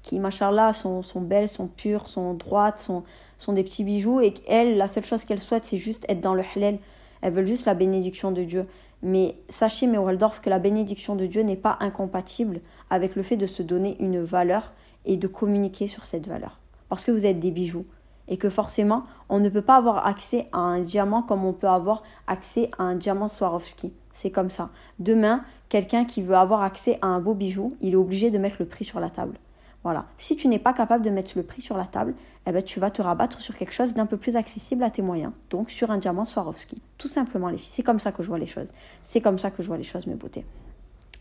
[0.03, 3.03] qui machallah, sont, sont belles, sont pures, sont droites, sont,
[3.39, 6.35] sont des petits bijoux et elles, la seule chose qu'elles souhaitent c'est juste être dans
[6.35, 6.79] le halal.
[7.22, 8.66] Elles veulent juste la bénédiction de Dieu.
[9.03, 12.61] Mais sachez, mes Waldorf, que la bénédiction de Dieu n'est pas incompatible
[12.91, 14.72] avec le fait de se donner une valeur
[15.07, 16.59] et de communiquer sur cette valeur.
[16.91, 17.87] Parce que vous êtes des bijoux
[18.29, 21.68] et que forcément, on ne peut pas avoir accès à un diamant comme on peut
[21.68, 23.93] avoir accès à un diamant Swarovski.
[24.12, 24.68] C'est comme ça.
[24.99, 28.57] Demain, quelqu'un qui veut avoir accès à un beau bijou, il est obligé de mettre
[28.59, 29.39] le prix sur la table.
[29.85, 30.07] Voilà.
[30.18, 32.14] Si tu n'es pas capable de mettre le prix sur la table,
[32.47, 35.03] eh ben, tu vas te rabattre sur quelque chose d'un peu plus accessible à tes
[35.03, 35.33] moyens.
[35.51, 36.83] Donc sur un diamant Swarovski.
[36.99, 37.70] Tout simplement, les filles.
[37.72, 38.68] C'est comme ça que je vois les choses.
[39.03, 40.45] C'est comme ça que je vois les choses, mes beautés.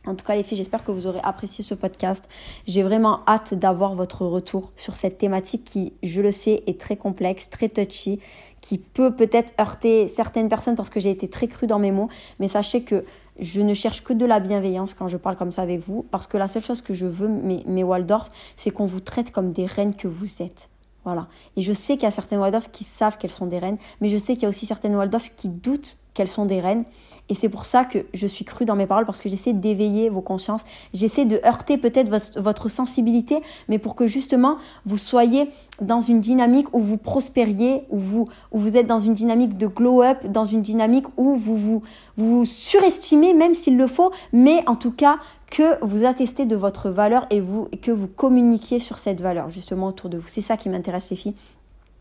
[0.06, 2.30] En tout cas, les filles, j'espère que vous aurez apprécié ce podcast.
[2.66, 6.95] J'ai vraiment hâte d'avoir votre retour sur cette thématique qui, je le sais, est très
[6.95, 8.19] complexe, très touchy,
[8.61, 12.10] qui peut peut-être heurter certaines personnes parce que j'ai été très crue dans mes mots.
[12.40, 13.03] Mais sachez que
[13.40, 16.28] je ne cherche que de la bienveillance quand je parle comme ça avec vous, parce
[16.28, 19.52] que la seule chose que je veux, mes, mes Waldorf, c'est qu'on vous traite comme
[19.52, 20.69] des reines que vous êtes.
[21.03, 21.28] Voilà.
[21.56, 24.10] Et je sais qu'il y a certaines Waldorf qui savent qu'elles sont des reines, mais
[24.10, 26.84] je sais qu'il y a aussi certaines Waldorf qui doutent qu'elles sont des reines.
[27.30, 30.10] Et c'est pour ça que je suis crue dans mes paroles, parce que j'essaie d'éveiller
[30.10, 30.62] vos consciences,
[30.94, 35.49] j'essaie de heurter peut-être votre, sensibilité, mais pour que justement vous soyez
[35.82, 39.68] dans une dynamique où vous prospériez, où vous, où vous êtes dans une dynamique de
[39.68, 41.82] glow-up, dans une dynamique où vous vous,
[42.18, 45.18] vous surestimez, même s'il le faut, mais en tout cas
[45.49, 47.41] que vous attestez de votre valeur et,
[47.82, 50.28] que vous communiquiez sur cette valeur justement autour de vous.
[50.28, 51.36] C'est ça qui m'intéresse les filles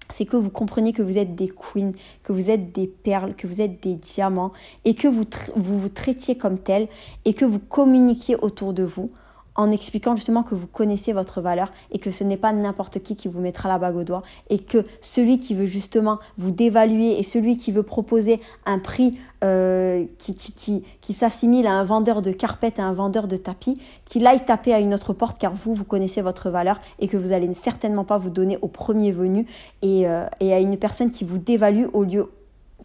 [0.09, 1.93] c'est que vous compreniez que vous êtes des queens,
[2.23, 4.53] que vous êtes des perles, que vous êtes des diamants
[4.85, 5.25] et que vous
[5.57, 6.89] vous, vous traitiez comme tel
[7.25, 9.11] et que vous communiquiez autour de vous
[9.57, 13.17] en expliquant justement que vous connaissez votre valeur et que ce n'est pas n'importe qui
[13.17, 17.19] qui vous mettra la bague au doigt et que celui qui veut justement vous dévaluer
[17.19, 22.79] et celui qui veut proposer un prix euh, qui, s'assimile à un vendeur de carpette,
[22.79, 25.85] à un vendeur de tapis, qu'il aille taper à une autre porte car vous, vous
[25.85, 29.47] connaissez votre valeur et que vous allez certainement pas vous donner au premier venu
[29.83, 32.31] et, euh, et à une personne qui vous dévalue au lieu,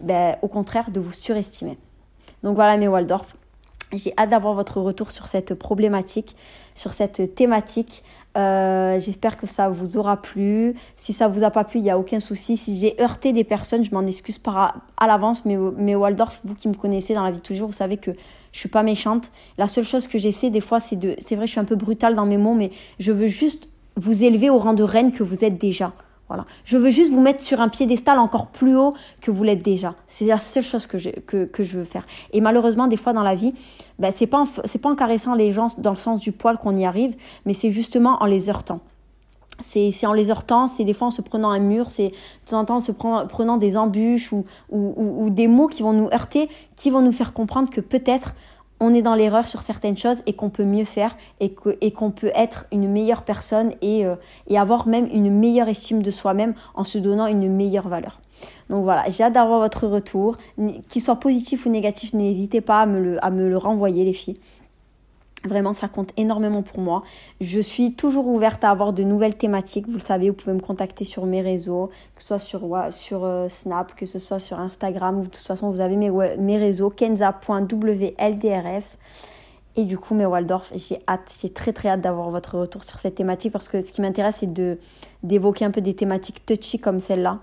[0.01, 1.77] ben, au contraire, de vous surestimer.
[2.43, 3.35] Donc voilà mes Waldorf.
[3.93, 6.35] J'ai hâte d'avoir votre retour sur cette problématique,
[6.75, 8.03] sur cette thématique.
[8.37, 10.75] Euh, j'espère que ça vous aura plu.
[10.95, 12.55] Si ça vous a pas plu, il n'y a aucun souci.
[12.55, 15.45] Si j'ai heurté des personnes, je m'en excuse à, l'avance.
[15.45, 17.73] Mais, mais Waldorf, vous qui me connaissez dans la vie de tous les jours, vous
[17.73, 18.11] savez que
[18.51, 19.31] je suis pas méchante.
[19.57, 21.15] La seule chose que j'essaie des fois, c'est de...
[21.19, 23.67] C'est vrai, je suis un peu brutale dans mes mots, mais je veux juste
[23.97, 25.93] vous élever au rang de reine que vous êtes déjà.
[26.63, 29.95] Je veux juste vous mettre sur un piédestal encore plus haut que vous l'êtes déjà.
[30.07, 32.05] C'est la seule chose que je, que, que, je veux faire.
[32.33, 33.53] Et malheureusement, des fois dans la vie,
[33.99, 36.75] ben, c'est pas, en, pas en caressant les gens dans le sens du poil qu'on
[36.77, 38.79] y arrive, mais c'est justement en les heurtant.
[39.59, 42.59] C'est en les heurtant, c'est des fois en se prenant un mur, c'est de temps
[42.59, 46.09] en temps en se prenant, prenant des embûches ou, ou des mots qui vont nous
[46.11, 48.33] heurter, qui vont nous faire comprendre que peut-être
[48.81, 51.53] on est dans l'erreur sur certaines choses et qu'on peut mieux faire et
[51.91, 54.15] qu'on peut être une meilleure personne euh,
[54.47, 58.19] et, avoir même une meilleure estime de soi-même en se donnant une meilleure valeur.
[58.69, 60.37] Donc voilà, j'ai hâte d'avoir votre retour.
[60.89, 64.13] Qu'il soit positif ou négatif, n'hésitez pas à me, le, à me le renvoyer les
[64.13, 64.39] filles.
[65.43, 67.01] Vraiment, ça compte énormément pour moi.
[67.39, 69.87] Je suis toujours ouverte à avoir de nouvelles thématiques.
[69.87, 72.61] Vous le savez, vous pouvez me contacter sur mes réseaux, que ce soit sur,
[72.91, 75.19] sur euh, Snap, que ce soit sur Instagram.
[75.19, 78.97] de toute façon, vous avez mes, réseaux, kenza.wldrf.
[79.77, 82.99] Et du coup, mes Waldorf, j'ai hâte, j'ai très très hâte d'avoir votre retour sur
[82.99, 84.53] cette thématique parce que ce qui m'intéresse, c'est
[85.23, 87.39] d'évoquer un peu des thématiques touchy comme celle-là.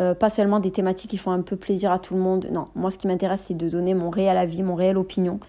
[0.00, 2.48] Euh, pas seulement des thématiques qui font un peu plaisir à tout le monde.
[2.52, 5.40] Non, moi, ce qui m'intéresse, c'est de donner mon réel avis, mon réel opinion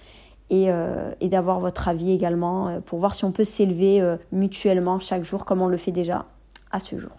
[0.52, 5.00] euh, et, d'avoir votre avis également euh, pour voir si on peut s'élever euh, mutuellement
[5.00, 6.26] chaque jour comme on le fait déjà
[6.72, 7.12] à ce jour.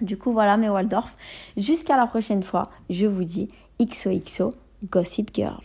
[0.00, 1.16] Du coup, voilà mes Waldorf.
[1.56, 4.52] Jusqu'à la prochaine fois, je vous dis XOXO
[4.90, 5.62] Gossip Girl.